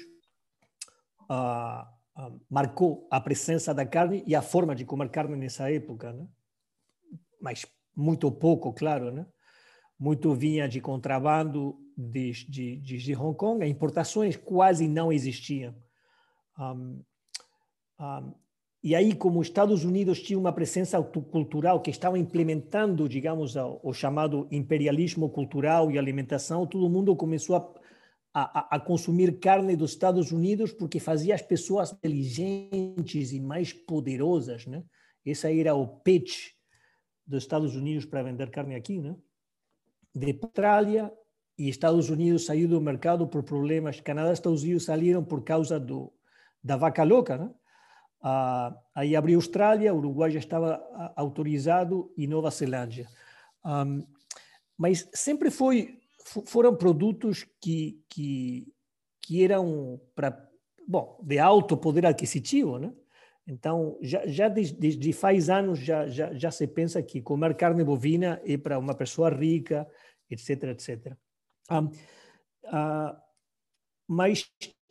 ah, 1.29 1.89
ah, 2.17 2.33
marcou 2.51 3.07
a 3.09 3.21
presença 3.21 3.73
da 3.73 3.87
carne 3.87 4.25
e 4.27 4.35
a 4.35 4.43
forma 4.43 4.75
de 4.75 4.85
comer 4.85 5.09
carne 5.11 5.37
nessa 5.37 5.71
época, 5.71 6.13
né? 6.13 6.27
mas 7.41 7.65
muito 7.95 8.33
pouco, 8.33 8.73
claro, 8.73 9.13
né? 9.13 9.25
Muito 9.97 10.35
vinha 10.35 10.69
de 10.69 10.81
contrabando 10.81 11.79
de, 11.97 12.33
de, 12.49 12.81
de 12.81 13.15
Hong 13.15 13.39
Kong, 13.39 13.63
as 13.63 13.71
importações 13.71 14.37
quase 14.37 14.89
não 14.89 15.13
existiam. 15.13 15.73
Um, 16.59 17.01
um, 18.01 18.35
e 18.85 18.95
aí, 18.95 19.15
como 19.15 19.41
os 19.41 19.47
Estados 19.47 19.83
Unidos 19.83 20.21
tinham 20.21 20.39
uma 20.39 20.53
presença 20.53 21.03
cultural 21.03 21.81
que 21.81 21.91
estava 21.91 22.19
implementando, 22.19 23.09
digamos, 23.09 23.55
o 23.83 23.95
chamado 23.95 24.47
imperialismo 24.51 25.31
cultural 25.31 25.91
e 25.91 25.99
alimentação, 25.99 26.67
todo 26.67 26.91
mundo 26.91 27.17
começou 27.17 27.57
a, 27.57 27.73
a, 28.35 28.77
a, 28.77 28.79
consumir 28.79 29.41
carne 29.41 29.75
dos 29.75 29.93
Estados 29.93 30.33
Unidos 30.33 30.71
porque 30.71 31.01
fazia 31.01 31.35
as 31.35 31.41
pessoas 31.41 31.93
inteligentes 31.93 33.33
e 33.33 33.41
mais 33.41 33.73
poderosas, 33.73 34.67
né? 34.67 34.85
Esse 35.25 35.59
era 35.59 35.75
o 35.75 35.89
pitch 36.01 36.51
dos 37.27 37.43
Estados 37.43 37.75
Unidos 37.75 38.05
para 38.05 38.23
vender 38.23 38.51
carne 38.51 38.75
aqui, 38.75 39.01
né? 39.01 39.17
De 40.15 40.39
Austrália 40.43 41.11
e 41.57 41.71
Estados 41.71 42.11
Unidos 42.11 42.45
saiu 42.45 42.69
do 42.69 42.83
mercado 42.83 43.27
por 43.27 43.45
problemas, 43.45 43.99
Canadá 43.99 44.29
e 44.29 44.35
Estados 44.35 44.63
Unidos 44.63 44.85
saíram 44.85 45.25
por 45.25 45.43
causa 45.43 45.81
do, 45.81 46.13
da 46.63 46.77
vaca 46.77 47.03
louca, 47.03 47.39
né? 47.39 47.51
Aí 48.95 49.15
abriu 49.15 49.37
Austrália, 49.37 49.95
Uruguai 49.95 50.31
já 50.31 50.39
estava 50.39 50.83
autorizado 51.15 52.11
e 52.17 52.27
Nova 52.27 52.51
Zelândia. 52.51 53.07
Um, 53.65 54.07
mas 54.79 55.09
sempre 55.13 55.51
foi 55.51 56.01
foram 56.47 56.75
produtos 56.75 57.47
que, 57.61 58.03
que, 58.09 58.73
que 59.21 59.45
eram 59.45 60.01
para 60.15 60.49
bom 60.89 61.21
de 61.23 61.39
alto 61.39 61.77
poder 61.77 62.07
aquisitivo, 62.07 62.79
né? 62.79 62.95
Então 63.47 63.99
já, 64.01 64.27
já 64.27 64.49
desde, 64.49 64.75
desde 64.75 65.13
faz 65.13 65.51
anos 65.51 65.79
já, 65.79 66.07
já 66.07 66.33
já 66.33 66.51
se 66.51 66.67
pensa 66.67 67.03
que 67.03 67.21
comer 67.21 67.55
carne 67.55 67.85
bovina 67.85 68.41
é 68.43 68.57
para 68.57 68.79
uma 68.79 68.95
pessoa 68.95 69.29
rica, 69.29 69.87
etc, 70.31 70.65
etc. 70.65 71.15
Um, 71.71 71.89
uh, 72.69 73.15
mas 74.09 74.51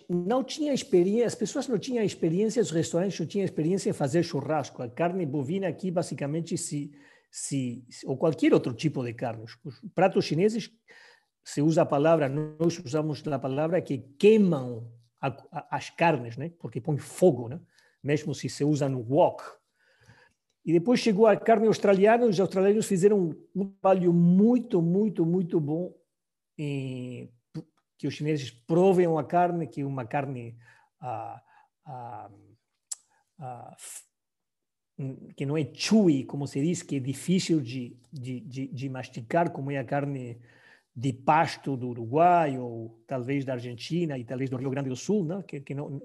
não 0.10 0.44
tinha 0.44 0.74
experiência, 0.74 1.28
as 1.28 1.36
pessoas 1.36 1.68
não 1.68 1.78
tinham 1.78 2.04
experiência, 2.04 2.62
os 2.62 2.72
restaurantes 2.72 3.20
não 3.20 3.28
tinham 3.28 3.46
experiência 3.46 3.90
em 3.90 3.94
fazer 3.94 4.24
churrasco. 4.24 4.82
A 4.82 4.90
carne 4.90 5.26
bovina 5.26 5.68
aqui 5.68 5.92
basicamente 5.92 6.58
se, 6.58 6.92
se 7.30 7.86
ou 8.06 8.18
qualquer 8.18 8.54
outro 8.54 8.74
tipo 8.74 9.04
de 9.04 9.14
carne. 9.14 9.44
Os 9.44 9.82
pratos 9.94 10.26
chineses 10.26 10.72
se 11.44 11.62
usa 11.62 11.82
a 11.82 11.86
palavra, 11.86 12.30
nós 12.30 12.80
usamos 12.80 13.26
a 13.28 13.40
palavra 13.40 13.82
que 13.82 14.00
queimam 14.18 14.92
a, 15.22 15.28
a, 15.52 15.78
as 15.78 15.90
carnes, 15.90 16.38
né? 16.38 16.52
Porque 16.60 16.80
põe 16.80 16.98
fogo, 16.98 17.50
né? 17.50 17.60
Mesmo 18.02 18.34
se 18.36 18.50
se 18.50 18.64
usa 18.64 18.88
no 18.88 19.00
wok. 19.00 19.44
E 20.66 20.72
depois 20.72 21.00
chegou 21.00 21.28
a 21.28 21.36
carne 21.36 21.68
australiana, 21.68 22.26
os 22.26 22.40
australianos 22.40 22.86
fizeram 22.86 23.36
um 23.54 23.70
trabalho 23.70 24.14
muito, 24.14 24.82
muito, 24.82 25.26
muito 25.26 25.60
bom 25.60 25.94
em 26.58 27.33
que 28.04 28.08
os 28.08 28.16
chineses 28.16 28.52
provem 28.52 29.06
a 29.18 29.24
carne, 29.24 29.66
que 29.66 29.82
uma 29.82 30.06
carne 30.06 30.58
ah, 31.00 31.42
ah, 31.86 32.30
ah, 33.40 33.78
que 35.38 35.46
não 35.46 35.56
é 35.56 35.64
chewy, 35.74 36.26
como 36.26 36.46
se 36.46 36.60
diz, 36.60 36.84
que 36.84 36.98
é 36.98 37.00
difícil 37.00 37.62
de, 37.62 37.98
de, 38.12 38.42
de, 38.42 38.68
de 38.68 38.90
masticar, 38.90 39.52
como 39.52 39.72
é 39.72 39.78
a 39.78 39.86
carne 39.86 40.38
de 40.94 41.14
pasto 41.14 41.78
do 41.78 41.92
Uruguai 41.92 42.58
ou 42.58 43.02
talvez 43.08 43.46
da 43.46 43.54
Argentina 43.54 44.18
e 44.18 44.26
talvez 44.26 44.50
do 44.50 44.58
Rio 44.58 44.70
Grande 44.70 44.90
do 44.90 44.98
Sul, 44.98 45.26
que, 45.44 45.62
que 45.62 45.74
não 45.74 46.02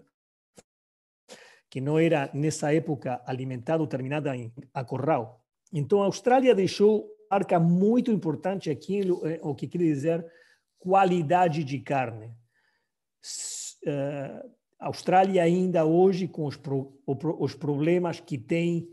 que 1.68 1.80
não 1.80 1.98
era 1.98 2.30
nessa 2.32 2.72
época 2.72 3.20
alimentado 3.26 3.88
terminada 3.88 4.36
em 4.36 4.52
corral. 4.86 5.44
Então 5.72 6.00
a 6.00 6.06
Austrália 6.06 6.54
deixou 6.54 7.10
marca 7.28 7.58
muito 7.58 8.12
importante 8.12 8.70
aqui 8.70 9.00
eh, 9.00 9.40
o 9.42 9.52
que 9.54 9.66
quer 9.66 9.78
dizer 9.78 10.24
qualidade 10.78 11.64
de 11.64 11.78
carne. 11.80 12.34
Uh, 13.84 14.58
Austrália 14.78 15.42
ainda 15.42 15.84
hoje 15.84 16.28
com 16.28 16.46
os, 16.46 16.56
pro, 16.56 17.00
os 17.06 17.54
problemas 17.54 18.20
que 18.20 18.38
tem 18.38 18.88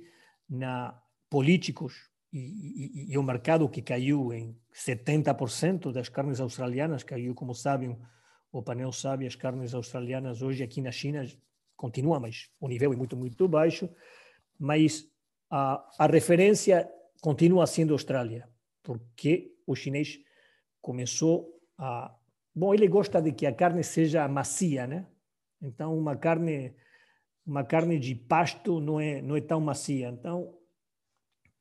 na 0.49 0.99
políticos 1.29 2.09
e, 2.33 2.39
e, 2.39 3.13
e, 3.13 3.17
o 3.17 3.23
mercado 3.23 3.69
que 3.69 3.81
caiu 3.81 4.33
em 4.33 4.57
70% 4.73 5.91
das 5.91 6.09
carnes 6.09 6.41
australianas, 6.41 7.03
caiu, 7.03 7.33
como 7.33 7.53
sabem, 7.53 7.97
o 8.51 8.61
painel 8.63 8.91
sabe, 8.91 9.25
as 9.25 9.36
carnes 9.36 9.73
australianas 9.73 10.41
hoje 10.41 10.63
aqui 10.63 10.81
na 10.81 10.91
China 10.91 11.25
continua, 11.75 12.19
mas 12.19 12.49
o 12.59 12.67
nível 12.67 12.93
é 12.93 12.95
muito, 12.95 13.15
muito 13.15 13.47
baixo, 13.47 13.89
mas 14.57 15.07
a, 15.49 15.86
a 15.99 16.07
referência 16.07 16.89
continua 17.21 17.65
sendo 17.67 17.93
Austrália, 17.93 18.49
porque 18.83 19.53
o 19.65 19.75
chinês 19.75 20.19
começou 20.81 21.55
a... 21.78 22.13
Bom, 22.53 22.73
ele 22.73 22.88
gosta 22.88 23.21
de 23.21 23.32
que 23.32 23.45
a 23.45 23.53
carne 23.53 23.84
seja 23.84 24.28
macia, 24.28 24.88
né? 24.88 25.05
Então, 25.61 25.97
uma 25.97 26.15
carne 26.15 26.73
uma 27.45 27.63
carne 27.63 27.99
de 27.99 28.15
pasto 28.15 28.80
não 28.80 28.99
é 28.99 29.21
não 29.21 29.36
é 29.36 29.41
tão 29.41 29.59
macia. 29.61 30.09
Então, 30.09 30.53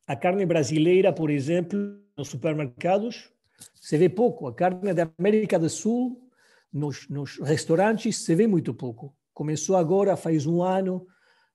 a 0.06 0.16
carne 0.16 0.46
brasileira, 0.46 1.12
por 1.12 1.30
exemplo, 1.30 1.78
nos 2.16 2.28
supermercados, 2.28 3.30
se 3.74 3.96
vê 3.96 4.08
pouco. 4.08 4.46
A 4.46 4.54
carne 4.54 4.92
da 4.92 5.10
América 5.18 5.58
do 5.58 5.68
Sul, 5.68 6.28
nos, 6.72 7.08
nos 7.08 7.38
restaurantes, 7.40 8.18
se 8.18 8.34
vê 8.34 8.46
muito 8.46 8.74
pouco. 8.74 9.16
Começou 9.32 9.76
agora, 9.76 10.16
faz 10.16 10.46
um 10.46 10.62
ano, 10.62 11.06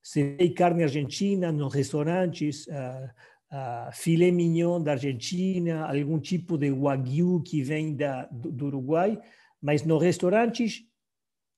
se 0.02 0.36
vê 0.36 0.50
carne 0.50 0.84
argentina 0.84 1.52
nos 1.52 1.74
restaurantes, 1.74 2.68
uh, 3.52 3.92
filé 3.92 4.32
mignon 4.32 4.82
da 4.82 4.92
Argentina, 4.92 5.88
algum 5.88 6.20
tipo 6.20 6.58
de 6.58 6.72
wagyu 6.72 7.42
que 7.42 7.62
vem 7.62 7.96
da, 7.96 8.26
do, 8.26 8.52
do 8.52 8.66
Uruguai, 8.68 9.20
mas 9.62 9.84
nos 9.84 10.02
restaurantes, 10.02 10.86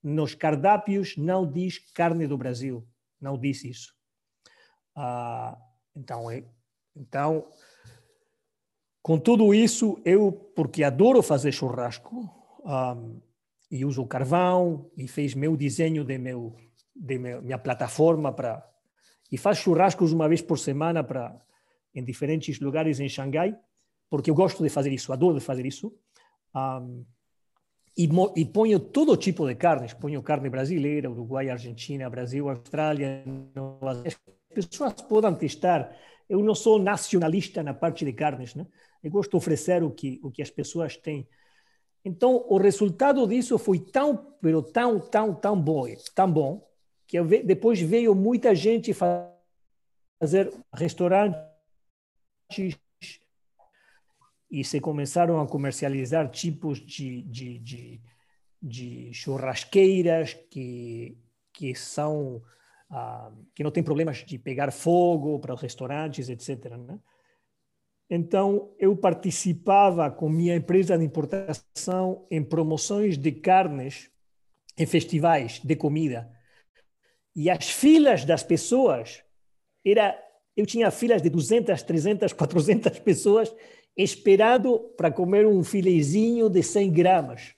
nos 0.03 0.33
cardápios, 0.33 1.15
não 1.17 1.49
diz 1.49 1.77
carne 1.93 2.27
do 2.27 2.37
Brasil, 2.37 2.87
não 3.19 3.37
diz 3.37 3.63
isso. 3.63 3.93
Uh, 4.97 5.55
então, 5.95 6.31
é, 6.31 6.43
então, 6.95 7.47
com 9.01 9.19
tudo 9.19 9.53
isso, 9.53 9.99
eu, 10.05 10.31
porque 10.55 10.83
adoro 10.83 11.21
fazer 11.21 11.51
churrasco, 11.51 12.29
um, 12.63 13.21
e 13.69 13.85
uso 13.85 14.05
carvão, 14.05 14.91
e 14.97 15.07
fez 15.07 15.33
meu 15.33 15.55
desenho 15.55 16.03
de, 16.03 16.17
meu, 16.17 16.55
de 16.95 17.17
minha 17.17 17.57
plataforma 17.57 18.31
para... 18.31 18.67
E 19.31 19.37
faz 19.37 19.59
churrascos 19.59 20.11
uma 20.11 20.27
vez 20.27 20.41
por 20.41 20.59
semana 20.59 21.03
para 21.03 21.39
em 21.93 22.03
diferentes 22.03 22.59
lugares 22.59 22.99
em 22.99 23.09
Xangai, 23.09 23.55
porque 24.09 24.29
eu 24.29 24.35
gosto 24.35 24.63
de 24.63 24.69
fazer 24.69 24.91
isso, 24.91 25.11
adoro 25.11 25.39
fazer 25.39 25.65
isso. 25.65 25.93
Um, 26.55 27.05
e, 27.97 28.09
e 28.37 28.45
ponho 28.45 28.79
todo 28.79 29.17
tipo 29.17 29.45
de 29.45 29.55
carnes, 29.55 29.93
ponho 29.93 30.23
carne 30.23 30.49
brasileira, 30.49 31.11
Uruguai, 31.11 31.49
Argentina, 31.49 32.09
Brasil, 32.09 32.49
Austrália, 32.49 33.23
as 34.05 34.17
pessoas 34.53 34.93
podem 34.93 35.35
testar 35.35 35.93
eu 36.31 36.41
não 36.41 36.55
sou 36.55 36.79
nacionalista 36.79 37.61
na 37.61 37.73
parte 37.73 38.05
de 38.05 38.13
carnes, 38.13 38.55
né? 38.55 38.65
Eu 39.03 39.11
gosto 39.11 39.31
de 39.31 39.35
oferecer 39.35 39.83
o 39.83 39.91
que 39.91 40.17
o 40.23 40.31
que 40.31 40.41
as 40.41 40.49
pessoas 40.49 40.95
têm. 40.95 41.27
Então, 42.05 42.45
o 42.47 42.57
resultado 42.57 43.27
disso 43.27 43.57
foi 43.57 43.79
tão, 43.79 44.15
pero 44.41 44.61
tão, 44.63 44.97
tão, 44.97 45.33
tão 45.35 45.61
bom, 45.61 45.85
tão 46.15 46.31
bom, 46.31 46.65
que 47.05 47.21
depois 47.43 47.81
veio 47.81 48.15
muita 48.15 48.55
gente 48.55 48.93
fazer 48.93 50.53
restaurantes 50.73 51.50
e 54.49 54.63
se 54.63 54.81
começaram 54.81 55.39
a 55.39 55.47
comercializar 55.47 56.29
tipos 56.29 56.79
de, 56.79 57.21
de, 57.23 57.59
de, 57.59 58.01
de 58.61 59.13
churrasqueiras 59.13 60.33
que, 60.33 61.17
que 61.53 61.73
são 61.73 62.41
ah, 62.89 63.31
que 63.55 63.63
não 63.63 63.71
tem 63.71 63.81
problemas 63.81 64.17
de 64.17 64.37
pegar 64.37 64.69
fogo 64.71 65.39
para 65.39 65.53
os 65.53 65.61
restaurantes, 65.61 66.27
etc. 66.27 66.71
Né? 66.71 66.99
Então, 68.09 68.75
eu 68.77 68.97
participava 68.97 70.11
com 70.11 70.27
minha 70.27 70.57
empresa 70.57 70.97
de 70.97 71.05
importação 71.05 72.27
em 72.29 72.43
promoções 72.43 73.17
de 73.17 73.31
carnes 73.31 74.11
em 74.77 74.85
festivais 74.85 75.61
de 75.63 75.75
comida. 75.77 76.29
E 77.33 77.49
as 77.49 77.69
filas 77.69 78.25
das 78.25 78.43
pessoas 78.43 79.23
era 79.85 80.21
eu 80.55 80.65
tinha 80.65 80.91
filas 80.91 81.21
de 81.21 81.29
200, 81.29 81.81
300, 81.81 82.33
400 82.33 82.99
pessoas 82.99 83.53
esperando 83.95 84.79
para 84.97 85.11
comer 85.11 85.45
um 85.45 85.63
filezinho 85.63 86.49
de 86.49 86.63
100 86.63 86.91
gramas. 86.91 87.55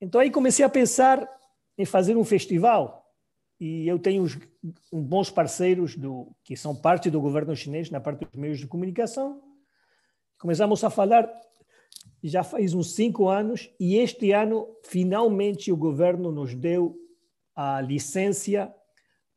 Então 0.00 0.20
aí 0.20 0.30
comecei 0.30 0.64
a 0.64 0.68
pensar 0.68 1.28
em 1.76 1.84
fazer 1.84 2.16
um 2.16 2.24
festival 2.24 3.04
e 3.58 3.88
eu 3.88 3.98
tenho 3.98 4.22
uns, 4.22 4.38
bons 4.92 5.30
parceiros 5.30 5.96
do, 5.96 6.30
que 6.44 6.56
são 6.56 6.74
parte 6.74 7.10
do 7.10 7.20
governo 7.20 7.56
chinês 7.56 7.90
na 7.90 8.00
parte 8.00 8.24
dos 8.24 8.34
meios 8.34 8.58
de 8.58 8.66
comunicação. 8.66 9.42
Começamos 10.38 10.82
a 10.84 10.90
falar 10.90 11.30
já 12.22 12.42
faz 12.42 12.74
uns 12.74 12.94
cinco 12.94 13.28
anos 13.28 13.70
e 13.78 13.96
este 13.96 14.32
ano 14.32 14.68
finalmente 14.84 15.72
o 15.72 15.76
governo 15.76 16.30
nos 16.30 16.54
deu 16.54 16.96
a 17.54 17.80
licença 17.80 18.72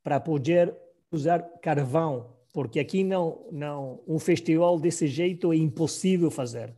para 0.04 0.20
poder 0.20 0.76
usar 1.12 1.40
carvão, 1.62 2.36
porque 2.54 2.80
aqui 2.80 3.04
não 3.04 3.48
não 3.52 4.02
um 4.08 4.20
festival 4.20 4.80
desse 4.80 5.08
jeito 5.08 5.54
é 5.54 5.56
impossível 5.58 6.32
fazer 6.32 6.76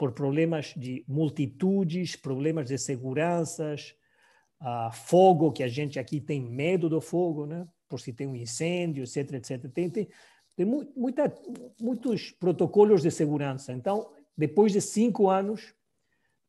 por 0.00 0.12
problemas 0.12 0.72
de 0.74 1.04
multitudes, 1.06 2.16
problemas 2.16 2.68
de 2.68 2.78
seguranças, 2.78 3.94
uh, 4.62 4.90
fogo, 4.90 5.52
que 5.52 5.62
a 5.62 5.68
gente 5.68 5.98
aqui 5.98 6.20
tem 6.20 6.40
medo 6.40 6.88
do 6.88 7.02
fogo, 7.02 7.44
né? 7.44 7.68
por 7.86 8.00
se 8.00 8.10
tem 8.10 8.26
um 8.26 8.34
incêndio, 8.34 9.04
etc, 9.04 9.34
etc. 9.34 9.70
Tem, 9.70 9.90
tem, 9.90 10.08
tem 10.56 10.64
muita, 10.64 11.30
muitos 11.78 12.30
protocolos 12.30 13.02
de 13.02 13.10
segurança. 13.10 13.74
Então, 13.74 14.10
depois 14.34 14.72
de 14.72 14.80
cinco 14.80 15.28
anos, 15.28 15.74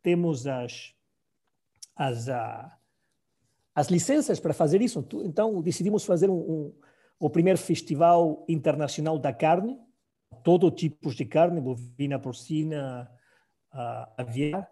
temos 0.02 0.48
as, 0.48 0.94
as, 1.94 2.30
a, 2.30 2.78
as 3.76 3.88
licenças 3.88 4.40
para 4.40 4.54
fazer 4.54 4.82
isso. 4.82 5.06
Então, 5.26 5.62
decidimos 5.62 6.06
fazer 6.06 6.30
um, 6.30 6.40
um, 6.40 6.74
o 7.22 7.30
primeiro 7.30 7.60
festival 7.60 8.44
internacional 8.50 9.20
da 9.20 9.32
carne, 9.32 9.80
todo 10.44 10.72
tipo 10.72 11.14
de 11.14 11.24
carne, 11.24 11.62
bovina, 11.62 12.18
porcina, 12.18 13.08
uh, 13.72 14.12
aviar. 14.18 14.68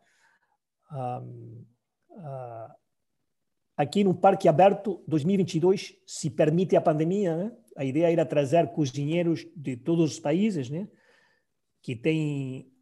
Uh, 0.91 2.74
aqui 3.78 4.04
no 4.04 4.16
Parque 4.16 4.47
Aberto 4.47 5.04
2022 5.08 5.95
se 6.08 6.32
permite 6.32 6.76
a 6.76 6.82
pandemia, 6.82 7.38
né? 7.38 7.56
a 7.78 7.86
ideia 7.86 8.12
era 8.12 8.26
trazer 8.26 8.72
cozinheiros 8.72 9.45
de 9.56 9.78
todos 9.78 10.14
os 10.14 10.20
países, 10.20 10.72
né? 10.72 10.89
que 11.84 11.95
têm 11.95 12.74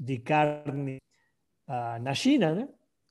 de 0.00 0.18
carne 0.20 0.96
uh, 1.68 2.02
na 2.02 2.14
China, 2.14 2.54
né? 2.54 2.68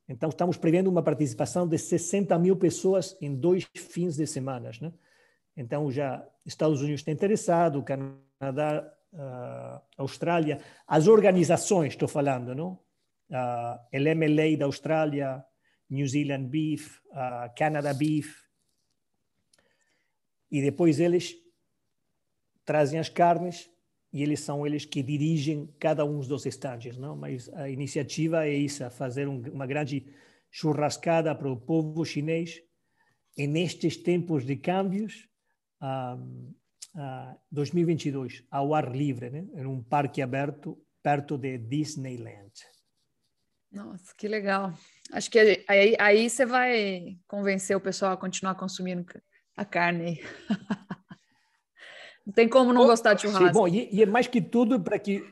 Então, 0.09 0.29
estamos 0.29 0.57
prevendo 0.57 0.87
uma 0.89 1.03
participação 1.03 1.67
de 1.67 1.77
60 1.77 2.37
mil 2.39 2.55
pessoas 2.55 3.15
em 3.21 3.35
dois 3.35 3.69
fins 3.75 4.17
de 4.17 4.25
semana. 4.25 4.71
Né? 4.81 4.91
Então, 5.55 5.91
já 5.91 6.27
Estados 6.43 6.81
Unidos 6.81 7.01
está 7.01 7.11
interessado, 7.11 7.83
Canadá, 7.83 8.91
uh, 9.13 9.81
Austrália, 9.95 10.59
as 10.87 11.07
organizações, 11.07 11.93
estou 11.93 12.07
falando, 12.07 12.55
não? 12.55 12.79
Uh, 13.29 13.77
LMLA 13.93 14.57
da 14.57 14.65
Austrália, 14.65 15.45
New 15.87 16.07
Zealand 16.07 16.47
Beef, 16.47 16.97
uh, 17.11 17.53
Canada 17.55 17.93
Beef, 17.93 18.49
e 20.49 20.59
depois 20.59 20.99
eles 20.99 21.35
trazem 22.65 22.99
as 22.99 23.09
carnes 23.09 23.69
e 24.11 24.23
eles 24.23 24.39
são 24.39 24.65
eles 24.65 24.85
que 24.85 25.03
dirigem 25.03 25.67
cada 25.79 26.03
um 26.03 26.19
dos 26.19 26.45
estandes, 26.45 26.97
não? 26.97 27.15
Mas 27.15 27.47
a 27.53 27.69
iniciativa 27.69 28.47
é 28.47 28.53
isso, 28.53 28.89
fazer 28.89 29.27
um, 29.27 29.41
uma 29.51 29.67
grande 29.67 30.05
churrascada 30.49 31.33
para 31.35 31.49
o 31.49 31.57
povo 31.57 32.03
chinês 32.03 32.61
e 33.37 33.47
nestes 33.47 33.95
tempos 33.97 34.45
de 34.45 34.55
câmbios, 34.55 35.27
um, 35.81 36.53
uh, 36.95 37.39
2022, 37.51 38.43
ao 38.49 38.73
ar 38.73 38.93
livre, 38.93 39.29
né? 39.29 39.45
em 39.53 39.65
um 39.65 39.81
parque 39.81 40.21
aberto 40.21 40.77
perto 41.01 41.37
de 41.37 41.57
Disneyland. 41.57 42.51
Nossa, 43.71 44.13
que 44.17 44.27
legal. 44.27 44.73
Acho 45.11 45.29
que 45.29 45.63
aí, 45.67 45.95
aí 45.99 46.29
você 46.29 46.45
vai 46.45 47.17
convencer 47.27 47.77
o 47.77 47.81
pessoal 47.81 48.13
a 48.13 48.17
continuar 48.17 48.55
consumindo 48.55 49.05
a 49.55 49.63
carne. 49.63 50.19
Não 52.29 52.33
tem 52.33 52.47
como 52.47 52.71
não 52.71 52.85
gostar 52.85 53.15
de 53.15 53.23
churrasco. 53.23 53.47
Sim, 53.47 53.51
bom, 53.51 53.67
e, 53.67 53.89
e, 53.91 54.03
é 54.03 54.05
mais 54.05 54.27
que 54.27 54.39
tudo 54.39 54.79
para 54.79 54.99
que 54.99 55.23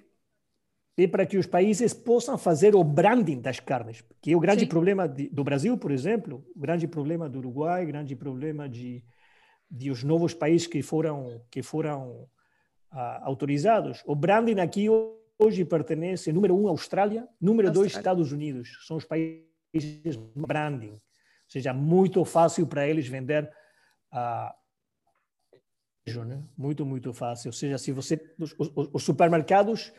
é 0.97 1.07
para 1.07 1.27
que 1.27 1.37
os 1.37 1.45
países 1.45 1.93
possam 1.93 2.39
fazer 2.39 2.75
o 2.75 2.83
branding 2.83 3.39
das 3.39 3.59
carnes, 3.59 4.03
que 4.19 4.31
é 4.31 4.35
o 4.35 4.39
grande 4.39 4.61
Sim. 4.61 4.67
problema 4.67 5.07
de, 5.07 5.29
do 5.29 5.43
Brasil, 5.43 5.77
por 5.77 5.91
exemplo, 5.91 6.43
o 6.55 6.59
grande 6.59 6.87
problema 6.87 7.29
do 7.29 7.37
Uruguai, 7.37 7.83
o 7.83 7.87
grande 7.87 8.15
problema 8.15 8.67
de, 8.67 9.03
de 9.69 9.91
os 9.91 10.03
novos 10.03 10.33
países 10.33 10.65
que 10.65 10.81
foram 10.81 11.39
que 11.51 11.61
foram 11.61 12.23
uh, 12.91 13.21
autorizados. 13.21 14.01
O 14.07 14.15
branding 14.15 14.59
aqui 14.59 14.87
hoje 15.37 15.63
pertence 15.63 16.33
número 16.33 16.59
um 16.59 16.67
Austrália, 16.67 17.27
número 17.39 17.67
Austrália. 17.67 17.73
dois 17.73 17.91
Estados 17.95 18.31
Unidos. 18.31 18.69
São 18.87 18.97
os 18.97 19.05
países 19.05 20.15
branding, 20.35 20.93
ou 20.93 21.01
seja, 21.47 21.75
muito 21.75 22.25
fácil 22.25 22.65
para 22.65 22.87
eles 22.87 23.07
vender 23.07 23.47
a 24.11 24.51
uh, 24.51 24.66
né? 26.15 26.43
Muito, 26.57 26.85
muito 26.85 27.13
fácil. 27.13 27.49
Ou 27.49 27.53
seja, 27.53 27.77
se 27.77 27.91
você 27.91 28.19
os, 28.39 28.55
os, 28.57 28.71
os 28.93 29.03
supermercados 29.03 29.91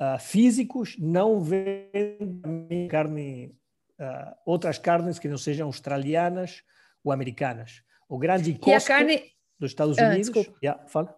uh, 0.00 0.18
físicos 0.18 0.96
não 0.98 1.40
vendem 1.40 2.88
carne, 2.88 3.56
uh, 3.98 4.34
outras 4.46 4.78
carnes 4.78 5.18
que 5.18 5.28
não 5.28 5.38
sejam 5.38 5.66
australianas 5.66 6.62
ou 7.02 7.12
americanas. 7.12 7.82
O 8.08 8.18
grande 8.18 8.54
custo 8.54 8.88
carne... 8.88 9.22
dos 9.58 9.70
Estados 9.70 9.98
ah, 9.98 10.08
Unidos. 10.08 10.30
Ah, 10.36 10.54
yeah, 10.62 10.86
fala. 10.86 11.14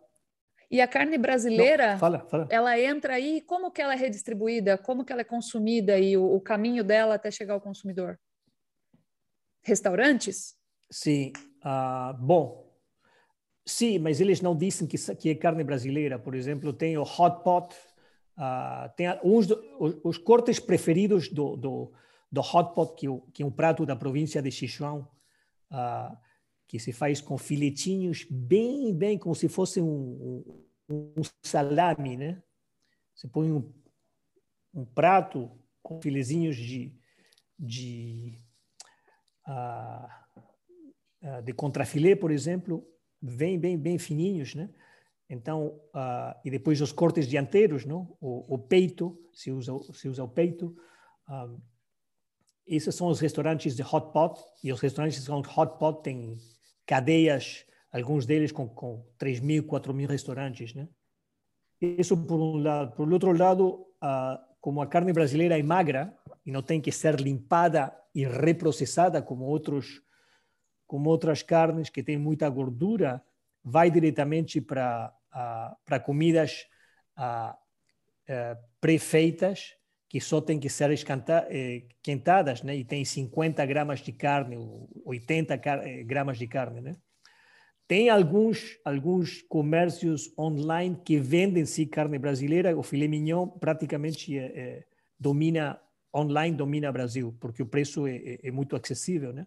E 0.71 0.81
a 0.81 0.87
carne 0.87 1.19
brasileira, 1.19 1.93
não, 1.93 1.99
fala, 1.99 2.21
fala. 2.29 2.47
ela 2.49 2.79
entra 2.79 3.15
aí, 3.15 3.41
como 3.41 3.73
que 3.73 3.83
ela 3.83 3.93
é 3.93 3.97
redistribuída, 3.97 4.79
como 4.79 5.05
que 5.05 5.13
ela 5.13 5.23
é 5.23 5.25
consumida 5.25 5.99
e 5.99 6.17
o, 6.17 6.25
o 6.25 6.41
caminho 6.41 6.85
dela 6.85 7.17
até 7.17 7.29
chegar 7.29 7.55
ao 7.55 7.61
consumidor? 7.61 8.19
Restaurantes? 9.63 10.55
Sim. 10.89 11.33
Uh, 11.65 12.17
bom, 12.19 12.70
Sim, 13.71 14.01
mas 14.01 14.21
eles 14.21 14.41
não 14.41 14.57
dizem 14.57 14.85
que, 14.85 14.99
que 15.15 15.31
é 15.31 15.35
carne 15.37 15.63
brasileira. 15.63 16.19
Por 16.19 16.35
exemplo, 16.35 16.73
tem 16.73 16.99
o 16.99 17.03
hot 17.03 17.45
pot, 17.45 17.73
uh, 18.37 18.91
tem 18.97 19.07
uns 19.23 19.47
do, 19.47 19.63
os, 19.79 19.97
os, 20.03 20.19
cortes 20.19 20.59
preferidos 20.59 21.29
do, 21.29 21.57
do, 21.57 21.93
do 22.33 22.41
hot 22.41 22.75
pot, 22.75 22.97
que, 22.97 23.07
que 23.33 23.45
é 23.45 23.47
um 23.47 23.51
prato 23.51 23.87
da 23.87 23.95
província 23.95 24.43
de 24.43 24.51
Sichuan, 24.51 25.07
uh, 25.71 26.17
que 26.67 26.81
se 26.81 26.93
faz 26.93 27.21
com 27.21 27.39
filetinhos 27.39 28.27
bem, 28.29 28.93
bem, 28.93 29.17
como 29.17 29.37
se 29.37 29.49
fosse 29.49 29.81
um, 29.81 30.43
um, 30.89 31.13
um 31.19 31.23
salame, 31.41 32.17
né? 32.17 32.43
Você 33.15 33.29
põe 33.29 33.53
um, 33.53 33.73
um 34.75 34.85
prato 34.85 35.49
com 35.81 36.03
filezinhos 36.03 36.57
de, 36.57 36.93
de, 37.57 38.37
uh, 39.47 40.09
de 41.45 41.53
contrafilé, 41.53 42.17
por 42.17 42.33
exemplo, 42.33 42.85
bem, 43.21 43.59
bem, 43.59 43.79
bem 43.79 43.99
fininhos, 43.99 44.55
né? 44.55 44.69
Então, 45.29 45.81
uh, 45.95 46.35
e 46.45 46.51
depois 46.51 46.81
os 46.81 46.91
cortes 46.91 47.29
dianteiros, 47.29 47.85
não? 47.85 48.17
O, 48.21 48.55
o, 48.55 48.59
peito, 48.59 49.17
se 49.33 49.53
usa, 49.53 49.73
se 49.93 50.09
usa 50.09 50.25
o 50.25 50.29
peito. 50.29 50.77
Um, 51.29 51.33
ah, 51.33 51.57
esses 52.67 52.95
são 52.95 53.09
os 53.09 53.21
restaurantes 53.21 53.77
de 53.77 53.83
hot 53.83 54.13
pot, 54.13 54.41
e 54.63 54.73
os 54.73 54.81
restaurantes 54.81 55.27
com 55.27 55.39
hot 55.39 55.79
pot 55.79 56.03
têm 56.03 56.37
cadeias, 56.85 57.65
alguns 57.93 58.27
deles 58.27 58.51
com, 58.51 58.69
com 58.69 59.05
3 59.19 59.41
mil, 59.41 59.65
4 59.65 59.95
mil 59.95 60.09
restaurantes, 60.09 60.75
né? 60.75 60.89
Isso 61.81 62.17
por 62.17 62.41
um 62.41 62.57
lado. 62.57 62.95
Por 62.95 63.13
outro 63.13 63.33
lado, 63.37 63.87
uh, 64.03 64.39
como 64.61 64.83
a 64.83 64.87
carne 64.87 65.13
brasileira 65.13 65.59
é 65.59 65.63
magra 65.63 66.15
e 66.45 66.51
não 66.51 66.63
tem 66.63 66.81
que 66.81 66.93
ser 66.93 67.19
limpada 67.21 67.97
e 68.15 68.25
reprocessada 68.25 69.23
como 69.23 69.45
outros 69.45 70.03
como 70.91 71.09
outras 71.09 71.41
carnes 71.41 71.89
que 71.89 72.03
têm 72.03 72.19
muita 72.19 72.49
gordura, 72.49 73.23
vai 73.63 73.93
diretamente 73.93 74.61
para 74.61 75.15
para 75.85 76.01
comidas 76.01 76.67
a, 77.15 77.57
pré-feitas 78.81 79.77
que 80.09 80.21
só 80.21 80.41
têm 80.41 80.59
que 80.59 80.69
ser 80.69 80.91
esquentadas, 80.91 82.65
né? 82.65 82.75
E 82.75 82.85
tem 82.85 83.05
50 83.05 83.65
gramas 83.67 84.01
de 84.01 84.11
carne, 84.11 84.57
80 85.05 85.55
eh, 85.55 86.03
gramas 86.03 86.37
de 86.37 86.49
carne, 86.49 86.81
né? 86.81 86.97
Tem 87.87 88.11
alguns 88.11 88.77
alguns 88.85 89.43
comércios 89.43 90.33
online 90.37 91.01
que 91.05 91.21
vendem 91.21 91.65
sim 91.65 91.87
carne 91.87 92.19
brasileira. 92.19 92.77
O 92.77 92.83
filé 92.83 93.07
mignon 93.07 93.47
praticamente 93.47 94.37
é, 94.37 94.47
é, 94.47 94.85
domina 95.17 95.81
online, 96.13 96.57
domina 96.57 96.91
Brasil, 96.91 97.37
porque 97.39 97.63
o 97.63 97.67
preço 97.67 98.09
é, 98.09 98.17
é, 98.17 98.49
é 98.49 98.51
muito 98.51 98.75
acessível, 98.75 99.33
né? 99.33 99.47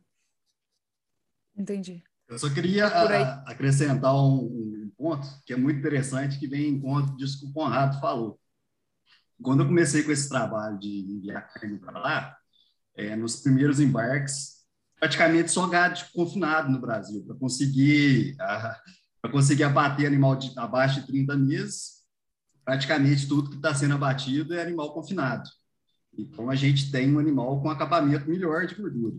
Entendi. 1.56 2.04
Eu 2.28 2.40
só 2.40 2.50
queria 2.50 2.88
a, 2.88 3.52
acrescentar 3.52 4.16
um, 4.16 4.46
um, 4.46 4.92
ponto 4.98 5.28
que 5.46 5.54
é 5.54 5.56
muito 5.56 5.80
interessante, 5.80 6.40
que 6.40 6.48
vem 6.48 6.70
em 6.70 6.80
conta 6.80 7.16
disso 7.16 7.40
que 7.40 7.46
o 7.46 7.54
Conrado 7.54 8.00
falou. 8.00 8.40
Quando 9.42 9.62
eu 9.62 9.68
comecei 9.68 10.04
com 10.04 10.12
esse 10.12 10.30
trabalho 10.30 10.80
de 10.80 10.88
enviar 10.88 11.48
carne 11.54 11.78
para 11.78 12.00
lá, 12.00 12.38
é, 12.96 13.16
nos 13.16 13.38
primeiros 13.38 13.80
embarques, 13.80 14.64
praticamente 15.00 15.52
só 15.52 15.68
gado 15.68 16.00
confinado 16.14 16.72
no 16.72 16.80
Brasil, 16.80 17.24
para 17.26 17.36
conseguir, 17.36 18.36
para 18.38 19.32
conseguir 19.32 19.64
abater 19.64 20.08
animal 20.08 20.36
de, 20.36 20.58
abaixo 20.58 21.02
de 21.02 21.08
30 21.08 21.36
meses, 21.36 22.04
praticamente 22.64 23.28
tudo 23.28 23.50
que 23.50 23.58
está 23.58 23.76
sendo 23.76 23.96
abatido 23.96 24.54
é 24.54 24.62
animal 24.62 24.94
confinado. 24.94 25.50
Então, 26.18 26.50
a 26.50 26.56
gente 26.56 26.92
tem 26.92 27.14
um 27.14 27.20
animal 27.20 27.62
com 27.62 27.70
acabamento 27.70 28.30
melhor 28.30 28.66
de 28.66 28.76
gordura. 28.76 29.18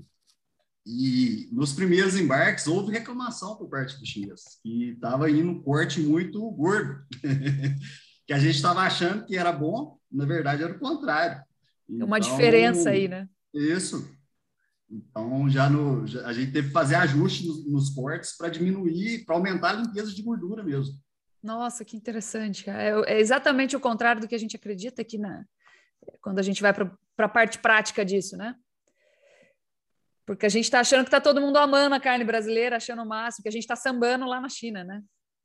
E 0.86 1.48
nos 1.50 1.72
primeiros 1.72 2.18
embarques 2.18 2.66
houve 2.66 2.92
reclamação 2.92 3.56
por 3.56 3.68
parte 3.68 3.98
dos 3.98 4.08
chineses, 4.08 4.58
que 4.62 4.90
estava 4.90 5.30
indo 5.30 5.50
um 5.50 5.62
corte 5.62 6.00
muito 6.00 6.38
gordo, 6.50 7.02
que 8.26 8.32
a 8.32 8.38
gente 8.38 8.56
estava 8.56 8.82
achando 8.82 9.24
que 9.24 9.36
era 9.36 9.50
bom, 9.50 9.98
na 10.12 10.26
verdade 10.26 10.62
era 10.62 10.74
o 10.74 10.78
contrário. 10.78 11.42
Então, 11.88 12.06
uma 12.06 12.20
diferença 12.20 12.90
aí, 12.90 13.08
né? 13.08 13.28
Isso. 13.52 14.06
Então, 14.90 15.48
já, 15.48 15.70
no, 15.70 16.06
já, 16.06 16.26
a 16.26 16.32
gente 16.32 16.52
teve 16.52 16.68
que 16.68 16.74
fazer 16.74 16.96
ajuste 16.96 17.46
nos, 17.46 17.66
nos 17.66 17.90
cortes 17.90 18.36
para 18.36 18.48
diminuir, 18.48 19.24
para 19.24 19.34
aumentar 19.34 19.70
a 19.70 19.80
limpeza 19.80 20.14
de 20.14 20.22
gordura 20.22 20.62
mesmo. 20.62 20.94
Nossa, 21.42 21.84
que 21.84 21.96
interessante. 21.96 22.68
É, 22.68 22.90
é, 23.06 23.20
exatamente 23.20 23.76
o 23.76 23.80
contrário 23.80 24.20
do 24.20 24.28
que 24.28 24.34
a 24.34 24.38
gente 24.38 24.56
acredita 24.56 25.02
aqui 25.02 25.18
na, 25.18 25.44
quando 26.20 26.38
a 26.38 26.42
gente 26.42 26.62
vai 26.62 26.72
para 26.72 26.90
a 27.18 27.28
parte 27.28 27.58
prática 27.58 28.04
disso, 28.04 28.36
né? 28.36 28.54
Porque 30.26 30.46
a 30.46 30.48
gente 30.48 30.64
está 30.64 30.80
achando 30.80 31.04
que 31.04 31.08
está 31.08 31.20
todo 31.20 31.40
mundo 31.40 31.56
amando 31.58 31.94
a 31.94 32.00
carne 32.00 32.24
brasileira, 32.24 32.76
achando 32.76 33.02
o 33.02 33.06
máximo, 33.06 33.42
que 33.42 33.48
a 33.48 33.52
gente 33.52 33.62
está 33.62 33.76
sambando 33.76 34.26
lá 34.26 34.40
na 34.40 34.48
China, 34.48 34.82
né? 34.82 35.02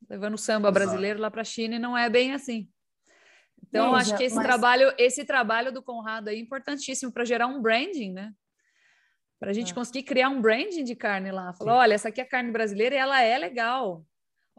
Levando 0.08 0.34
o 0.34 0.38
samba 0.38 0.68
Exato. 0.68 0.74
brasileiro 0.74 1.20
lá 1.20 1.30
para 1.30 1.42
a 1.42 1.44
China 1.44 1.76
e 1.76 1.78
não 1.78 1.96
é 1.96 2.08
bem 2.08 2.32
assim. 2.32 2.68
Então, 3.68 3.94
acho 3.94 4.16
que 4.16 4.24
esse 4.24 4.36
mas... 4.36 4.46
trabalho, 4.46 4.92
esse 4.96 5.24
trabalho 5.24 5.70
do 5.70 5.82
Conrado 5.82 6.28
é 6.28 6.34
importantíssimo 6.34 7.12
para 7.12 7.24
gerar 7.24 7.46
um 7.46 7.60
branding, 7.60 8.12
né? 8.12 8.32
Para 9.38 9.50
a 9.50 9.54
gente 9.54 9.72
é. 9.72 9.74
conseguir 9.74 10.02
criar 10.02 10.28
um 10.28 10.40
branding 10.40 10.84
de 10.84 10.94
carne 10.94 11.30
lá. 11.30 11.52
Falar, 11.52 11.76
olha, 11.76 11.94
essa 11.94 12.08
aqui 12.08 12.20
é 12.20 12.24
carne 12.24 12.50
brasileira 12.50 12.94
e 12.94 12.98
ela 12.98 13.22
é 13.22 13.38
legal. 13.38 14.04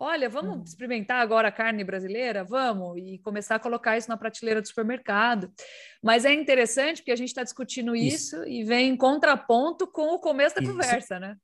Olha, 0.04 0.28
vamos 0.28 0.56
uhum. 0.56 0.64
experimentar 0.64 1.22
agora 1.22 1.49
a 1.49 1.52
carne 1.52 1.84
brasileira? 1.84 2.43
Vamos! 2.43 2.97
E 2.97 3.20
começar 3.20 3.58
a 3.58 3.60
colocar 3.60 3.99
isso 3.99 4.10
na 4.10 4.18
prateleira 4.18 4.60
do 4.60 4.68
supermercado. 4.68 5.54
Mas 6.02 6.26
é 6.26 6.34
interessante 6.34 7.04
porque 7.04 7.12
a 7.12 7.16
gente 7.16 7.28
está 7.28 7.43
discutindo 7.43 7.95
isso. 7.95 8.36
isso. 8.38 8.47
e 8.47 8.64
vem 8.64 8.89
em 8.89 8.97
contraponto 8.97 9.86
com 9.86 10.16
o 10.16 10.20
começo 10.20 10.56
da 10.56 10.64
isso. 10.64 10.72
conversa, 10.72 11.20
né? 11.20 11.38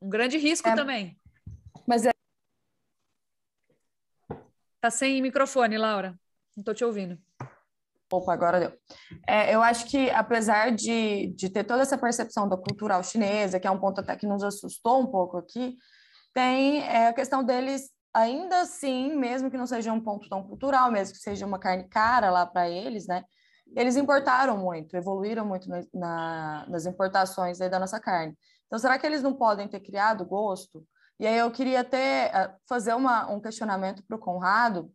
Um 0.00 0.08
grande 0.08 0.38
risco 0.38 0.68
é, 0.68 0.76
também. 0.76 1.18
Mas 1.84 2.06
é. 2.06 2.12
Tá 4.80 4.88
sem 4.88 5.20
microfone, 5.20 5.76
Laura. 5.76 6.10
Não 6.56 6.60
estou 6.60 6.74
te 6.74 6.84
ouvindo. 6.84 7.18
Opa, 8.12 8.32
agora 8.32 8.60
deu. 8.60 8.72
É, 9.26 9.52
eu 9.52 9.60
acho 9.62 9.86
que, 9.86 10.08
apesar 10.10 10.70
de, 10.70 11.26
de 11.34 11.50
ter 11.50 11.64
toda 11.64 11.82
essa 11.82 11.98
percepção 11.98 12.48
da 12.48 12.56
cultural 12.56 13.02
chinesa, 13.02 13.58
que 13.58 13.66
é 13.66 13.70
um 13.70 13.80
ponto 13.80 14.00
até 14.00 14.14
que 14.14 14.28
nos 14.28 14.44
assustou 14.44 15.02
um 15.02 15.08
pouco 15.08 15.38
aqui, 15.38 15.76
tem 16.36 16.82
é, 16.82 17.06
a 17.08 17.14
questão 17.14 17.42
deles, 17.42 17.90
ainda 18.12 18.60
assim, 18.60 19.16
mesmo 19.16 19.50
que 19.50 19.56
não 19.56 19.66
seja 19.66 19.90
um 19.90 20.00
ponto 20.02 20.28
tão 20.28 20.46
cultural, 20.46 20.90
mesmo 20.92 21.14
que 21.14 21.20
seja 21.20 21.46
uma 21.46 21.58
carne 21.58 21.88
cara 21.88 22.30
lá 22.30 22.44
para 22.44 22.68
eles, 22.68 23.06
né? 23.06 23.24
Eles 23.74 23.96
importaram 23.96 24.58
muito, 24.58 24.94
evoluíram 24.94 25.46
muito 25.46 25.66
na, 25.66 25.82
na, 25.94 26.66
nas 26.68 26.84
importações 26.84 27.58
da 27.58 27.78
nossa 27.78 27.98
carne. 27.98 28.36
Então, 28.66 28.78
será 28.78 28.98
que 28.98 29.06
eles 29.06 29.22
não 29.22 29.32
podem 29.32 29.66
ter 29.66 29.80
criado 29.80 30.26
gosto? 30.26 30.86
E 31.18 31.26
aí 31.26 31.38
eu 31.38 31.50
queria 31.50 31.80
até 31.80 32.54
fazer 32.68 32.92
uma, 32.92 33.30
um 33.30 33.40
questionamento 33.40 34.04
para 34.06 34.16
o 34.16 34.20
Conrado, 34.20 34.92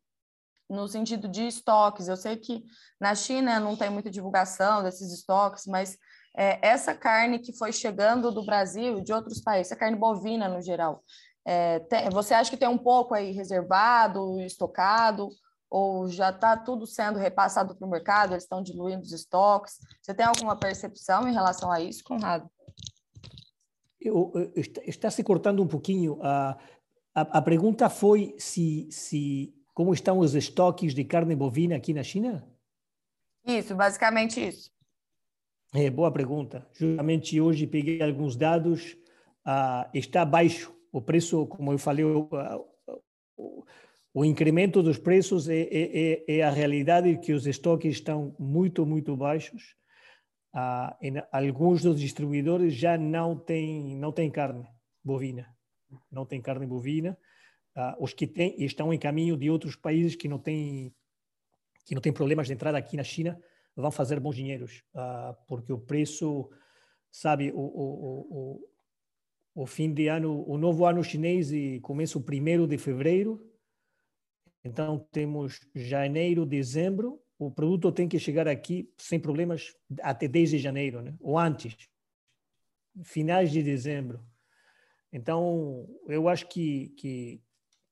no 0.69 0.87
sentido 0.87 1.27
de 1.27 1.47
estoques. 1.47 2.07
Eu 2.07 2.15
sei 2.15 2.37
que 2.37 2.63
na 2.99 3.15
China 3.15 3.59
não 3.59 3.75
tem 3.75 3.89
muita 3.89 4.11
divulgação 4.11 4.83
desses 4.83 5.11
estoques, 5.11 5.65
mas 5.65 5.97
é, 6.37 6.65
essa 6.65 6.93
carne 6.93 7.39
que 7.39 7.57
foi 7.57 7.73
chegando 7.73 8.31
do 8.31 8.45
Brasil 8.45 8.99
e 8.99 9.03
de 9.03 9.11
outros 9.11 9.41
países, 9.41 9.71
a 9.71 9.75
carne 9.75 9.97
bovina 9.97 10.47
no 10.47 10.61
geral, 10.61 11.03
é, 11.45 11.79
tem, 11.79 12.09
você 12.09 12.33
acha 12.33 12.49
que 12.49 12.57
tem 12.57 12.67
um 12.67 12.77
pouco 12.77 13.13
aí 13.13 13.31
reservado, 13.31 14.39
estocado, 14.41 15.29
ou 15.69 16.07
já 16.07 16.29
está 16.29 16.55
tudo 16.57 16.85
sendo 16.85 17.17
repassado 17.17 17.75
para 17.75 17.87
o 17.87 17.89
mercado, 17.89 18.33
eles 18.33 18.43
estão 18.43 18.61
diluindo 18.61 19.01
os 19.01 19.11
estoques? 19.11 19.79
Você 20.01 20.13
tem 20.13 20.25
alguma 20.25 20.55
percepção 20.55 21.27
em 21.27 21.33
relação 21.33 21.71
a 21.71 21.79
isso, 21.79 22.03
Conrado? 22.03 22.49
Eu, 23.99 24.31
está, 24.55 24.81
está, 24.83 25.11
se 25.11 25.23
cortando 25.23 25.61
um 25.61 25.67
pouquinho. 25.67 26.19
A, 26.21 26.57
a, 27.13 27.21
a, 27.21 27.41
pergunta 27.41 27.89
foi 27.89 28.35
se, 28.37 28.91
se 28.91 29.53
como 29.73 29.93
estão 29.93 30.19
os 30.19 30.33
estoques 30.33 30.93
de 30.93 31.03
carne 31.03 31.35
bovina 31.35 31.75
aqui 31.75 31.93
na 31.93 32.03
China? 32.03 32.47
Isso, 33.45 33.75
basicamente 33.75 34.45
isso. 34.45 34.71
É, 35.73 35.89
boa 35.89 36.11
pergunta. 36.11 36.67
Justamente 36.73 37.39
hoje 37.39 37.65
peguei 37.67 38.01
alguns 38.01 38.35
dados. 38.35 38.97
Ah, 39.45 39.89
está 39.93 40.25
baixo 40.25 40.75
o 40.91 41.01
preço, 41.01 41.47
como 41.47 41.71
eu 41.71 41.77
falei, 41.77 42.03
o, 42.03 42.27
o, 43.37 43.65
o 44.13 44.25
incremento 44.25 44.83
dos 44.83 44.97
preços 44.97 45.47
é, 45.47 45.61
é, 45.61 46.23
é, 46.27 46.37
é, 46.37 46.43
a 46.43 46.49
realidade 46.49 47.17
que 47.19 47.33
os 47.33 47.47
estoques 47.47 47.93
estão 47.93 48.35
muito, 48.37 48.85
muito 48.85 49.15
baixos. 49.15 49.75
Ah, 50.53 50.97
em, 51.01 51.13
alguns 51.31 51.81
dos 51.81 51.99
distribuidores 51.99 52.73
já 52.73 52.97
não 52.97 53.37
têm 53.37 53.95
não 53.95 54.11
tem 54.11 54.29
carne 54.29 54.67
bovina, 55.01 55.47
não 56.11 56.25
tem 56.25 56.41
carne 56.41 56.65
bovina. 56.65 57.17
Ah, 57.73 57.95
os 57.99 58.13
que 58.13 58.27
têm 58.27 58.61
estão 58.61 58.93
em 58.93 58.99
caminho 58.99 59.37
de 59.37 59.49
outros 59.49 59.77
países 59.77 60.15
que 60.15 60.27
não 60.27 60.37
têm 60.37 60.93
que 61.85 61.95
não 61.95 62.01
têm 62.01 62.11
problemas 62.11 62.47
de 62.47 62.53
entrada 62.53 62.77
aqui 62.77 62.97
na 62.97 63.03
China 63.03 63.41
vão 63.75 63.91
fazer 63.91 64.19
bons 64.19 64.35
dinheiros, 64.35 64.83
ah, 64.93 65.35
porque 65.47 65.71
o 65.71 65.79
preço, 65.79 66.49
sabe, 67.09 67.51
o, 67.51 67.59
o, 67.59 68.27
o, 68.29 68.70
o 69.53 69.65
fim 69.65 69.93
de 69.93 70.07
ano, 70.07 70.43
o 70.47 70.57
novo 70.57 70.85
ano 70.85 71.03
chinês 71.03 71.51
e 71.51 71.79
começa 71.81 72.17
o 72.17 72.23
primeiro 72.23 72.67
de 72.67 72.77
fevereiro. 72.77 73.45
Então 74.63 74.99
temos 75.11 75.59
janeiro, 75.75 76.45
dezembro. 76.45 77.21
O 77.37 77.51
produto 77.51 77.91
tem 77.91 78.07
que 78.07 78.19
chegar 78.19 78.47
aqui 78.47 78.91
sem 78.97 79.19
problemas 79.19 79.75
até 80.01 80.27
10 80.27 80.51
de 80.51 80.59
janeiro, 80.59 81.01
né? 81.01 81.15
ou 81.19 81.37
antes, 81.37 81.75
finais 83.03 83.51
de 83.51 83.63
dezembro. 83.63 84.23
Então 85.11 85.87
eu 86.07 86.29
acho 86.29 86.47
que, 86.47 86.89
que 86.97 87.41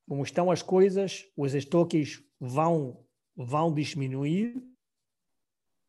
como 0.07 0.23
estão 0.23 0.49
as 0.51 0.61
coisas, 0.61 1.25
os 1.35 1.53
estoques 1.53 2.23
vão 2.39 3.05
vão 3.35 3.73
diminuir 3.73 4.61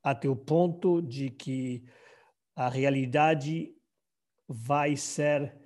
até 0.03 0.29
o 0.29 0.37
ponto 0.37 1.03
de 1.03 1.31
que 1.31 1.85
a 2.55 2.69
realidade 2.69 3.75
vai 4.49 4.97
ser 4.97 5.60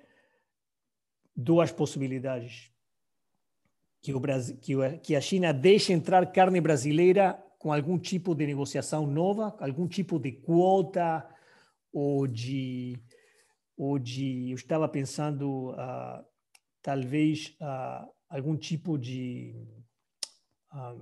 duas 1.35 1.71
possibilidades. 1.71 2.71
Que, 4.01 4.13
o 4.13 4.19
Brasil, 4.19 4.57
que, 4.57 4.75
que 4.99 5.15
a 5.15 5.21
China 5.21 5.51
deixe 5.51 5.91
entrar 5.91 6.31
carne 6.31 6.61
brasileira 6.61 7.43
com 7.57 7.73
algum 7.73 7.97
tipo 7.97 8.35
de 8.35 8.45
negociação 8.45 9.07
nova, 9.07 9.55
algum 9.59 9.87
tipo 9.87 10.19
de 10.19 10.31
quota 10.31 11.27
ou 11.91 12.27
de. 12.27 12.95
Ou 13.77 13.99
de 13.99 14.51
eu 14.51 14.55
estava 14.55 14.87
pensando, 14.87 15.71
uh, 15.71 16.23
talvez, 16.81 17.57
uh, 17.59 18.07
algum 18.29 18.55
tipo 18.55 18.97
de. 18.97 19.55
Um, 20.73 20.77
ah, 20.77 20.95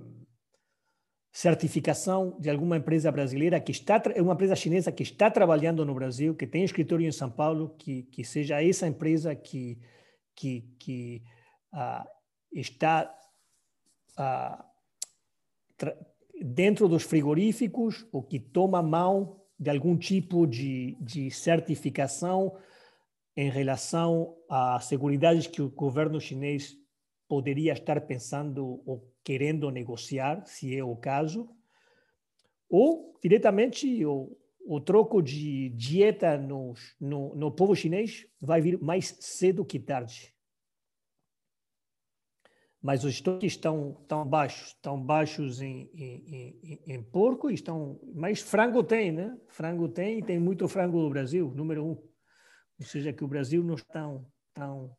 certificação 1.30 2.38
de 2.38 2.48
alguma 2.48 2.76
empresa 2.76 3.10
brasileira 3.10 3.60
que 3.60 3.72
está 3.72 4.00
é 4.14 4.22
uma 4.22 4.34
empresa 4.34 4.54
chinesa 4.54 4.92
que 4.92 5.02
está 5.02 5.28
trabalhando 5.28 5.84
no 5.84 5.92
Brasil, 5.92 6.32
que 6.32 6.46
tem 6.46 6.62
escritório 6.62 7.04
em 7.04 7.10
São 7.10 7.28
Paulo, 7.28 7.74
que 7.76 8.04
que 8.04 8.22
seja 8.22 8.62
essa 8.62 8.86
empresa 8.86 9.34
que 9.34 9.80
que, 10.34 10.62
que 10.78 11.22
uh, 11.72 12.08
está 12.52 13.12
uh, 14.18 14.64
dentro 16.42 16.88
dos 16.88 17.02
frigoríficos 17.02 18.06
ou 18.12 18.22
que 18.22 18.38
toma 18.38 18.82
mão 18.82 19.40
de 19.58 19.70
algum 19.70 19.96
tipo 19.96 20.46
de, 20.46 20.96
de 21.00 21.30
certificação 21.30 22.56
em 23.36 23.50
relação 23.50 24.36
a 24.48 24.78
seguridades 24.80 25.46
que 25.46 25.62
o 25.62 25.70
governo 25.70 26.20
chinês 26.20 26.76
poderia 27.28 27.72
estar 27.72 28.00
pensando 28.02 28.82
ou 28.86 29.10
querendo 29.24 29.70
negociar, 29.70 30.44
se 30.46 30.76
é 30.76 30.84
o 30.84 30.94
caso, 30.94 31.48
ou 32.68 33.18
diretamente 33.22 34.04
o, 34.04 34.36
o 34.64 34.80
troco 34.80 35.22
de 35.22 35.68
dieta 35.70 36.38
no, 36.38 36.74
no, 37.00 37.34
no 37.34 37.50
povo 37.50 37.74
chinês 37.74 38.26
vai 38.40 38.60
vir 38.60 38.80
mais 38.80 39.16
cedo 39.20 39.64
que 39.64 39.78
tarde. 39.78 40.34
Mas 42.80 43.02
os 43.02 43.14
estoques 43.14 43.52
estão 43.52 44.04
tão 44.06 44.26
baixos, 44.26 44.68
estão 44.68 45.00
baixos 45.00 45.62
em, 45.62 45.90
em, 45.94 46.60
em, 46.62 46.94
em 46.94 47.02
porco, 47.02 47.50
estão, 47.50 47.98
mas 48.14 48.40
frango 48.40 48.82
tem, 48.82 49.10
né? 49.10 49.38
Frango 49.48 49.88
tem 49.88 50.18
e 50.18 50.22
tem 50.22 50.38
muito 50.38 50.68
frango 50.68 51.00
no 51.00 51.08
Brasil, 51.08 51.50
número 51.54 51.84
um. 51.84 51.96
Ou 52.78 52.86
seja, 52.86 53.12
que 53.12 53.24
o 53.24 53.28
Brasil 53.28 53.62
não 53.64 53.74
está 53.74 53.92
tão, 53.94 54.26
tão, 54.52 54.96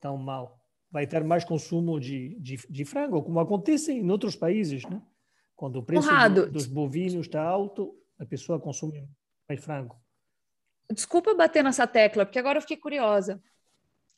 tão 0.00 0.16
mal 0.16 0.58
vai 0.90 1.06
ter 1.06 1.22
mais 1.22 1.44
consumo 1.44 2.00
de, 2.00 2.38
de, 2.40 2.56
de 2.70 2.84
frango, 2.84 3.22
como 3.22 3.38
acontece 3.38 3.92
em 3.92 4.10
outros 4.10 4.34
países, 4.34 4.82
né? 4.86 5.02
Quando 5.54 5.76
o 5.76 5.82
preço 5.82 6.08
do, 6.34 6.50
dos 6.50 6.66
bovinos 6.66 7.26
está 7.26 7.42
alto, 7.42 7.94
a 8.18 8.24
pessoa 8.24 8.60
consome 8.60 9.08
mais 9.48 9.62
frango. 9.62 10.00
Desculpa 10.92 11.34
bater 11.34 11.64
nessa 11.64 11.86
tecla, 11.86 12.24
porque 12.24 12.38
agora 12.38 12.58
eu 12.58 12.62
fiquei 12.62 12.76
curiosa. 12.76 13.42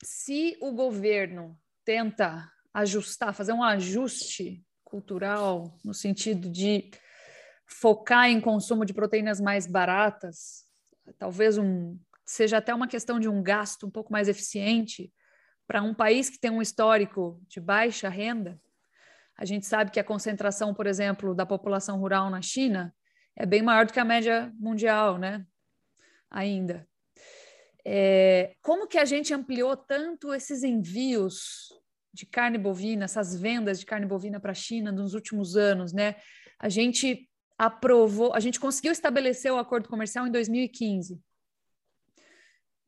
Se 0.03 0.57
o 0.61 0.71
governo 0.71 1.59
tenta 1.83 2.49
ajustar, 2.73 3.33
fazer 3.33 3.53
um 3.53 3.63
ajuste 3.63 4.63
cultural 4.83 5.77
no 5.83 5.93
sentido 5.93 6.49
de 6.49 6.91
focar 7.65 8.29
em 8.29 8.39
consumo 8.39 8.85
de 8.85 8.93
proteínas 8.93 9.39
mais 9.39 9.67
baratas, 9.67 10.65
talvez 11.17 11.57
um 11.57 11.99
seja 12.25 12.57
até 12.57 12.73
uma 12.73 12.87
questão 12.87 13.19
de 13.19 13.27
um 13.27 13.41
gasto 13.41 13.87
um 13.87 13.89
pouco 13.89 14.11
mais 14.13 14.27
eficiente, 14.27 15.11
para 15.65 15.81
um 15.81 15.95
país 15.95 16.29
que 16.29 16.39
tem 16.39 16.51
um 16.51 16.61
histórico 16.61 17.41
de 17.47 17.59
baixa 17.59 18.07
renda, 18.07 18.61
a 19.35 19.45
gente 19.45 19.65
sabe 19.65 19.89
que 19.89 19.99
a 19.99 20.03
concentração, 20.03 20.73
por 20.73 20.85
exemplo, 20.85 21.33
da 21.33 21.45
população 21.45 21.99
rural 21.99 22.29
na 22.29 22.41
China 22.41 22.93
é 23.39 23.45
bem 23.45 23.61
maior 23.61 23.85
do 23.85 23.93
que 23.93 23.99
a 23.99 24.05
média 24.05 24.53
mundial, 24.59 25.17
né? 25.17 25.45
Ainda. 26.29 26.85
É, 27.85 28.53
como 28.61 28.85
que 28.85 28.97
a 28.97 29.05
gente 29.05 29.33
ampliou 29.33 29.75
tanto 29.77 30.33
esses 30.33 30.61
envios 30.61 31.69
de 32.13 32.25
carne 32.25 32.57
bovina, 32.57 33.05
essas 33.05 33.33
vendas 33.39 33.79
de 33.79 33.85
carne 33.85 34.05
bovina 34.05 34.41
para 34.41 34.51
a 34.51 34.55
China 34.55 34.91
nos 34.91 35.13
últimos 35.13 35.55
anos, 35.55 35.93
né? 35.93 36.17
A 36.59 36.67
gente 36.67 37.29
aprovou, 37.57 38.33
a 38.33 38.41
gente 38.41 38.59
conseguiu 38.59 38.91
estabelecer 38.91 39.51
o 39.51 39.57
acordo 39.57 39.87
comercial 39.87 40.27
em 40.27 40.31
2015. 40.31 41.17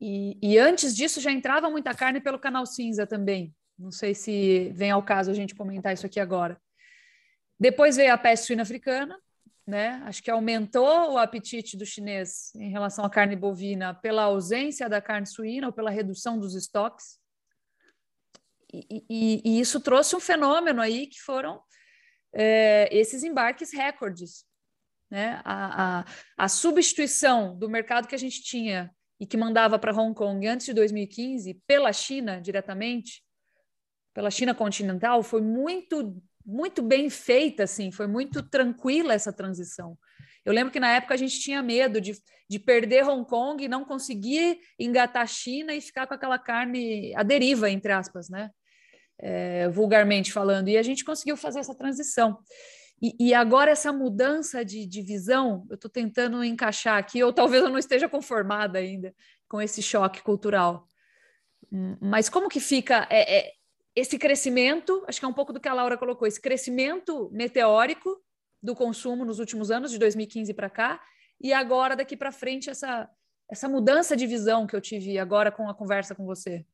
E, 0.02 0.38
e, 0.42 0.58
antes 0.58 0.96
disso 0.96 1.22
já 1.22 1.32
entrava 1.32 1.70
muita 1.70 1.94
carne 1.94 2.20
pelo 2.20 2.40
canal 2.40 2.66
cinza 2.66 3.08
também. 3.08 3.56
Não 3.78 3.92
sei 3.92 4.14
se 4.14 4.72
vem 4.74 4.92
ao 4.92 5.04
caso 5.04 5.32
a 5.32 5.34
gente 5.34 5.56
comentar 5.56 5.94
isso 5.94 6.06
aqui 6.06 6.20
agora. 6.20 6.60
Depois 7.60 7.96
veio 7.96 8.12
a 8.12 8.18
peste 8.18 8.48
suína 8.48 8.64
africana, 8.64 9.18
né? 9.66 10.02
Acho 10.06 10.22
que 10.24 10.32
aumentou 10.32 11.14
o 11.14 11.18
apetite 11.18 11.78
do 11.78 11.86
chinês 11.86 12.54
em 12.56 12.72
relação 12.72 13.06
à 13.06 13.10
carne 13.10 13.36
bovina 13.36 13.94
pela 13.94 14.24
ausência 14.24 14.90
da 14.90 15.02
carne 15.02 15.28
suína 15.28 15.68
ou 15.68 15.74
pela 15.74 15.92
redução 15.92 16.40
dos 16.40 16.56
estoques. 16.56 17.20
E, 18.74 19.06
e, 19.10 19.42
e 19.46 19.60
isso 19.60 19.80
trouxe 19.82 20.16
um 20.16 20.20
fenômeno 20.20 20.82
aí 20.82 21.08
que 21.08 21.20
foram 21.22 21.62
é, 22.34 22.90
esses 22.92 23.24
embarques 23.24 23.74
recordes. 23.74 24.46
Né? 25.10 25.42
A, 25.44 26.00
a, 26.00 26.06
a 26.38 26.48
substituição 26.48 27.58
do 27.58 27.70
mercado 27.70 28.08
que 28.08 28.16
a 28.16 28.20
gente 28.20 28.42
tinha 28.42 28.94
e 29.20 29.26
que 29.26 29.38
mandava 29.38 29.78
para 29.78 29.94
Hong 29.94 30.16
Kong 30.16 30.48
antes 30.48 30.66
de 30.66 30.74
2015 30.74 31.62
pela 31.68 31.92
China 31.94 32.42
diretamente, 32.42 33.24
pela 34.14 34.32
China 34.32 34.56
continental, 34.56 35.22
foi 35.22 35.42
muito 35.42 36.22
muito 36.46 36.82
bem 36.82 37.10
feita, 37.10 37.64
assim, 37.64 37.92
foi 37.92 38.08
muito 38.08 38.42
tranquila 38.44 39.14
essa 39.14 39.32
transição. 39.32 39.98
Eu 40.44 40.54
lembro 40.54 40.72
que 40.72 40.80
na 40.80 40.92
época 40.92 41.14
a 41.14 41.18
gente 41.18 41.40
tinha 41.40 41.62
medo 41.62 42.02
de, 42.02 42.14
de 42.50 42.60
perder 42.60 43.08
Hong 43.08 43.28
Kong 43.28 43.64
e 43.64 43.68
não 43.68 43.86
conseguir 43.86 44.60
engatar 44.80 45.24
a 45.24 45.28
China 45.28 45.74
e 45.74 45.82
ficar 45.82 46.08
com 46.08 46.14
aquela 46.14 46.40
carne 46.40 47.14
à 47.16 47.24
deriva, 47.24 47.70
entre 47.70 47.92
aspas, 47.92 48.30
né? 48.30 48.50
É, 49.20 49.70
vulgarmente 49.70 50.34
falando. 50.34 50.68
E 50.68 50.78
a 50.78 50.84
gente 50.84 51.06
conseguiu 51.06 51.38
fazer 51.38 51.60
essa 51.60 51.76
transição. 51.76 52.40
E, 53.02 53.16
e 53.20 53.34
agora 53.34 53.72
essa 53.72 53.94
mudança 53.94 54.66
de, 54.66 54.86
de 54.86 55.02
visão, 55.02 55.66
eu 55.70 55.76
estou 55.76 55.90
tentando 55.90 56.44
encaixar 56.44 56.98
aqui, 56.98 57.24
ou 57.24 57.32
talvez 57.34 57.64
eu 57.64 57.70
não 57.70 57.78
esteja 57.78 58.10
conformada 58.10 58.80
ainda 58.80 59.14
com 59.48 59.62
esse 59.62 59.82
choque 59.82 60.24
cultural. 60.24 60.88
Hum, 61.72 61.98
mas 62.02 62.30
como 62.30 62.50
que 62.50 62.60
fica? 62.60 63.08
É, 63.10 63.40
é, 63.40 63.52
esse 63.96 64.18
crescimento, 64.18 65.04
acho 65.08 65.20
que 65.20 65.26
é 65.26 65.28
um 65.28 65.34
pouco 65.34 65.52
do 65.52 65.60
que 65.60 65.68
a 65.68 65.74
Laura 65.74 65.98
colocou, 65.98 66.28
esse 66.28 66.40
crescimento 66.40 67.30
meteórico 67.32 68.22
do 68.62 68.76
consumo 68.76 69.26
nos 69.26 69.40
últimos 69.40 69.72
anos, 69.72 69.92
de 69.92 69.98
2015 69.98 70.54
para 70.54 70.70
cá, 70.70 71.02
e 71.40 71.52
agora 71.52 71.96
daqui 71.96 72.16
para 72.16 72.32
frente 72.32 72.70
essa 72.70 73.10
essa 73.52 73.68
mudança 73.68 74.16
de 74.16 74.26
visão 74.26 74.66
que 74.66 74.74
eu 74.74 74.80
tive 74.80 75.20
agora 75.20 75.52
com 75.52 75.70
a 75.70 75.76
conversa 75.76 76.16
com 76.16 76.26
você. 76.26 76.66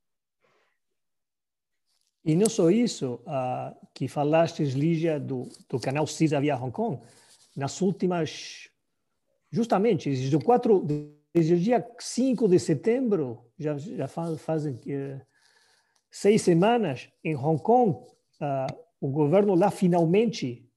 E 2.24 2.36
não 2.36 2.48
só 2.48 2.70
isso, 2.70 3.16
uh, 3.26 3.76
que 3.96 4.08
falaste, 4.08 4.64
Lígia, 4.64 5.20
do, 5.20 5.50
do 5.68 5.80
canal 5.80 6.06
CISA 6.06 6.40
via 6.40 6.56
Hong 6.56 6.72
Kong, 6.72 7.02
nas 7.56 7.82
últimas, 7.82 8.70
justamente, 9.50 10.10
desde 10.10 10.36
o, 10.36 10.40
4, 10.40 10.86
desde 11.34 11.54
o 11.56 11.60
dia 11.60 11.84
5 11.98 12.48
de 12.48 12.60
setembro, 12.60 13.44
já, 13.58 13.76
já 13.78 14.08
fazem 14.08 14.74
uh, 14.74 15.22
seis 16.18 16.42
semanas 16.42 17.10
em 17.24 17.36
Hong 17.36 17.62
Kong, 17.62 17.92
uh, 17.92 18.86
o 19.00 19.08
governo 19.08 19.54
lá 19.54 19.70
finalmente 19.70 20.68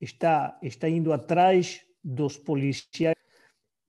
está, 0.00 0.56
está 0.62 0.88
indo 0.88 1.12
atrás 1.12 1.84
dos 2.02 2.36
policiais 2.36 3.16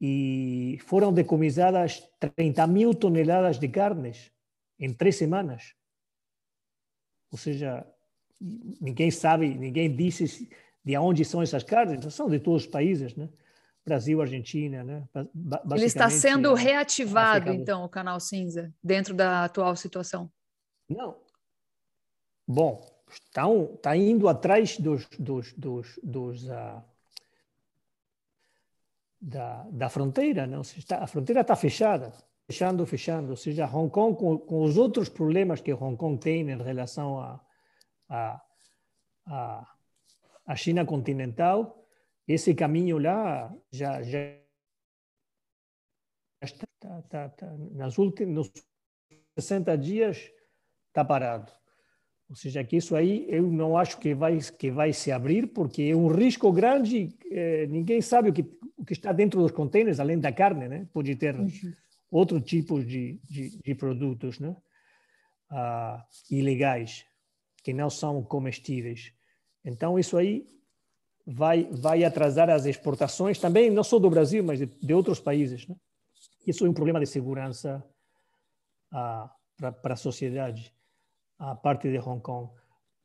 e 0.01 0.79
foram 0.81 1.13
decomisadas 1.13 2.09
30 2.35 2.65
mil 2.65 2.95
toneladas 2.95 3.59
de 3.59 3.67
carnes 3.67 4.31
em 4.79 4.91
três 4.91 5.15
semanas. 5.15 5.75
Ou 7.31 7.37
seja, 7.37 7.85
ninguém 8.81 9.11
sabe, 9.11 9.53
ninguém 9.53 9.95
disse 9.95 10.49
de 10.83 10.97
onde 10.97 11.23
são 11.23 11.43
essas 11.43 11.63
carnes, 11.63 12.11
são 12.11 12.27
de 12.27 12.39
todos 12.39 12.63
os 12.63 12.67
países, 12.67 13.15
né? 13.15 13.29
Brasil, 13.85 14.21
Argentina, 14.21 14.83
né? 14.83 15.07
Ele 15.71 15.85
está 15.85 16.09
sendo 16.09 16.53
reativado, 16.55 17.51
então, 17.51 17.83
o 17.83 17.89
canal 17.89 18.19
cinza, 18.19 18.73
dentro 18.83 19.13
da 19.13 19.45
atual 19.45 19.75
situação. 19.75 20.31
Não. 20.89 21.15
Bom, 22.47 22.83
estão 23.07 23.77
tá 23.77 23.95
indo 23.95 24.27
atrás 24.27 24.77
dos, 24.77 25.07
dos, 25.19 25.53
dos, 25.53 25.99
dos 26.01 26.43
uh, 26.45 26.83
da, 29.21 29.63
da 29.69 29.89
fronteira, 29.89 30.47
não? 30.47 30.61
Está, 30.61 31.03
a 31.03 31.07
fronteira 31.07 31.41
está 31.41 31.55
fechada, 31.55 32.11
fechando, 32.47 32.85
fechando. 32.85 33.29
Ou 33.31 33.35
seja, 33.35 33.67
Hong 33.67 33.91
Kong, 33.91 34.17
com, 34.17 34.37
com 34.39 34.63
os 34.63 34.77
outros 34.77 35.09
problemas 35.09 35.61
que 35.61 35.73
Hong 35.73 35.95
Kong 35.95 36.19
tem 36.19 36.49
em 36.49 36.57
relação 36.57 37.19
a, 37.19 37.39
a, 38.09 38.41
a, 39.27 39.75
a 40.47 40.55
China 40.55 40.85
continental, 40.85 41.85
esse 42.27 42.55
caminho 42.55 42.97
lá 42.97 43.53
já, 43.71 44.01
já 44.01 44.19
está, 46.41 46.65
está, 46.73 46.99
está, 46.99 47.25
está 47.27 47.47
nas 47.71 47.97
últimos 47.97 48.51
60 49.37 49.77
dias 49.77 50.31
está 50.89 51.03
parado. 51.05 51.51
Ou 52.29 52.35
seja, 52.35 52.63
que 52.63 52.77
isso 52.77 52.95
aí 52.95 53.25
eu 53.27 53.43
não 53.43 53.75
acho 53.75 53.97
que 53.97 54.13
vai, 54.13 54.37
que 54.37 54.69
vai 54.69 54.93
se 54.93 55.11
abrir, 55.11 55.47
porque 55.47 55.81
é 55.83 55.95
um 55.95 56.07
risco 56.07 56.51
grande, 56.51 57.09
eh, 57.31 57.65
ninguém 57.67 58.01
sabe 58.01 58.29
o 58.29 58.33
que, 58.33 58.45
o 58.77 58.85
que 58.85 58.93
está 58.93 59.11
dentro 59.11 59.41
dos 59.41 59.51
contêineres, 59.51 59.99
além 59.99 60.19
da 60.19 60.31
carne, 60.31 60.67
né? 60.67 60.87
Pode 60.93 61.15
ter 61.15 61.35
uhum. 61.35 61.49
outro 62.11 62.39
tipo 62.39 62.83
de, 62.83 63.19
de, 63.23 63.57
de 63.59 63.73
produtos 63.73 64.39
né? 64.39 64.55
Ah, 65.49 66.05
ilegais, 66.29 67.03
que 67.63 67.73
não 67.73 67.89
são 67.89 68.21
comestíveis. 68.21 69.11
Então, 69.65 69.97
isso 69.97 70.15
aí 70.15 70.45
vai, 71.25 71.67
vai 71.71 72.03
atrasar 72.03 72.47
as 72.51 72.67
exportações 72.67 73.39
também, 73.39 73.71
não 73.71 73.83
só 73.83 73.97
do 73.97 74.09
Brasil, 74.09 74.43
mas 74.43 74.59
de, 74.59 74.67
de 74.67 74.93
outros 74.93 75.19
países. 75.19 75.67
Né? 75.67 75.75
Isso 76.45 76.63
é 76.63 76.69
um 76.69 76.73
problema 76.73 76.99
de 76.99 77.07
segurança 77.07 77.83
ah, 78.91 79.31
para 79.81 79.93
a 79.93 79.97
sociedade 79.97 80.71
a 81.39 81.55
parte 81.55 81.89
de 81.89 81.97
Hong 81.97 82.21
Kong. 82.21 82.51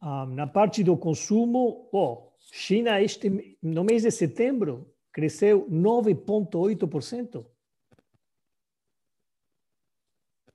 Um, 0.02 0.26
na 0.34 0.46
parte 0.46 0.84
do 0.84 0.96
consumo, 0.96 1.88
oh, 1.92 2.32
China 2.52 3.00
este 3.00 3.56
no 3.62 3.84
mês 3.84 4.02
de 4.02 4.10
setembro 4.10 4.92
cresceu 5.12 5.66
9,8%. 5.70 7.46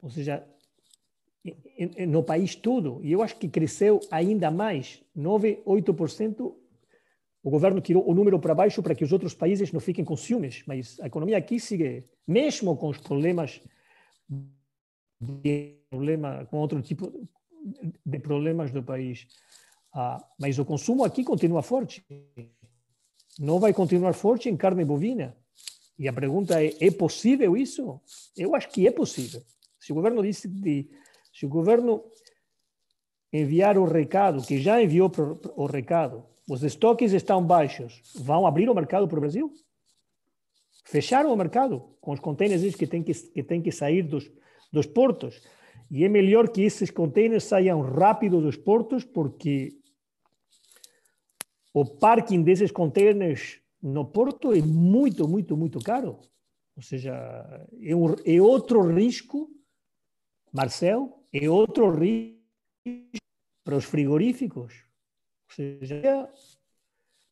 Ou 0.01 0.09
seja, 0.09 0.45
no 2.07 2.23
país 2.23 2.55
todo. 2.55 2.99
E 3.03 3.11
eu 3.11 3.23
acho 3.23 3.37
que 3.37 3.47
cresceu 3.47 3.99
ainda 4.11 4.51
mais, 4.51 5.03
9,8%. 5.17 6.53
O 7.41 7.49
governo 7.49 7.79
tirou 7.79 8.07
o 8.07 8.13
número 8.13 8.37
para 8.39 8.53
baixo 8.53 8.83
para 8.83 8.93
que 8.93 9.03
os 9.03 9.13
outros 9.13 9.33
países 9.33 9.71
não 9.71 9.79
fiquem 9.79 10.03
com 10.03 10.15
ciúmes, 10.15 10.63
mas 10.67 10.99
a 10.99 11.07
economia 11.07 11.37
aqui 11.37 11.59
sigue, 11.59 12.03
mesmo 12.27 12.75
com 12.75 12.89
os 12.89 12.97
problemas 12.97 13.61
problema 15.89 16.45
com 16.45 16.57
outro 16.57 16.81
tipo 16.81 17.27
de 18.05 18.19
problemas 18.19 18.71
do 18.71 18.83
país. 18.83 19.27
Ah, 19.93 20.23
mas 20.39 20.59
o 20.59 20.65
consumo 20.65 21.03
aqui 21.03 21.23
continua 21.23 21.61
forte. 21.61 22.05
Não 23.39 23.59
vai 23.59 23.73
continuar 23.73 24.13
forte 24.13 24.49
em 24.49 24.57
carne 24.57 24.85
bovina. 24.85 25.35
E 25.97 26.07
a 26.07 26.13
pergunta 26.13 26.63
é: 26.63 26.73
é 26.79 26.91
possível 26.91 27.57
isso? 27.57 27.99
Eu 28.35 28.55
acho 28.55 28.69
que 28.69 28.87
é 28.87 28.91
possível. 28.91 29.41
Se 29.79 29.91
o 29.91 29.95
governo 29.95 30.21
disse 30.21 30.47
de, 30.47 30.89
se 31.33 31.45
o 31.45 31.49
governo 31.49 32.03
enviar 33.31 33.77
o 33.77 33.85
recado, 33.85 34.45
que 34.45 34.59
já 34.59 34.81
enviou 34.81 35.11
o 35.55 35.65
recado, 35.65 36.25
os 36.49 36.63
estoques 36.63 37.13
estão 37.13 37.43
baixos, 37.43 38.01
vão 38.15 38.47
abrir 38.47 38.69
o 38.69 38.75
mercado 38.75 39.07
para 39.07 39.17
o 39.17 39.21
Brasil? 39.21 39.53
Fecharam 40.85 41.31
o 41.31 41.37
mercado 41.37 41.95
com 42.01 42.11
os 42.11 42.19
contêineres 42.19 42.75
que 42.75 42.87
têm 42.87 43.03
que, 43.03 43.13
que, 43.13 43.43
têm 43.43 43.61
que 43.61 43.71
sair 43.71 44.01
dos, 44.01 44.31
dos 44.71 44.87
portos. 44.87 45.41
E 45.89 46.03
é 46.03 46.09
melhor 46.09 46.49
que 46.49 46.61
esses 46.61 46.91
containers 46.91 47.45
saiam 47.45 47.81
rápido 47.81 48.39
dos 48.39 48.55
portos, 48.55 49.03
porque 49.03 49.75
o 51.73 51.83
parking 51.83 52.43
desses 52.43 52.71
containers 52.71 53.59
no 53.81 54.05
porto 54.05 54.53
é 54.53 54.61
muito, 54.61 55.27
muito, 55.27 55.57
muito 55.57 55.79
caro. 55.79 56.19
Ou 56.75 56.83
seja, 56.83 57.13
é, 57.81 57.95
um, 57.95 58.15
é 58.25 58.41
outro 58.41 58.81
risco, 58.81 59.49
Marcel, 60.51 61.23
é 61.33 61.49
outro 61.49 61.89
risco 61.89 62.39
para 63.63 63.75
os 63.75 63.85
frigoríficos. 63.85 64.73
Ou 65.49 65.55
seja, 65.55 66.29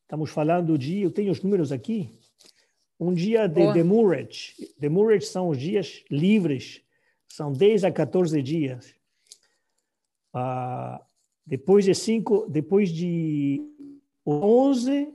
estamos 0.02 0.32
falando 0.32 0.78
de, 0.78 1.02
eu 1.02 1.12
tenho 1.12 1.32
os 1.32 1.42
números 1.42 1.72
aqui, 1.72 2.18
um 3.00 3.14
dia 3.14 3.48
de 3.48 3.72
demurrage. 3.74 4.56
Demurrage 4.80 5.28
são 5.28 5.50
os 5.50 5.58
dias 5.58 6.04
livres 6.10 6.82
são 7.28 7.52
10 7.52 7.84
a 7.84 7.92
14 7.92 8.42
dias. 8.42 8.96
Ah, 10.34 11.02
depois 11.46 11.86
de 11.86 11.96
cinco, 11.96 12.48
depois 12.50 12.90
de 12.90 13.62
11, 14.26 15.14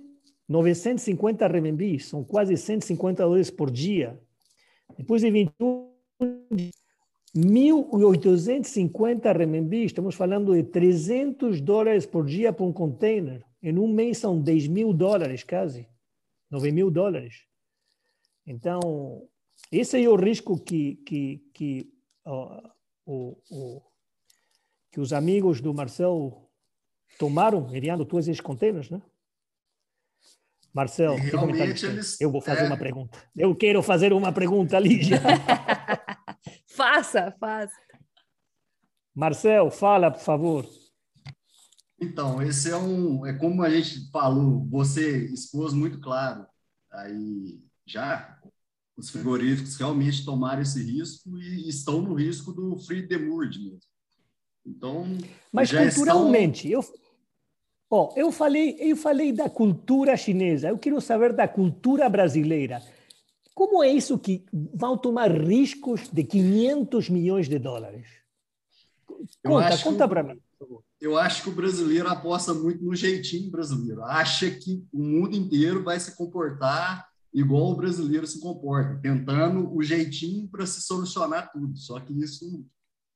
950 0.48 1.46
RMB, 1.46 2.00
são 2.00 2.24
quase 2.24 2.56
150 2.56 3.22
dólares 3.22 3.50
por 3.50 3.70
dia. 3.70 4.18
Depois 4.96 5.22
de 5.22 5.30
21, 5.30 5.92
1.850 7.36 9.32
RMB, 9.32 9.72
estamos 9.84 10.14
falando 10.14 10.54
de 10.54 10.62
300 10.64 11.60
dólares 11.60 12.06
por 12.06 12.26
dia 12.26 12.52
para 12.52 12.64
um 12.64 12.72
container. 12.72 13.44
Em 13.62 13.78
um 13.78 13.88
mês 13.88 14.18
são 14.18 14.40
10 14.40 14.68
mil 14.68 14.92
dólares, 14.92 15.44
quase. 15.44 15.88
9 16.50 16.72
mil 16.72 16.90
dólares. 16.90 17.46
Então, 18.46 19.22
esse 19.70 20.02
é 20.02 20.08
o 20.08 20.16
risco 20.16 20.58
que, 20.58 20.96
que, 21.06 21.42
que 21.54 21.91
o, 22.24 23.36
o, 23.50 23.82
que 24.90 25.00
os 25.00 25.12
amigos 25.12 25.60
do 25.60 25.72
Marcel 25.74 26.50
tomaram 27.18 27.68
enviando 27.74 28.04
todos 28.04 28.28
esses 28.28 28.40
contêineres, 28.40 28.90
né? 28.90 29.00
Marcel, 30.72 31.14
eles... 31.18 32.18
eu 32.18 32.30
vou 32.30 32.40
fazer 32.40 32.62
é... 32.62 32.66
uma 32.66 32.78
pergunta. 32.78 33.18
Eu 33.36 33.54
quero 33.54 33.82
fazer 33.82 34.12
uma 34.12 34.32
pergunta, 34.32 34.78
Lígia. 34.78 35.20
faça, 36.66 37.30
faça. 37.38 37.76
Marcel, 39.14 39.70
fala, 39.70 40.10
por 40.10 40.20
favor. 40.20 40.66
Então, 42.00 42.42
esse 42.42 42.70
é 42.70 42.76
um, 42.76 43.26
é 43.26 43.34
como 43.34 43.62
a 43.62 43.68
gente 43.68 44.10
falou, 44.10 44.66
você 44.70 45.26
expôs 45.26 45.74
muito 45.74 46.00
claro. 46.00 46.46
Aí 46.90 47.62
já 47.86 48.38
os 49.03 49.11
frigoríficos 49.11 49.76
realmente 49.76 50.24
tomaram 50.24 50.62
esse 50.62 50.80
risco 50.80 51.36
e 51.36 51.68
estão 51.68 52.00
no 52.00 52.14
risco 52.14 52.53
do 52.53 52.78
free 52.78 53.03
demurge 53.03 53.59
mesmo. 53.59 53.80
Então, 54.64 55.05
mas 55.53 55.72
culturalmente, 55.72 56.68
estão... 56.68 56.80
eu 56.80 57.03
Oh, 57.94 58.11
eu 58.16 58.32
falei, 58.32 58.74
eu 58.78 58.96
falei 58.96 59.34
da 59.34 59.50
cultura 59.50 60.16
chinesa. 60.16 60.68
Eu 60.70 60.78
quero 60.78 60.98
saber 60.98 61.30
da 61.34 61.46
cultura 61.46 62.09
brasileira. 62.09 62.82
Como 63.55 63.84
é 63.84 63.90
isso 63.90 64.18
que 64.18 64.46
vão 64.53 64.96
tomar 64.96 65.30
riscos 65.30 66.09
de 66.09 66.24
500 66.24 67.11
milhões 67.11 67.50
de 67.50 67.59
dólares? 67.59 68.07
Conta, 69.44 69.76
conta 69.76 70.09
para 70.09 70.22
mim. 70.22 70.40
Eu 70.98 71.18
acho 71.18 71.42
que 71.42 71.50
o 71.50 71.55
brasileiro 71.55 72.09
aposta 72.09 72.55
muito 72.55 72.82
no 72.82 72.94
jeitinho 72.94 73.50
brasileiro. 73.50 74.03
Acha 74.05 74.50
que 74.50 74.82
o 74.90 75.03
mundo 75.03 75.36
inteiro 75.36 75.84
vai 75.84 76.00
se 76.00 76.16
comportar 76.16 77.11
igual 77.32 77.70
o 77.70 77.76
brasileiro 77.76 78.26
se 78.26 78.40
comporta, 78.40 79.00
tentando 79.00 79.74
o 79.74 79.82
jeitinho 79.82 80.48
para 80.48 80.66
se 80.66 80.82
solucionar 80.82 81.50
tudo. 81.50 81.76
Só 81.76 81.98
que 82.00 82.12
isso, 82.12 82.66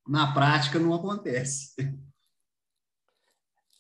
na 0.07 0.33
prática, 0.33 0.79
não 0.79 0.95
acontece. 0.95 1.75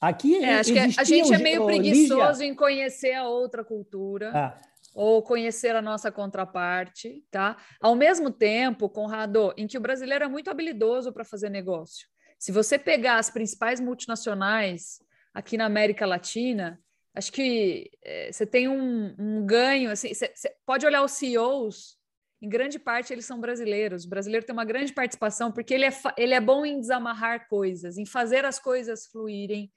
Aqui 0.01 0.37
é, 0.37 0.59
acho 0.59 0.73
que 0.73 0.79
a 0.79 1.05
gente 1.05 1.33
é 1.33 1.39
meio 1.39 1.65
preguiçoso 1.65 2.41
Lígia. 2.41 2.47
em 2.47 2.55
conhecer 2.55 3.15
a 3.15 3.27
outra 3.27 3.65
cultura. 3.65 4.31
Ah. 4.35 4.61
Ou 4.95 5.23
conhecer 5.23 5.77
a 5.77 5.83
nossa 5.83 6.11
contraparte, 6.11 7.23
tá? 7.31 7.59
Ao 7.81 7.95
mesmo 7.95 8.31
tempo, 8.31 8.89
Conrado, 8.89 9.53
em 9.55 9.67
que 9.67 9.77
o 9.77 9.81
brasileiro 9.81 10.25
é 10.25 10.29
muito 10.29 10.49
habilidoso 10.49 11.13
para 11.13 11.23
fazer 11.23 11.51
negócio. 11.51 12.07
Se 12.39 12.51
você 12.51 12.79
pegar 12.79 13.19
as 13.19 13.29
principais 13.29 13.79
multinacionais 13.79 14.99
aqui 15.35 15.59
na 15.59 15.67
América 15.67 16.07
Latina, 16.07 16.81
acho 17.17 17.33
que 17.33 17.91
é, 18.05 18.31
você 18.31 18.47
tem 18.47 18.69
um, 18.69 19.15
um 19.19 19.47
ganho. 19.47 19.91
Assim, 19.91 20.13
você, 20.13 20.31
pode 20.67 20.85
olhar 20.85 21.03
os 21.03 21.13
CEOs, 21.13 21.97
em 22.43 22.49
grande 22.49 22.79
parte 22.79 23.13
eles 23.13 23.25
são 23.25 23.41
brasileiros. 23.41 24.05
O 24.05 24.09
brasileiro 24.09 24.45
tem 24.45 24.53
uma 24.53 24.65
grande 24.65 24.93
participação 24.93 25.51
porque 25.51 25.73
ele 25.73 25.87
é, 25.87 25.93
ele 26.17 26.35
é 26.35 26.41
bom 26.41 26.65
em 26.65 26.79
desamarrar 26.79 27.49
coisas, 27.49 27.97
em 27.97 28.05
fazer 28.05 28.45
as 28.45 28.59
coisas 28.59 29.07
fluírem 29.07 29.73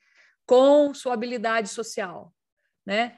com 0.45 0.93
sua 0.93 1.13
habilidade 1.13 1.69
social, 1.69 2.33
né? 2.85 3.17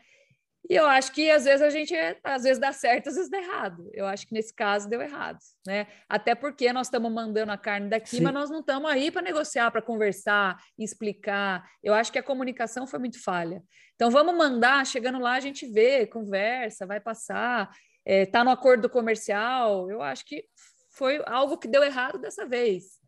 E 0.70 0.76
eu 0.76 0.86
acho 0.86 1.12
que 1.12 1.30
às 1.30 1.46
vezes 1.46 1.62
a 1.62 1.70
gente 1.70 1.94
às 2.24 2.44
vezes 2.44 2.60
dá 2.60 2.72
certo, 2.72 3.10
às 3.10 3.16
vezes 3.16 3.30
dá 3.30 3.40
errado. 3.40 3.90
Eu 3.94 4.06
acho 4.06 4.28
que 4.28 4.34
nesse 4.34 4.54
caso 4.54 4.88
deu 4.88 5.02
errado, 5.02 5.40
né? 5.66 5.88
Até 6.08 6.36
porque 6.36 6.72
nós 6.72 6.88
estamos 6.88 7.12
mandando 7.12 7.52
a 7.52 7.58
carne 7.58 7.90
daqui, 7.90 8.18
Sim. 8.18 8.24
mas 8.24 8.34
nós 8.34 8.50
não 8.50 8.60
estamos 8.60 8.90
aí 8.90 9.10
para 9.10 9.22
negociar, 9.22 9.72
para 9.72 9.82
conversar, 9.82 10.58
explicar. 10.78 11.68
Eu 11.84 11.94
acho 11.94 12.12
que 12.12 12.20
a 12.20 12.24
comunicação 12.24 12.86
foi 12.86 13.00
muito 13.00 13.22
falha. 13.22 13.62
Então 13.96 14.12
vamos 14.12 14.36
mandar, 14.36 14.86
chegando 14.86 15.20
lá 15.20 15.34
a 15.34 15.40
gente 15.40 15.66
vê, 15.66 16.06
conversa, 16.06 16.86
vai 16.86 17.00
passar, 17.00 17.70
é, 18.06 18.26
tá 18.26 18.44
no 18.44 18.52
acordo 18.52 18.90
comercial. 18.90 19.90
Eu 19.90 20.02
acho 20.02 20.26
que 20.26 20.46
foi 20.92 21.22
algo 21.26 21.58
que 21.58 21.68
deu 21.68 21.84
errado 21.84 22.20
dessa 22.20 22.46
vez 22.46 23.02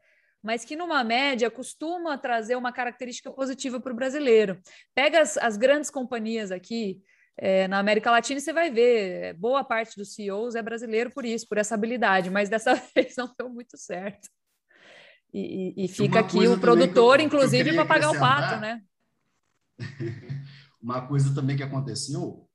mas 0.45 0.66
que 0.66 0.76
numa 0.76 1.01
média 1.06 1.49
costuma 1.49 2.18
trazer 2.18 2.58
uma 2.58 2.74
característica 2.74 3.32
positiva 3.32 3.80
para 3.80 3.93
o 3.93 3.95
brasileiro. 3.95 4.62
Pega 4.93 5.22
as, 5.22 5.38
as 5.38 5.56
grandes 5.56 5.89
companhias 5.89 6.51
aqui 6.51 7.01
é, 7.38 7.67
na 7.67 7.79
América 7.79 8.11
Latina 8.11 8.39
você 8.39 8.53
vai 8.53 8.71
ver, 8.71 9.34
boa 9.36 9.63
parte 9.63 9.97
dos 9.97 10.13
CEOs 10.13 10.55
é 10.55 10.61
brasileiro 10.61 11.11
por 11.11 11.25
isso, 11.25 11.47
por 11.47 11.57
essa 11.57 11.75
habilidade, 11.75 12.29
mas 12.29 12.49
dessa 12.49 12.73
vez 12.95 13.15
não 13.17 13.34
deu 13.38 13.49
muito 13.49 13.77
certo. 13.77 14.29
E, 15.34 15.73
e, 15.75 15.86
e 15.86 15.88
fica 15.88 16.19
aqui 16.19 16.47
o 16.47 16.59
produtor, 16.59 17.19
eu, 17.19 17.25
inclusive, 17.25 17.73
para 17.73 17.86
pagar 17.86 18.11
o 18.11 18.19
pato, 18.19 18.59
né? 18.59 18.84
Uma 20.79 21.07
coisa 21.07 21.34
também 21.34 21.57
que 21.57 21.63
aconteceu, 21.63 22.47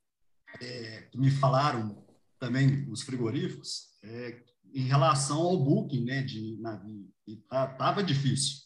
é, 0.60 1.08
que 1.10 1.18
me 1.18 1.30
falaram 1.30 2.06
também 2.38 2.88
os 2.88 3.02
frigoríficos, 3.02 3.98
é 4.04 4.44
em 4.72 4.82
relação 4.82 5.38
ao 5.38 5.58
booking 5.58 6.04
né, 6.04 6.22
de 6.22 6.56
navio. 6.60 7.08
Estava 7.26 7.76
tá, 7.76 8.02
difícil, 8.02 8.58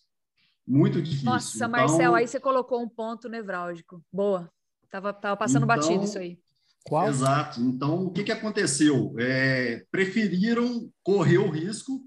muito 0.67 1.01
difícil. 1.01 1.25
Nossa, 1.25 1.57
então, 1.57 1.71
Marcel, 1.71 2.15
aí 2.15 2.27
você 2.27 2.39
colocou 2.39 2.83
um 2.83 2.89
ponto 2.89 3.29
nevrálgico. 3.29 4.05
Boa, 4.13 4.53
tava, 4.93 5.13
tava 5.13 5.37
passando 5.37 5.65
então, 5.65 5.77
batido 5.77 6.05
isso 6.05 6.19
aí. 6.19 6.39
Qual? 6.85 7.09
Exato. 7.09 7.61
Então, 7.61 8.05
o 8.05 8.13
que, 8.13 8.25
que 8.25 8.33
aconteceu? 8.33 9.15
É, 9.19 9.85
preferiram 9.91 10.91
correr 11.03 11.39
o 11.39 11.51
risco 11.51 12.05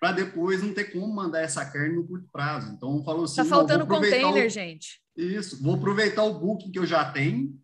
para 0.00 0.12
depois 0.12 0.62
não 0.62 0.72
ter 0.74 0.92
como 0.92 1.12
mandar 1.14 1.40
essa 1.42 1.64
carne 1.64 1.94
no 1.94 2.06
curto 2.06 2.28
prazo. 2.32 2.72
Então, 2.72 3.02
falou 3.04 3.24
assim... 3.24 3.40
Está 3.40 3.44
faltando 3.44 3.86
container, 3.86 4.46
o... 4.46 4.50
gente. 4.50 5.00
Isso. 5.16 5.62
Vou 5.62 5.74
aproveitar 5.74 6.24
o 6.24 6.38
booking 6.38 6.70
que 6.70 6.78
eu 6.78 6.86
já 6.86 7.10
tenho, 7.10 7.58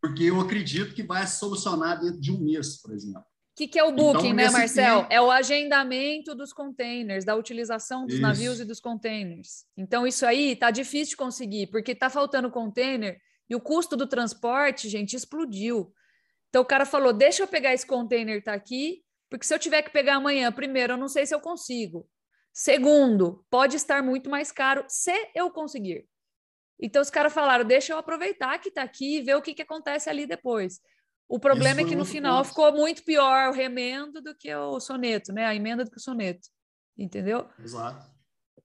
porque 0.00 0.24
eu 0.24 0.40
acredito 0.40 0.94
que 0.94 1.02
vai 1.02 1.26
se 1.26 1.38
solucionar 1.38 2.00
dentro 2.00 2.20
de 2.20 2.32
um 2.32 2.40
mês, 2.40 2.80
por 2.82 2.92
exemplo. 2.92 3.22
O 3.22 3.56
que, 3.56 3.68
que, 3.68 3.78
é 3.78 3.84
o 3.84 3.90
então, 3.90 4.12
booking, 4.12 4.30
então, 4.30 4.36
né, 4.36 4.50
Marcel? 4.50 5.06
É 5.08 5.20
o 5.20 5.30
agendamento 5.30 6.34
dos 6.34 6.52
containers, 6.52 7.24
da 7.24 7.36
utilização 7.36 8.04
dos 8.04 8.14
isso. 8.14 8.22
navios 8.22 8.58
e 8.58 8.64
dos 8.64 8.80
containers. 8.80 9.64
Então, 9.76 10.04
isso 10.04 10.26
aí 10.26 10.52
está 10.52 10.72
difícil 10.72 11.10
de 11.10 11.16
conseguir, 11.16 11.68
porque 11.68 11.92
está 11.92 12.10
faltando 12.10 12.50
container 12.50 13.20
e 13.48 13.54
o 13.54 13.60
custo 13.60 13.96
do 13.96 14.06
transporte, 14.06 14.88
gente, 14.88 15.14
explodiu. 15.16 15.92
Então, 16.48 16.62
o 16.62 16.66
cara 16.66 16.86
falou: 16.86 17.12
deixa 17.12 17.42
eu 17.42 17.48
pegar 17.48 17.74
esse 17.74 17.86
container, 17.86 18.42
tá 18.42 18.54
aqui, 18.54 19.02
porque 19.28 19.46
se 19.46 19.54
eu 19.54 19.58
tiver 19.58 19.82
que 19.82 19.90
pegar 19.90 20.16
amanhã, 20.16 20.52
primeiro, 20.52 20.94
eu 20.94 20.96
não 20.96 21.08
sei 21.08 21.26
se 21.26 21.34
eu 21.34 21.40
consigo. 21.40 22.08
Segundo, 22.52 23.44
pode 23.50 23.76
estar 23.76 24.02
muito 24.02 24.30
mais 24.30 24.52
caro 24.52 24.84
se 24.88 25.30
eu 25.34 25.50
conseguir. 25.50 26.06
Então, 26.80 27.02
os 27.02 27.10
caras 27.10 27.32
falaram: 27.32 27.64
deixa 27.64 27.92
eu 27.92 27.98
aproveitar 27.98 28.58
que 28.58 28.68
está 28.68 28.82
aqui 28.82 29.18
e 29.18 29.22
ver 29.22 29.34
o 29.34 29.42
que, 29.42 29.54
que 29.54 29.62
acontece 29.62 30.08
ali 30.08 30.26
depois. 30.26 30.80
O 31.28 31.40
problema 31.40 31.80
é 31.80 31.84
que 31.84 31.96
no 31.96 32.04
final 32.04 32.38
ponto. 32.38 32.48
ficou 32.48 32.72
muito 32.72 33.02
pior 33.02 33.48
o 33.48 33.52
remendo 33.52 34.20
do 34.20 34.34
que 34.36 34.54
o 34.54 34.78
soneto, 34.78 35.32
né? 35.32 35.46
A 35.46 35.54
emenda 35.54 35.84
do 35.84 35.90
que 35.90 35.96
o 35.96 36.00
soneto. 36.00 36.48
Entendeu? 36.96 37.48
Exato. 37.58 38.13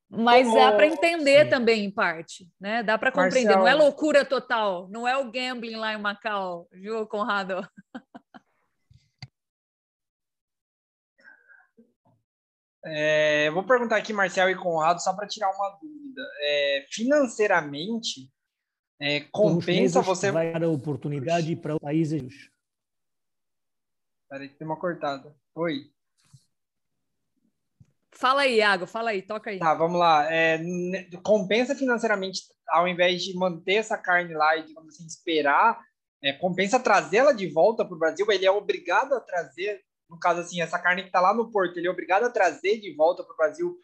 Mas 0.10 0.52
dá 0.52 0.72
para 0.72 0.88
entender 0.88 1.44
sim. 1.44 1.50
também, 1.52 1.86
em 1.86 1.92
parte, 1.92 2.50
né? 2.60 2.82
Dá 2.82 2.98
para 2.98 3.12
compreender. 3.12 3.56
Marcelo. 3.56 3.64
Não 3.64 3.68
é 3.68 3.76
loucura 3.76 4.26
total, 4.26 4.88
não 4.90 5.08
é 5.08 5.16
o 5.16 5.32
gambling 5.32 5.76
lá 5.76 5.94
em 5.94 6.02
Macau, 6.02 6.68
viu, 6.72 7.06
Conrado? 7.06 7.68
É, 12.92 13.52
vou 13.52 13.64
perguntar 13.64 13.98
aqui, 13.98 14.14
Marcel 14.14 14.50
e 14.50 14.56
Conrado, 14.56 15.02
só 15.02 15.14
para 15.14 15.28
tirar 15.28 15.52
uma 15.54 15.78
dúvida. 15.82 16.22
É, 16.42 16.86
financeiramente, 16.90 18.32
é, 19.00 19.22
compensa 19.32 20.02
você. 20.02 20.32
Vai 20.32 20.58
dar 20.58 20.70
oportunidade 20.70 21.56
para 21.58 21.78
países. 21.78 22.50
Peraí, 24.30 24.50
tem 24.50 24.66
uma 24.66 24.80
cortada. 24.80 25.36
Oi. 25.56 25.92
Fala 28.20 28.42
aí, 28.42 28.58
Iago, 28.58 28.86
fala 28.86 29.12
aí, 29.12 29.22
toca 29.22 29.50
aí. 29.50 29.60
Tá, 29.60 29.74
vamos 29.74 29.98
lá. 29.98 30.28
É, 30.32 30.60
compensa 31.24 31.74
financeiramente, 31.74 32.42
ao 32.68 32.88
invés 32.88 33.24
de 33.24 33.34
manter 33.34 33.76
essa 33.76 33.98
carne 33.98 34.34
lá 34.34 34.58
e, 34.58 34.66
digamos 34.66 34.94
assim, 34.94 35.06
esperar, 35.06 35.80
é, 36.22 36.34
compensa 36.34 36.80
trazê-la 36.80 37.32
de 37.32 37.48
volta 37.48 37.86
para 37.86 37.96
o 37.96 38.00
Brasil? 38.00 38.26
Ele 38.30 38.46
é 38.46 38.52
obrigado 38.52 39.14
a 39.14 39.22
trazer, 39.22 39.82
no 40.10 40.20
caso 40.20 40.42
assim, 40.42 40.62
essa 40.62 40.78
carne 40.78 41.04
que 41.04 41.08
está 41.08 41.22
lá 41.22 41.34
no 41.34 41.50
porto, 41.50 41.78
ele 41.78 41.88
é 41.88 41.92
obrigado 41.92 42.26
a 42.26 42.30
trazer 42.30 42.80
de 42.80 42.94
volta 42.94 43.24
para 43.24 43.34
o 43.34 43.38
Brasil 43.38 43.78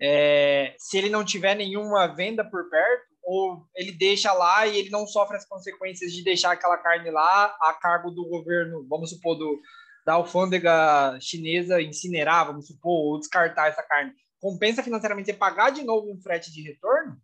é, 0.00 0.74
se 0.78 0.96
ele 0.96 1.10
não 1.10 1.24
tiver 1.24 1.54
nenhuma 1.54 2.06
venda 2.06 2.44
por 2.44 2.70
perto? 2.70 3.10
ou 3.22 3.64
ele 3.76 3.92
deixa 3.92 4.32
lá 4.32 4.66
e 4.66 4.78
ele 4.78 4.90
não 4.90 5.06
sofre 5.06 5.36
as 5.36 5.46
consequências 5.46 6.12
de 6.12 6.24
deixar 6.24 6.52
aquela 6.52 6.76
carne 6.78 7.10
lá 7.10 7.54
a 7.60 7.72
cargo 7.74 8.10
do 8.10 8.26
governo, 8.26 8.86
vamos 8.88 9.10
supor, 9.10 9.36
do, 9.36 9.60
da 10.04 10.14
alfândega 10.14 11.18
chinesa 11.20 11.80
incinerar, 11.80 12.46
vamos 12.46 12.66
supor, 12.66 13.12
ou 13.12 13.18
descartar 13.18 13.68
essa 13.68 13.82
carne. 13.82 14.14
Compensa 14.40 14.82
financeiramente 14.82 15.32
pagar 15.32 15.70
de 15.70 15.84
novo 15.84 16.10
um 16.10 16.20
frete 16.20 16.50
de 16.50 16.62
retorno? 16.62 17.20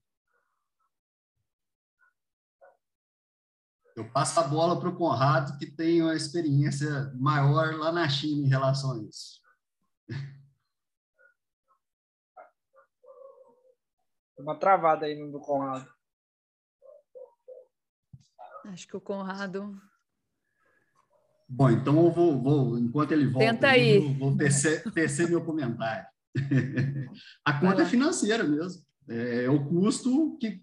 Eu 3.96 4.10
passo 4.12 4.38
a 4.38 4.42
bola 4.42 4.78
para 4.78 4.90
o 4.90 4.96
Conrado, 4.96 5.56
que 5.58 5.64
tem 5.64 6.02
uma 6.02 6.14
experiência 6.14 7.10
maior 7.14 7.74
lá 7.76 7.90
na 7.90 8.06
China 8.06 8.46
em 8.46 8.50
relação 8.50 8.92
a 8.92 9.02
isso. 9.02 9.40
Uma 14.38 14.54
travada 14.58 15.06
aí 15.06 15.14
no 15.14 15.40
Conrado. 15.40 15.90
Acho 18.66 18.86
que 18.86 18.96
o 18.96 19.00
Conrado. 19.00 19.80
Bom, 21.48 21.70
então 21.70 22.04
eu 22.04 22.10
vou, 22.10 22.42
vou 22.42 22.78
enquanto 22.78 23.12
ele 23.12 23.26
volta, 23.26 23.52
Tenta 23.52 23.68
aí. 23.68 23.96
Eu 23.96 24.14
vou 24.14 24.36
tecer, 24.36 24.82
tecer 24.92 25.28
meu 25.28 25.44
comentário. 25.44 26.06
a 27.44 27.52
conta 27.52 27.82
é 27.82 27.86
financeira 27.86 28.44
mesmo. 28.44 28.82
É 29.08 29.48
o 29.48 29.64
custo 29.64 30.36
que 30.38 30.60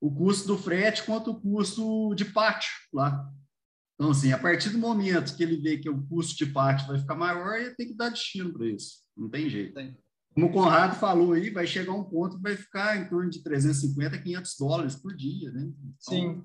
o 0.00 0.14
custo 0.14 0.48
do 0.48 0.58
frete 0.58 1.02
quanto 1.04 1.30
o 1.30 1.40
custo 1.40 2.14
de 2.14 2.24
pátio 2.24 2.70
lá. 2.92 3.30
Então, 3.94 4.10
assim, 4.10 4.32
a 4.32 4.38
partir 4.38 4.70
do 4.70 4.78
momento 4.78 5.36
que 5.36 5.42
ele 5.42 5.56
vê 5.56 5.78
que 5.78 5.88
o 5.88 6.02
custo 6.06 6.36
de 6.36 6.52
parte 6.52 6.86
vai 6.86 6.98
ficar 6.98 7.14
maior, 7.14 7.58
ele 7.58 7.74
tem 7.74 7.86
que 7.86 7.94
dar 7.94 8.10
destino 8.10 8.52
para 8.52 8.66
isso. 8.66 8.98
Não 9.16 9.30
tem 9.30 9.48
jeito. 9.48 9.74
Como 10.34 10.46
o 10.46 10.52
Conrado 10.52 10.96
falou 10.96 11.32
aí, 11.32 11.48
vai 11.48 11.66
chegar 11.66 11.92
um 11.92 12.02
ponto 12.02 12.36
que 12.36 12.42
vai 12.42 12.56
ficar 12.56 12.96
em 12.96 13.08
torno 13.08 13.30
de 13.30 13.42
350 13.42 14.16
a 14.16 14.18
500 14.18 14.56
dólares 14.58 14.96
por 14.96 15.14
dia, 15.14 15.52
né? 15.52 15.62
Então, 15.62 15.94
Sim. 16.00 16.44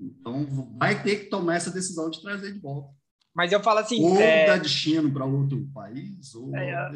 Então, 0.00 0.76
vai 0.78 1.02
ter 1.02 1.16
que 1.16 1.30
tomar 1.30 1.56
essa 1.56 1.70
decisão 1.70 2.08
de 2.08 2.22
trazer 2.22 2.52
de 2.52 2.58
volta. 2.58 2.88
Mas 3.34 3.52
eu 3.52 3.62
falo 3.62 3.78
assim. 3.78 4.02
Ou 4.02 4.20
é... 4.20 4.46
dar 4.46 4.58
destino 4.58 5.12
para 5.12 5.24
outro 5.24 5.64
país, 5.72 6.34
ou. 6.34 6.54
É, 6.56 6.74
a, 6.74 6.92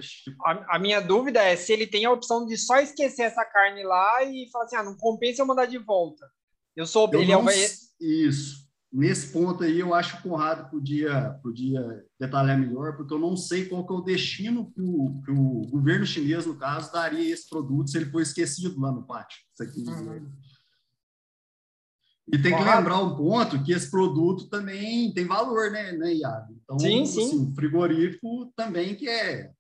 a, 0.77 0.79
minha 0.79 1.01
dúvida 1.01 1.41
é 1.41 1.55
se 1.55 1.73
ele 1.73 1.87
tem 1.87 2.05
a 2.05 2.11
opção 2.11 2.45
de 2.45 2.57
só 2.57 2.79
esquecer 2.81 3.23
essa 3.23 3.45
carne 3.45 3.85
lá 3.85 4.25
e 4.25 4.49
falar 4.51 4.65
assim: 4.65 4.77
ah, 4.77 4.83
não 4.83 4.97
compensa 4.97 5.43
eu 5.43 5.47
mandar 5.47 5.67
de 5.67 5.79
volta. 5.79 6.27
Eu 6.75 6.87
sou. 6.87 7.09
Eu 7.13 7.23
ele 7.23 7.33
não, 7.33 7.45
vai... 7.45 7.55
Isso. 8.01 8.65
Nesse 8.93 9.33
ponto 9.33 9.65
aí, 9.65 9.81
eu 9.81 9.93
acho 9.93 10.13
que 10.13 10.29
o 10.29 10.31
Conrado 10.31 10.71
podia, 10.71 11.37
podia 11.43 11.83
detalhar 12.19 12.57
melhor, 12.57 12.97
porque 12.97 13.13
eu 13.13 13.19
não 13.19 13.37
sei 13.37 13.65
qual 13.65 13.85
que 13.85 13.93
é 13.93 13.97
o 13.97 14.01
destino 14.01 14.71
que 14.71 14.81
o, 14.81 15.21
que 15.25 15.33
o 15.33 15.63
governo 15.69 16.07
chinês, 16.07 16.47
no 16.47 16.57
caso, 16.57 16.93
daria 16.93 17.33
esse 17.33 17.49
produto 17.49 17.91
se 17.91 17.99
ele 17.99 18.11
for 18.11 18.21
esquecido 18.21 18.81
lá 18.81 18.93
no 18.93 19.05
pátio. 19.05 19.37
Isso 19.53 19.63
aqui. 19.63 19.81
Uhum. 19.81 20.31
E 22.33 22.39
tem 22.39 22.57
que 22.57 22.65
lembrar 22.65 23.01
um 23.01 23.17
ponto 23.17 23.63
que 23.63 23.73
esse 23.73 23.91
produto 23.91 24.49
também 24.49 25.13
tem 25.13 25.27
valor, 25.27 25.71
né, 25.71 25.93
né 25.93 26.15
Iago? 26.15 26.59
Então, 26.63 26.79
sim, 26.79 27.05
sim. 27.05 27.27
Assim, 27.27 27.53
o 27.53 27.55
frigorífico 27.55 28.53
também 28.57 28.95
quer, 28.95 29.53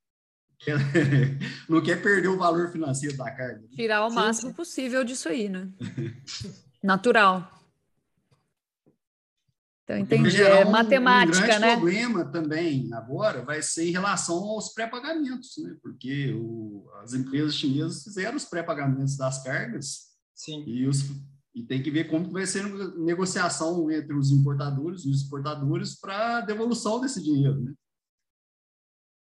quer 0.58 0.76
não 1.68 1.82
quer 1.82 2.02
perder 2.02 2.28
o 2.28 2.38
valor 2.38 2.70
financeiro 2.72 3.16
da 3.16 3.30
carne. 3.30 3.68
Tirar 3.68 4.06
o 4.06 4.08
sim, 4.08 4.16
máximo 4.16 4.50
sim. 4.50 4.56
possível 4.56 5.04
disso 5.04 5.28
aí, 5.28 5.48
né? 5.48 5.68
Natural. 6.82 7.50
Então, 9.84 9.98
entendi. 9.98 10.42
É 10.42 10.64
matemática, 10.64 11.44
um 11.44 11.46
grande 11.46 11.60
né? 11.60 11.74
O 11.74 11.80
problema 11.80 12.24
também 12.24 12.90
agora 12.94 13.42
vai 13.42 13.60
ser 13.60 13.86
em 13.86 13.92
relação 13.92 14.36
aos 14.36 14.72
pré-pagamentos, 14.72 15.58
né? 15.58 15.76
Porque 15.82 16.32
o, 16.32 16.88
as 17.02 17.12
empresas 17.12 17.54
chinesas 17.54 18.02
fizeram 18.02 18.36
os 18.36 18.46
pré-pagamentos 18.46 19.18
das 19.18 19.42
cargas 19.42 20.14
Sim. 20.34 20.64
e 20.66 20.86
os 20.86 21.02
e 21.55 21.62
tem 21.62 21.80
que 21.80 21.90
ver 21.90 22.11
como 22.11 22.32
vai 22.32 22.46
ser 22.46 22.64
a 22.64 22.88
negociação 22.98 23.88
entre 23.90 24.12
os 24.12 24.32
importadores 24.32 25.05
e 25.05 25.11
os 25.11 25.22
exportadores 25.22 25.98
para 25.98 26.38
a 26.38 26.40
devolução 26.40 27.00
desse 27.00 27.22
dinheiro, 27.22 27.61
né? 27.61 27.72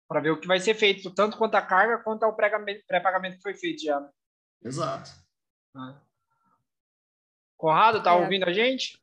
Para 0.09 0.21
ver 0.21 0.31
o 0.31 0.41
que 0.41 0.49
vai 0.49 0.59
ser 0.59 0.75
feito, 0.75 1.14
tanto 1.14 1.37
quanto 1.37 1.55
a 1.55 1.62
carga, 1.62 2.03
quanto 2.03 2.25
ao 2.25 2.35
pré-pagamento 2.35 3.37
que 3.37 3.43
foi 3.43 3.55
feito 3.55 3.83
já. 3.83 4.11
Exato. 4.62 5.11
Ah. 5.75 6.01
Conrado, 7.57 8.03
tá 8.03 8.12
é. 8.12 8.23
ouvindo 8.23 8.45
a 8.45 8.53
gente? 8.53 9.01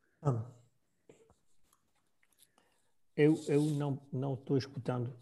Eu, 3.16 3.36
eu 3.48 3.62
não 3.62 4.02
não 4.12 4.34
estou 4.34 4.58
escutando. 4.58 5.16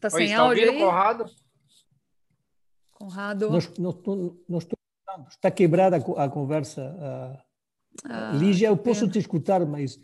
Tá 0.00 0.10
sem 0.10 0.28
Oi, 0.28 0.32
áudio 0.32 0.64
ouvindo, 0.64 0.78
aí? 0.78 0.90
Conrado? 0.90 1.24
Conrado. 2.92 3.50
Não 3.78 4.58
estou 4.58 4.77
Está 5.28 5.50
quebrada 5.50 5.96
a 5.96 6.28
conversa. 6.28 6.94
Ah, 8.04 8.32
Lígia, 8.34 8.68
eu 8.68 8.76
posso 8.76 9.00
pena. 9.00 9.12
te 9.12 9.18
escutar, 9.18 9.64
mas, 9.66 9.98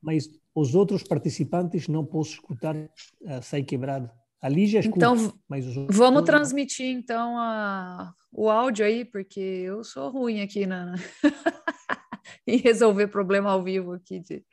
mas 0.00 0.28
os 0.54 0.74
outros 0.74 1.02
participantes 1.02 1.88
não 1.88 2.04
posso 2.04 2.32
escutar, 2.32 2.74
uh, 2.76 3.42
sai 3.42 3.62
quebrado. 3.62 4.10
A 4.40 4.48
Lígia 4.48 4.80
escuta, 4.80 4.98
então, 4.98 5.32
mas 5.48 5.66
os 5.66 5.76
outros 5.76 5.96
Vamos 5.96 6.20
não. 6.20 6.24
transmitir, 6.24 6.86
então, 6.86 7.38
a, 7.38 8.12
o 8.30 8.50
áudio 8.50 8.84
aí, 8.84 9.04
porque 9.04 9.40
eu 9.40 9.82
sou 9.82 10.10
ruim 10.10 10.42
aqui 10.42 10.66
na, 10.66 10.94
em 12.46 12.58
resolver 12.58 13.08
problema 13.08 13.50
ao 13.50 13.62
vivo 13.62 13.92
aqui, 13.92 14.20
de, 14.20 14.44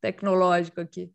tecnológico 0.00 0.80
aqui. 0.80 1.10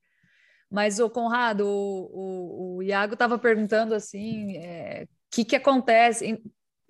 Mas, 0.70 1.00
o 1.00 1.10
Conrado, 1.10 1.68
o, 1.68 2.10
o, 2.12 2.78
o 2.78 2.84
Iago 2.84 3.14
estava 3.14 3.38
perguntando 3.38 3.94
assim, 3.94 4.58
o 4.58 4.62
é, 4.62 5.08
que, 5.30 5.46
que 5.46 5.56
acontece 5.56 6.42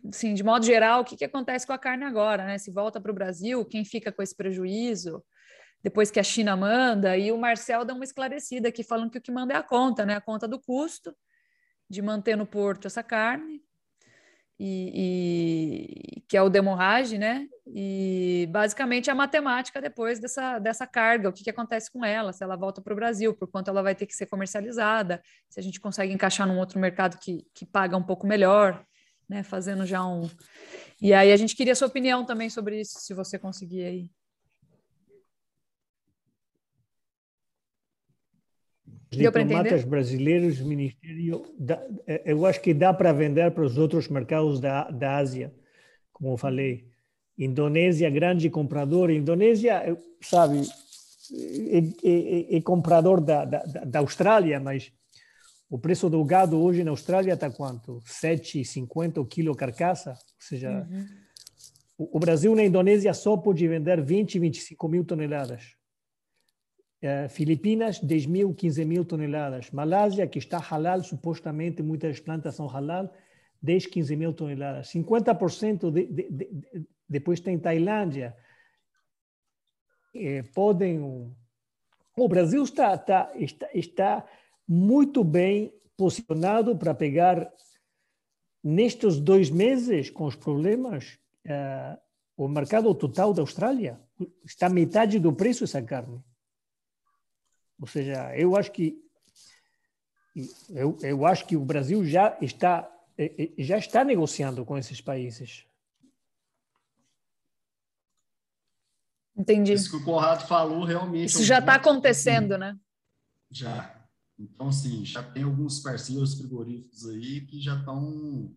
assim, 0.10 0.34
de 0.34 0.44
modo 0.44 0.66
geral, 0.66 1.02
o 1.02 1.06
que, 1.06 1.16
que 1.16 1.26
acontece 1.26 1.66
com 1.66 1.74
a 1.74 1.78
carne 1.78 2.04
agora, 2.04 2.46
né? 2.46 2.58
Se 2.58 2.72
volta 2.72 3.00
para 3.00 3.12
o 3.12 3.16
Brasil, 3.16 3.66
quem 3.66 3.86
fica 3.86 4.12
com 4.12 4.22
esse 4.22 4.36
prejuízo? 4.36 5.24
Depois 5.82 6.10
que 6.10 6.20
a 6.20 6.24
China 6.24 6.56
manda, 6.56 7.18
e 7.18 7.32
o 7.32 7.38
Marcel 7.38 7.84
dá 7.84 7.94
uma 7.94 8.04
esclarecida 8.04 8.70
aqui, 8.70 8.84
falando 8.84 9.12
que 9.12 9.18
o 9.18 9.22
que 9.22 9.32
manda 9.32 9.54
é 9.54 9.58
a 9.58 9.64
conta, 9.64 10.06
né? 10.06 10.16
A 10.16 10.22
conta 10.22 10.48
do 10.48 10.60
custo 10.60 11.16
de 11.90 12.02
manter 12.02 12.36
no 12.36 12.46
porto 12.46 12.88
essa 12.88 13.04
carne, 13.04 13.62
e, 14.60 16.18
e 16.18 16.22
que 16.22 16.38
é 16.38 16.42
o 16.42 16.50
demorrage, 16.50 17.18
né? 17.18 17.48
E 17.68 18.48
basicamente 18.52 19.10
a 19.10 19.16
matemática 19.16 19.82
depois 19.82 20.20
dessa, 20.20 20.60
dessa 20.60 20.88
carga, 20.88 21.30
o 21.30 21.34
que, 21.34 21.44
que 21.44 21.50
acontece 21.50 21.92
com 21.92 22.06
ela, 22.06 22.32
se 22.32 22.44
ela 22.44 22.56
volta 22.56 22.82
para 22.82 22.94
o 22.94 22.96
Brasil, 22.96 23.34
por 23.34 23.50
quanto 23.50 23.70
ela 23.70 23.82
vai 23.82 23.96
ter 23.96 24.06
que 24.06 24.16
ser 24.16 24.28
comercializada, 24.28 25.22
se 25.50 25.60
a 25.60 25.64
gente 25.64 25.80
consegue 25.80 26.14
encaixar 26.14 26.48
num 26.48 26.60
outro 26.60 26.80
mercado 26.80 27.18
que, 27.20 27.46
que 27.54 27.66
paga 27.66 27.98
um 27.98 28.04
pouco 28.04 28.26
melhor 28.28 28.86
né, 29.34 29.44
fazendo 29.44 29.86
já 29.86 30.06
um. 30.06 30.30
E 31.02 31.14
aí 31.14 31.32
a 31.32 31.38
gente 31.38 31.56
queria 31.56 31.74
a 31.74 31.76
sua 31.76 31.88
opinião 31.88 32.24
também 32.26 32.50
sobre 32.50 32.80
isso, 32.80 33.00
se 33.00 33.14
você 33.14 33.40
conseguir 33.40 33.84
aí. 33.84 34.10
Diplomatas 39.10 39.84
brasileiros, 39.84 40.60
Ministério, 40.60 41.44
eh, 42.08 42.24
eu 42.26 42.46
acho 42.46 42.60
que 42.62 42.74
dá 42.74 42.92
para 42.94 43.12
vender 43.12 43.52
para 43.52 43.64
os 43.64 43.78
outros 43.78 44.08
mercados 44.08 44.60
da, 44.60 44.90
da 44.90 45.18
Ásia, 45.18 45.54
como 46.12 46.34
eu 46.34 46.38
falei. 46.38 46.88
Indonésia, 47.38 48.10
grande 48.10 48.50
comprador. 48.50 49.12
Indonésia, 49.12 49.98
sabe, 50.22 50.62
é, 51.32 51.80
é, 52.10 52.58
é 52.58 52.62
comprador 52.62 53.22
da, 53.22 53.46
da, 53.46 53.60
da 53.64 54.00
Austrália, 54.00 54.60
mas 54.60 54.92
o 55.74 55.80
preço 55.80 56.08
do 56.08 56.24
gado 56.24 56.62
hoje 56.62 56.84
na 56.84 56.92
Austrália 56.92 57.34
está 57.34 57.50
quanto? 57.50 58.00
7,50 58.02 59.18
o 59.18 59.26
quilo 59.26 59.56
carcaça? 59.56 60.12
Ou 60.12 60.18
seja, 60.38 60.88
uhum. 60.88 61.08
o, 61.98 62.18
o, 62.18 62.20
Brasil 62.20 62.54
na 62.54 62.64
Indonésia 62.64 63.12
só 63.12 63.36
pode 63.36 63.68
vender 63.68 64.00
20, 64.00 64.38
25 64.38 64.88
mil 64.88 65.04
toneladas. 65.04 65.76
É, 67.02 67.28
Filipinas, 67.28 68.00
10 68.00 68.26
mil, 68.28 68.54
15 68.54 68.86
mil 68.86 69.04
toneladas. 69.04 69.72
Malásia, 69.72 70.28
que 70.28 70.38
está 70.38 70.60
halal, 70.60 71.04
supostamente 71.04 71.82
muitas 71.82 72.20
plantas 72.20 72.54
são 72.54 72.68
halal, 72.68 73.12
10, 73.60 73.88
15 73.88 74.16
mil 74.16 74.32
toneladas. 74.32 74.90
50% 74.94 75.92
de, 75.92 76.06
de, 76.06 76.30
de, 76.30 76.88
depois 77.10 77.40
tem 77.40 77.58
Tailândia. 77.58 78.38
É, 80.14 80.44
podem. 80.44 81.02
O 82.16 82.28
Brasil 82.28 82.62
está, 82.62 82.94
está, 82.94 83.32
está, 83.36 83.70
está 83.74 84.28
muito 84.74 85.24
bem 85.24 85.72
posicionado 85.96 86.76
para 86.76 86.96
pegar 86.96 87.54
nestes 88.64 89.20
dois 89.20 89.52
meses 89.52 90.10
com 90.10 90.26
os 90.26 90.36
problemas 90.36 91.20
uh, 91.46 92.02
o 92.36 92.48
mercado 92.48 92.94
total 92.96 93.34
da 93.34 93.44
Austrália? 93.44 94.02
Está 94.44 94.68
metade 94.70 95.20
do 95.20 95.32
preço 95.32 95.64
essa 95.64 95.82
carne. 95.82 96.24
Ou 97.80 97.88
seja 97.88 98.36
eu 98.36 98.56
acho 98.56 98.72
que 98.72 99.00
eu, 100.70 100.98
eu 101.04 101.26
acho 101.26 101.46
que 101.46 101.56
o 101.56 101.64
Brasil 101.64 102.04
já 102.04 102.36
está 102.42 102.90
eh, 103.16 103.36
eh, 103.38 103.64
já 103.64 103.78
está 103.78 104.04
negociando 104.04 104.66
com 104.66 104.76
esses 104.76 105.00
países. 105.00 105.68
Entendi. 109.38 109.74
Isso 109.74 109.92
que 109.92 109.98
o 109.98 110.04
Conrado 110.04 110.48
falou 110.48 110.84
realmente 110.84 111.26
isso 111.26 111.44
já 111.44 111.60
está 111.60 111.76
acontecendo 111.76 112.58
né? 112.58 112.76
Já 113.52 114.03
então, 114.38 114.68
assim, 114.68 115.06
já 115.06 115.22
tem 115.22 115.44
alguns 115.44 115.80
parceiros 115.80 116.36
frigoríficos 116.36 117.08
aí 117.08 117.42
que 117.46 117.62
já 117.62 117.78
estão 117.78 118.54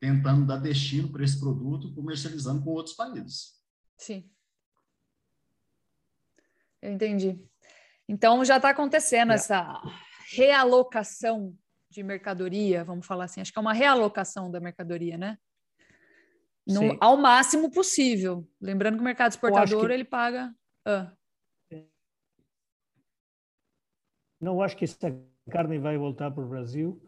tentando 0.00 0.46
dar 0.46 0.58
destino 0.58 1.10
para 1.10 1.24
esse 1.24 1.38
produto, 1.38 1.94
comercializando 1.94 2.62
com 2.62 2.70
outros 2.70 2.94
países. 2.94 3.60
Sim. 3.96 4.30
Eu 6.80 6.92
entendi. 6.92 7.38
Então, 8.08 8.44
já 8.44 8.56
está 8.56 8.70
acontecendo 8.70 9.32
é. 9.32 9.34
essa 9.34 9.80
realocação 10.30 11.56
de 11.90 12.02
mercadoria, 12.02 12.84
vamos 12.84 13.06
falar 13.06 13.24
assim, 13.24 13.40
acho 13.40 13.52
que 13.52 13.58
é 13.58 13.62
uma 13.62 13.72
realocação 13.72 14.50
da 14.50 14.60
mercadoria, 14.60 15.16
né? 15.16 15.38
No, 16.66 16.96
ao 17.00 17.16
máximo 17.16 17.70
possível. 17.70 18.46
Lembrando 18.60 18.96
que 18.96 19.00
o 19.00 19.04
mercado 19.04 19.32
exportador 19.32 19.86
que... 19.86 19.92
ele 19.92 20.04
paga. 20.04 20.54
Ah. 20.84 21.10
Não 24.40 24.62
acho 24.62 24.76
que 24.76 24.84
essa 24.84 25.16
carne 25.50 25.78
vai 25.78 25.96
voltar 25.96 26.30
para 26.30 26.44
o 26.44 26.48
Brasil. 26.48 27.00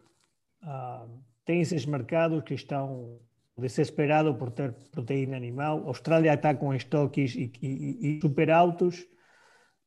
Ah, 0.63 1.07
tem 1.45 1.61
esses 1.61 1.87
mercados 1.87 2.43
que 2.43 2.55
estão 2.55 3.21
desesperados 3.57 4.37
por 4.37 4.51
ter 4.51 4.73
proteína 4.91 5.37
animal. 5.37 5.85
A 5.85 5.89
Austrália 5.89 6.35
está 6.35 6.55
com 6.55 6.75
estoques 6.75 7.35
e, 7.35 7.53
e, 7.63 8.19
e 8.19 8.21
super 8.21 8.51
altos. 8.51 9.07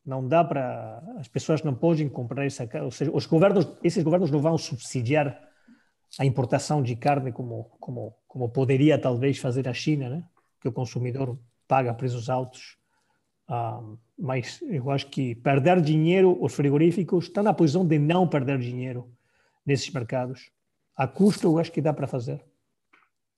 Não 0.05 0.27
dá 0.27 0.43
para. 0.43 1.01
As 1.17 1.27
pessoas 1.27 1.63
não 1.63 1.73
podem 1.73 2.09
comprar 2.09 2.45
essa 2.45 2.67
carne. 2.67 2.85
Ou 2.85 2.91
seja, 2.91 3.11
os 3.13 3.25
governos, 3.25 3.67
esses 3.83 4.03
governos 4.03 4.31
não 4.31 4.39
vão 4.39 4.57
subsidiar 4.57 5.39
a 6.19 6.25
importação 6.25 6.83
de 6.83 6.95
carne 6.95 7.31
como, 7.31 7.65
como, 7.79 8.15
como 8.27 8.49
poderia 8.49 8.99
talvez 8.99 9.37
fazer 9.37 9.67
a 9.67 9.73
China, 9.73 10.09
né? 10.09 10.23
que 10.61 10.67
o 10.67 10.71
consumidor 10.71 11.37
paga 11.67 11.93
preços 11.93 12.29
altos. 12.29 12.77
Ah, 13.47 13.81
mas 14.23 14.61
eu 14.61 14.89
acho 14.89 15.07
que 15.07 15.35
perder 15.35 15.81
dinheiro, 15.81 16.41
os 16.41 16.55
frigoríficos 16.55 17.25
estão 17.25 17.43
na 17.43 17.53
posição 17.53 17.85
de 17.85 17.99
não 17.99 18.25
perder 18.25 18.57
dinheiro 18.57 19.13
nesses 19.65 19.89
mercados. 19.89 20.49
A 20.95 21.05
custo, 21.05 21.47
eu 21.47 21.59
acho 21.59 21.73
que 21.73 21.81
dá 21.81 21.91
para 21.91 22.07
fazer. 22.07 22.41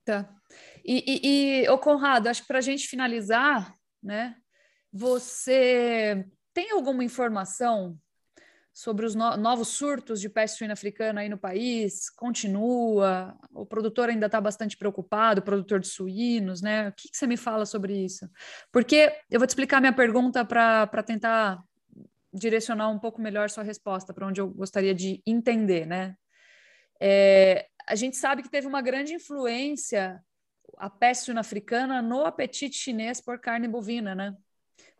Tá. 0.05 0.29
E, 0.85 1.03
e, 1.07 1.63
e 1.63 1.69
ô 1.69 1.79
Conrado, 1.79 2.27
acho 2.27 2.43
que 2.43 2.47
para 2.47 2.59
a 2.59 2.61
gente 2.61 2.87
finalizar, 2.87 3.73
né, 4.03 4.35
você 4.93 6.23
tem 6.53 6.69
alguma 6.69 7.03
informação 7.03 7.97
sobre 8.75 9.05
os 9.05 9.15
no 9.15 9.37
novos 9.37 9.69
surtos 9.69 10.19
de 10.19 10.27
peste 10.27 10.57
suína 10.57 10.73
africana 10.73 11.21
aí 11.21 11.29
no 11.29 11.37
país? 11.37 12.09
Continua? 12.09 13.33
O 13.53 13.65
produtor 13.65 14.09
ainda 14.09 14.25
está 14.25 14.41
bastante 14.41 14.75
preocupado, 14.75 15.39
o 15.39 15.43
produtor 15.43 15.79
de 15.79 15.87
suínos, 15.87 16.61
né? 16.61 16.89
O 16.89 16.91
que, 16.91 17.09
que, 17.09 17.15
você 17.15 17.25
me 17.25 17.37
fala 17.37 17.65
sobre 17.65 17.95
isso? 17.95 18.29
Porque 18.73 19.15
eu 19.31 19.39
vou 19.39 19.47
te 19.47 19.51
explicar 19.51 19.79
minha 19.79 19.93
pergunta 19.93 20.43
para 20.43 21.01
tentar 21.03 21.63
direcionar 22.33 22.89
um 22.89 22.99
pouco 22.99 23.21
melhor 23.21 23.49
sua 23.49 23.63
resposta 23.63 24.13
para 24.13 24.27
onde 24.27 24.41
eu 24.41 24.49
gostaria 24.49 24.93
de 24.93 25.23
entender, 25.25 25.85
né? 25.85 26.17
É, 26.99 27.67
a 27.87 27.95
gente 27.95 28.17
sabe 28.17 28.43
que 28.43 28.49
teve 28.49 28.67
uma 28.67 28.81
grande 28.81 29.13
influência 29.13 30.21
a 30.77 30.89
peste 30.89 31.25
suína 31.25 31.39
africana 31.39 32.01
no 32.01 32.25
apetite 32.25 32.75
chinês 32.75 33.21
por 33.21 33.39
carne 33.39 33.69
bovina, 33.69 34.13
né? 34.13 34.35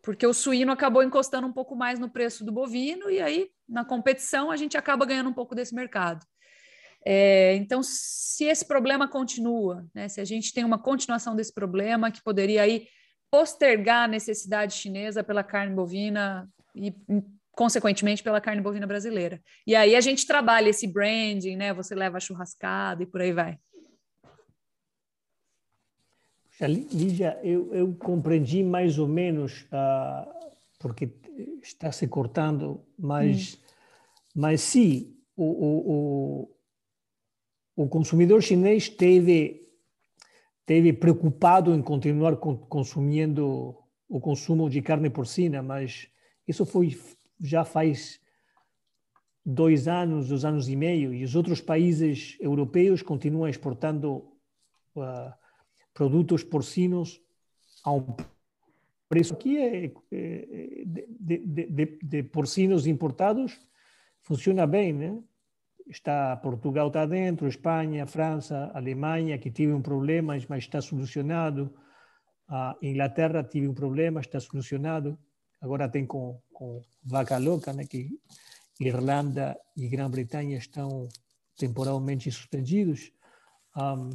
Porque 0.06 0.26
o 0.28 0.34
suíno 0.34 0.72
acabou 0.72 1.02
encostando 1.02 1.48
um 1.48 1.52
pouco 1.52 1.76
mais 1.76 1.98
no 1.98 2.08
preço 2.08 2.46
do 2.46 2.52
bovino, 2.52 3.10
e 3.10 3.20
aí, 3.20 3.50
na 3.68 3.84
competição, 3.84 4.52
a 4.52 4.56
gente 4.56 4.78
acaba 4.78 5.04
ganhando 5.04 5.32
um 5.32 5.34
pouco 5.34 5.56
desse 5.56 5.74
mercado. 5.74 6.24
É, 7.04 7.56
então, 7.56 7.82
se 7.84 8.46
esse 8.46 8.66
problema 8.68 9.08
continua, 9.08 9.84
né, 9.96 10.08
se 10.08 10.22
a 10.22 10.26
gente 10.26 10.54
tem 10.54 10.64
uma 10.64 10.78
continuação 10.78 11.36
desse 11.36 11.52
problema 11.52 12.12
que 12.12 12.22
poderia 12.24 12.62
aí 12.62 12.88
postergar 13.32 14.04
a 14.04 14.08
necessidade 14.08 14.76
chinesa 14.76 15.24
pela 15.24 15.44
carne 15.44 15.74
bovina 15.74 16.48
e, 16.76 16.94
consequentemente, 17.52 18.22
pela 18.22 18.40
carne 18.40 18.62
bovina 18.62 18.86
brasileira. 18.86 19.42
E 19.66 19.76
aí 19.76 19.96
a 19.96 20.02
gente 20.02 20.28
trabalha 20.28 20.70
esse 20.70 20.86
branding, 20.86 21.56
né? 21.56 21.74
Você 21.74 21.96
leva 21.96 22.18
a 22.18 22.20
churrascada 22.20 23.02
e 23.02 23.08
por 23.08 23.22
aí 23.22 23.34
vai. 23.34 23.58
Lígia, 26.62 27.38
eu, 27.44 27.74
eu 27.74 27.94
compreendi 27.96 28.64
mais 28.64 28.98
ou 28.98 29.08
menos, 29.08 29.64
uh, 29.64 30.26
porque 30.80 31.10
está 31.62 31.92
se 31.92 32.08
cortando, 32.08 32.82
mas, 32.98 33.56
hum. 33.56 33.58
mas 34.36 34.62
sim, 34.62 35.18
o, 35.36 35.44
o, 35.44 35.92
o, 37.76 37.84
o 37.84 37.90
consumidor 37.90 38.42
chinês 38.42 38.88
teve, 38.88 39.68
teve 40.66 40.94
preocupado 40.94 41.74
em 41.74 41.82
continuar 41.82 42.38
consumindo 42.38 43.78
o 44.08 44.22
consumo 44.22 44.70
de 44.70 44.82
carne 44.82 45.10
porcina, 45.10 45.62
mas 45.62 46.08
isso 46.48 46.66
foi 46.66 46.98
já 47.42 47.66
faz 47.66 48.22
dois 49.46 49.88
anos, 49.88 50.30
dois 50.30 50.46
anos 50.46 50.70
e 50.70 50.76
meio, 50.76 51.14
e 51.14 51.24
os 51.24 51.36
outros 51.36 51.60
países 51.60 52.38
europeus 52.40 53.02
continuam 53.02 53.50
exportando 53.50 54.32
uh, 54.96 55.34
produtos 55.96 56.44
porcinos 56.44 57.22
a 57.84 57.94
um 57.94 58.06
preço 59.08 59.34
aqui 59.34 59.58
é, 59.58 59.86
é 59.86 59.92
de, 60.86 61.08
de, 61.10 61.68
de, 61.68 62.00
de, 62.04 62.24
porcinos 62.24 62.86
importados 62.86 63.58
funciona 64.22 64.68
bem, 64.68 64.92
né? 64.92 65.18
Está 65.88 66.36
Portugal 66.38 66.88
está 66.88 67.06
dentro, 67.06 67.48
Espanha, 67.48 68.06
França, 68.06 68.72
Alemanha 68.74 69.38
que 69.38 69.50
tive 69.50 69.72
um 69.72 69.82
problema, 69.82 70.36
mas 70.50 70.64
está 70.64 70.82
solucionado. 70.82 71.74
A 72.48 72.76
Inglaterra 72.82 73.44
tive 73.44 73.68
um 73.68 73.74
problema, 73.74 74.20
está 74.20 74.40
solucionado. 74.40 75.18
Agora 75.62 75.88
tem 75.88 76.06
com, 76.06 76.42
com 76.52 76.82
vaca 77.04 77.38
louca, 77.38 77.72
né? 77.72 77.86
Que 77.86 78.20
Irlanda 78.80 79.58
e 79.78 79.88
Grã-Bretanha 79.88 80.58
estão 80.58 81.08
temporalmente 81.56 82.30
suspendidos. 82.32 83.12
Um, 83.78 84.10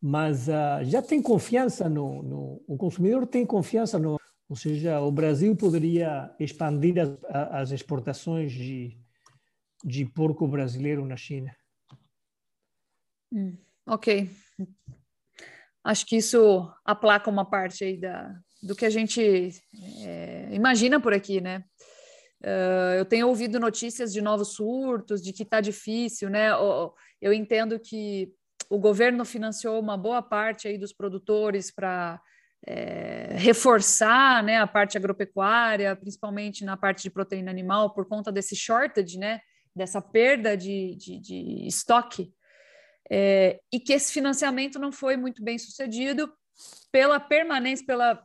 mas 0.00 0.48
uh, 0.48 0.82
já 0.84 1.02
tem 1.02 1.20
confiança 1.20 1.88
no, 1.88 2.22
no, 2.22 2.62
o 2.66 2.76
consumidor 2.76 3.26
tem 3.26 3.44
confiança 3.44 3.98
no, 3.98 4.18
ou 4.48 4.56
seja, 4.56 5.00
o 5.00 5.10
Brasil 5.10 5.54
poderia 5.56 6.34
expandir 6.38 6.96
as, 6.98 7.10
as 7.52 7.70
exportações 7.70 8.52
de, 8.52 8.96
de 9.84 10.04
porco 10.06 10.46
brasileiro 10.46 11.04
na 11.04 11.16
China. 11.16 11.54
Hum, 13.32 13.58
ok, 13.86 14.30
acho 15.84 16.06
que 16.06 16.16
isso 16.16 16.72
aplaca 16.84 17.28
uma 17.28 17.44
parte 17.44 17.84
aí 17.84 17.98
da, 17.98 18.34
do 18.62 18.74
que 18.74 18.86
a 18.86 18.90
gente 18.90 19.50
é, 20.00 20.48
imagina 20.52 21.00
por 21.00 21.12
aqui, 21.12 21.40
né? 21.40 21.64
Uh, 22.40 22.94
eu 22.98 23.04
tenho 23.04 23.26
ouvido 23.26 23.58
notícias 23.58 24.12
de 24.12 24.22
novos 24.22 24.54
surtos, 24.54 25.20
de 25.20 25.32
que 25.32 25.42
está 25.42 25.60
difícil, 25.60 26.30
né? 26.30 26.50
Eu 27.20 27.32
entendo 27.32 27.80
que 27.80 28.32
o 28.70 28.78
governo 28.78 29.24
financiou 29.24 29.80
uma 29.80 29.96
boa 29.96 30.20
parte 30.20 30.68
aí 30.68 30.76
dos 30.76 30.92
produtores 30.92 31.70
para 31.70 32.20
é, 32.66 33.34
reforçar 33.36 34.42
né, 34.42 34.58
a 34.58 34.66
parte 34.66 34.96
agropecuária, 34.96 35.96
principalmente 35.96 36.64
na 36.64 36.76
parte 36.76 37.02
de 37.02 37.10
proteína 37.10 37.50
animal, 37.50 37.94
por 37.94 38.06
conta 38.06 38.30
desse 38.30 38.54
shortage, 38.54 39.18
né, 39.18 39.40
dessa 39.74 40.02
perda 40.02 40.56
de, 40.56 40.96
de, 40.96 41.20
de 41.20 41.66
estoque, 41.66 42.32
é, 43.10 43.60
e 43.72 43.80
que 43.80 43.92
esse 43.92 44.12
financiamento 44.12 44.78
não 44.78 44.92
foi 44.92 45.16
muito 45.16 45.42
bem 45.42 45.58
sucedido 45.58 46.30
pela 46.92 47.18
permanência, 47.18 47.86
pela 47.86 48.22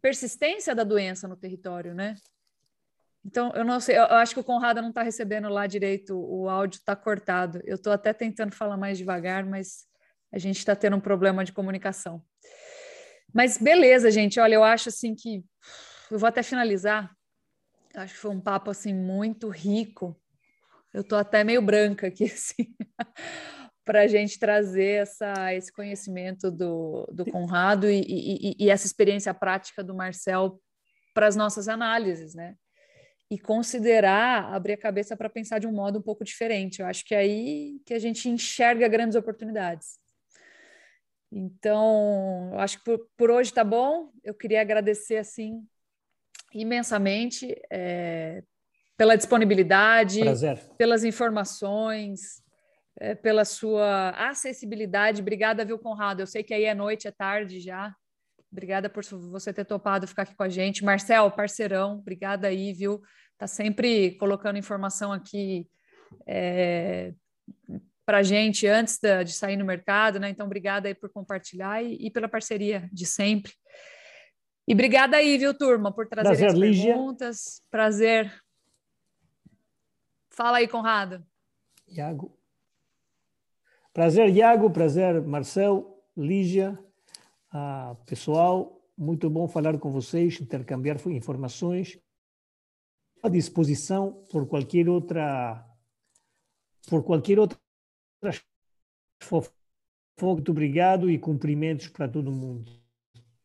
persistência 0.00 0.74
da 0.74 0.84
doença 0.84 1.26
no 1.26 1.36
território, 1.36 1.94
né? 1.94 2.14
Então, 3.24 3.50
eu 3.54 3.64
não 3.64 3.80
sei, 3.80 3.96
eu 3.96 4.04
acho 4.04 4.34
que 4.34 4.40
o 4.40 4.44
Conrado 4.44 4.82
não 4.82 4.90
está 4.90 5.02
recebendo 5.02 5.48
lá 5.48 5.66
direito, 5.66 6.14
o 6.14 6.48
áudio 6.48 6.78
está 6.78 6.94
cortado. 6.94 7.60
Eu 7.64 7.76
estou 7.76 7.92
até 7.92 8.12
tentando 8.12 8.54
falar 8.54 8.76
mais 8.76 8.98
devagar, 8.98 9.46
mas 9.46 9.86
a 10.30 10.38
gente 10.38 10.58
está 10.58 10.76
tendo 10.76 10.96
um 10.96 11.00
problema 11.00 11.44
de 11.44 11.52
comunicação. 11.52 12.22
Mas 13.32 13.56
beleza, 13.56 14.10
gente, 14.10 14.38
olha, 14.38 14.54
eu 14.54 14.64
acho 14.64 14.90
assim 14.90 15.14
que 15.14 15.42
eu 16.10 16.18
vou 16.18 16.28
até 16.28 16.42
finalizar. 16.42 17.10
Acho 17.94 18.14
que 18.14 18.20
foi 18.20 18.30
um 18.30 18.40
papo 18.40 18.70
assim 18.70 18.92
muito 18.92 19.48
rico. 19.48 20.20
Eu 20.92 21.00
estou 21.00 21.18
até 21.18 21.42
meio 21.42 21.62
branca 21.62 22.08
aqui, 22.08 22.24
assim, 22.30 22.74
para 23.84 24.02
a 24.02 24.06
gente 24.06 24.38
trazer 24.38 25.02
essa, 25.02 25.54
esse 25.54 25.72
conhecimento 25.72 26.50
do, 26.50 27.08
do 27.12 27.24
Conrado 27.24 27.88
e, 27.88 28.00
e, 28.00 28.56
e 28.58 28.70
essa 28.70 28.86
experiência 28.86 29.32
prática 29.32 29.82
do 29.82 29.94
Marcel 29.94 30.60
para 31.14 31.26
as 31.26 31.36
nossas 31.36 31.68
análises, 31.68 32.34
né? 32.34 32.54
E 33.30 33.38
considerar, 33.38 34.52
abrir 34.52 34.74
a 34.74 34.78
cabeça 34.78 35.16
para 35.16 35.30
pensar 35.30 35.58
de 35.58 35.66
um 35.66 35.72
modo 35.72 35.98
um 35.98 36.02
pouco 36.02 36.24
diferente. 36.24 36.80
Eu 36.80 36.86
acho 36.86 37.04
que 37.04 37.14
é 37.14 37.18
aí 37.18 37.80
que 37.84 37.94
a 37.94 37.98
gente 37.98 38.28
enxerga 38.28 38.86
grandes 38.86 39.16
oportunidades. 39.16 39.98
Então, 41.32 42.50
eu 42.52 42.60
acho 42.60 42.78
que 42.78 42.84
por, 42.84 43.08
por 43.16 43.30
hoje 43.30 43.50
está 43.50 43.64
bom. 43.64 44.10
Eu 44.22 44.34
queria 44.34 44.60
agradecer 44.60 45.16
assim 45.16 45.66
imensamente 46.52 47.60
é, 47.70 48.42
pela 48.96 49.16
disponibilidade, 49.16 50.20
Prazer. 50.20 50.58
pelas 50.78 51.02
informações, 51.02 52.42
é, 53.00 53.14
pela 53.14 53.44
sua 53.44 54.10
acessibilidade. 54.10 55.20
Obrigada, 55.20 55.64
viu, 55.64 55.78
Conrado? 55.78 56.20
Eu 56.20 56.26
sei 56.26 56.44
que 56.44 56.54
aí 56.54 56.64
é 56.64 56.74
noite, 56.74 57.08
é 57.08 57.10
tarde 57.10 57.58
já. 57.58 57.92
Obrigada 58.54 58.88
por 58.88 59.02
você 59.04 59.52
ter 59.52 59.64
topado 59.64 60.06
ficar 60.06 60.22
aqui 60.22 60.34
com 60.36 60.44
a 60.44 60.48
gente. 60.48 60.84
Marcel, 60.84 61.28
parceirão, 61.32 61.98
obrigada 61.98 62.46
aí, 62.46 62.72
viu? 62.72 63.02
Tá 63.36 63.48
sempre 63.48 64.12
colocando 64.12 64.56
informação 64.56 65.12
aqui 65.12 65.68
é, 66.24 67.12
para 68.06 68.18
a 68.18 68.22
gente 68.22 68.64
antes 68.68 69.00
da, 69.00 69.24
de 69.24 69.32
sair 69.32 69.56
no 69.56 69.64
mercado, 69.64 70.20
né? 70.20 70.28
Então, 70.28 70.46
obrigada 70.46 70.86
aí 70.86 70.94
por 70.94 71.10
compartilhar 71.10 71.82
e, 71.82 71.96
e, 71.96 72.10
pela 72.12 72.28
parceria 72.28 72.88
de 72.92 73.04
sempre. 73.04 73.52
E 74.68 74.72
obrigada 74.72 75.16
aí, 75.16 75.36
viu, 75.36 75.52
turma, 75.52 75.92
por 75.92 76.06
trazer 76.06 76.28
Prazer, 76.28 76.50
as 76.50 76.56
perguntas. 76.56 77.60
Prazer. 77.68 78.32
Fala 80.30 80.58
aí, 80.58 80.68
Conrado. 80.68 81.26
Iago. 81.88 82.38
Prazer, 83.92 84.28
Iago. 84.28 84.70
Prazer, 84.70 85.20
Marcel, 85.22 86.00
Lígia. 86.16 86.78
Ah, 87.56 87.94
pessoal, 88.04 88.84
muito 88.98 89.30
bom 89.30 89.46
falar 89.46 89.78
com 89.78 89.88
vocês, 89.88 90.40
intercambiar 90.40 90.98
informações. 91.06 91.96
À 93.22 93.28
disposição 93.28 94.26
por 94.28 94.48
qualquer 94.48 94.88
outra 94.88 95.64
por 96.88 97.04
qualquer 97.04 97.38
outra 97.38 97.56
muito 100.20 100.50
obrigado 100.50 101.08
e 101.08 101.16
cumprimentos 101.16 101.86
para 101.86 102.08
todo 102.08 102.32
mundo. 102.32 102.72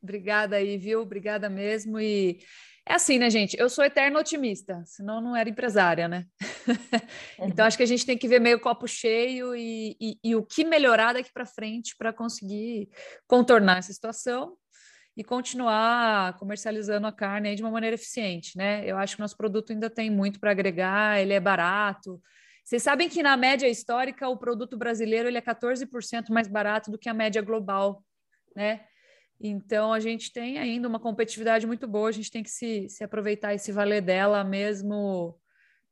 Obrigada 0.01 0.55
aí, 0.55 0.75
viu? 0.75 1.01
Obrigada 1.01 1.47
mesmo. 1.47 1.99
E 1.99 2.39
é 2.87 2.95
assim, 2.95 3.19
né, 3.19 3.29
gente? 3.29 3.55
Eu 3.59 3.69
sou 3.69 3.85
eterno 3.85 4.17
otimista, 4.17 4.83
senão 4.87 5.21
não 5.21 5.35
era 5.35 5.47
empresária, 5.47 6.07
né? 6.07 6.25
então 7.39 7.65
acho 7.65 7.77
que 7.77 7.83
a 7.83 7.87
gente 7.87 8.05
tem 8.05 8.17
que 8.17 8.27
ver 8.27 8.39
meio 8.39 8.59
copo 8.59 8.87
cheio 8.87 9.55
e, 9.55 9.95
e, 9.99 10.19
e 10.23 10.35
o 10.35 10.43
que 10.43 10.63
melhorar 10.63 11.13
daqui 11.13 11.31
para 11.31 11.45
frente 11.45 11.95
para 11.97 12.13
conseguir 12.13 12.89
contornar 13.27 13.79
essa 13.79 13.93
situação 13.93 14.57
e 15.15 15.23
continuar 15.23 16.37
comercializando 16.37 17.05
a 17.05 17.11
carne 17.11 17.55
de 17.55 17.61
uma 17.61 17.71
maneira 17.71 17.95
eficiente, 17.95 18.57
né? 18.57 18.83
Eu 18.85 18.97
acho 18.97 19.15
que 19.15 19.21
nosso 19.21 19.35
produto 19.35 19.73
ainda 19.73 19.89
tem 19.89 20.09
muito 20.09 20.39
para 20.39 20.51
agregar, 20.51 21.19
ele 21.19 21.33
é 21.33 21.39
barato. 21.39 22.21
Vocês 22.63 22.83
sabem 22.83 23.09
que 23.09 23.21
na 23.21 23.35
média 23.35 23.67
histórica 23.67 24.29
o 24.29 24.37
produto 24.37 24.77
brasileiro 24.77 25.27
ele 25.27 25.37
é 25.37 25.41
14% 25.41 26.29
mais 26.29 26.47
barato 26.47 26.89
do 26.89 26.97
que 26.97 27.09
a 27.09 27.13
média 27.13 27.41
global, 27.41 28.03
né? 28.55 28.85
Então 29.41 29.91
a 29.91 29.99
gente 29.99 30.31
tem 30.31 30.57
ainda 30.57 30.87
uma 30.87 30.99
competitividade 30.99 31.65
muito 31.65 31.87
boa, 31.87 32.09
a 32.09 32.13
gente 32.13 32.31
tem 32.31 32.43
que 32.43 32.49
se, 32.49 32.87
se 32.89 33.03
aproveitar 33.03 33.53
e 33.53 33.59
se 33.59 33.71
valer 33.71 34.01
dela 34.01 34.43
mesmo 34.43 35.37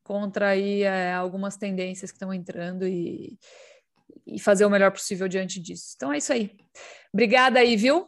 contra 0.07 0.47
aí, 0.47 0.83
é, 0.83 1.13
algumas 1.13 1.57
tendências 1.57 2.09
que 2.09 2.15
estão 2.15 2.33
entrando 2.33 2.87
e, 2.87 3.37
e 4.25 4.39
fazer 4.39 4.65
o 4.65 4.69
melhor 4.69 4.89
possível 4.91 5.27
diante 5.27 5.59
disso. 5.59 5.93
Então 5.97 6.13
é 6.13 6.17
isso 6.17 6.31
aí. 6.31 6.55
Obrigada 7.13 7.59
aí, 7.59 7.75
viu? 7.75 8.07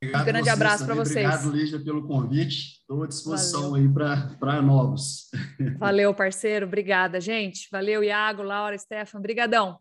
Obrigado 0.00 0.22
um 0.22 0.24
grande 0.24 0.48
abraço 0.48 0.86
para 0.86 0.94
vocês. 0.94 1.26
Obrigado, 1.26 1.50
Lígia, 1.50 1.80
pelo 1.80 2.06
convite. 2.06 2.78
Estou 2.80 3.02
à 3.02 3.06
disposição 3.06 3.72
Valeu. 3.72 3.76
aí 3.76 4.36
para 4.38 4.62
novos. 4.62 5.30
Valeu, 5.78 6.14
parceiro. 6.14 6.66
Obrigada, 6.66 7.20
gente. 7.20 7.68
Valeu, 7.70 8.02
Iago, 8.02 8.42
Laura, 8.42 8.78
Stefan. 8.78 9.18
Obrigadão. 9.18 9.78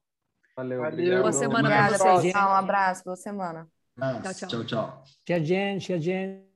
Valeu. 0.55 0.81
Valeu. 0.81 1.21
Boa 1.21 1.31
semana 1.31 1.69
para 1.69 1.97
vocês. 1.97 2.35
Um 2.35 2.37
abraço, 2.37 3.03
boa 3.05 3.15
semana. 3.15 3.67
Tchau, 3.95 4.33
tchau. 4.33 4.49
Tchau, 4.49 4.65
tchau. 4.65 5.03
Tchau, 5.25 5.39
gente. 5.43 5.87
Tchau, 5.87 5.99
gente. 6.01 6.46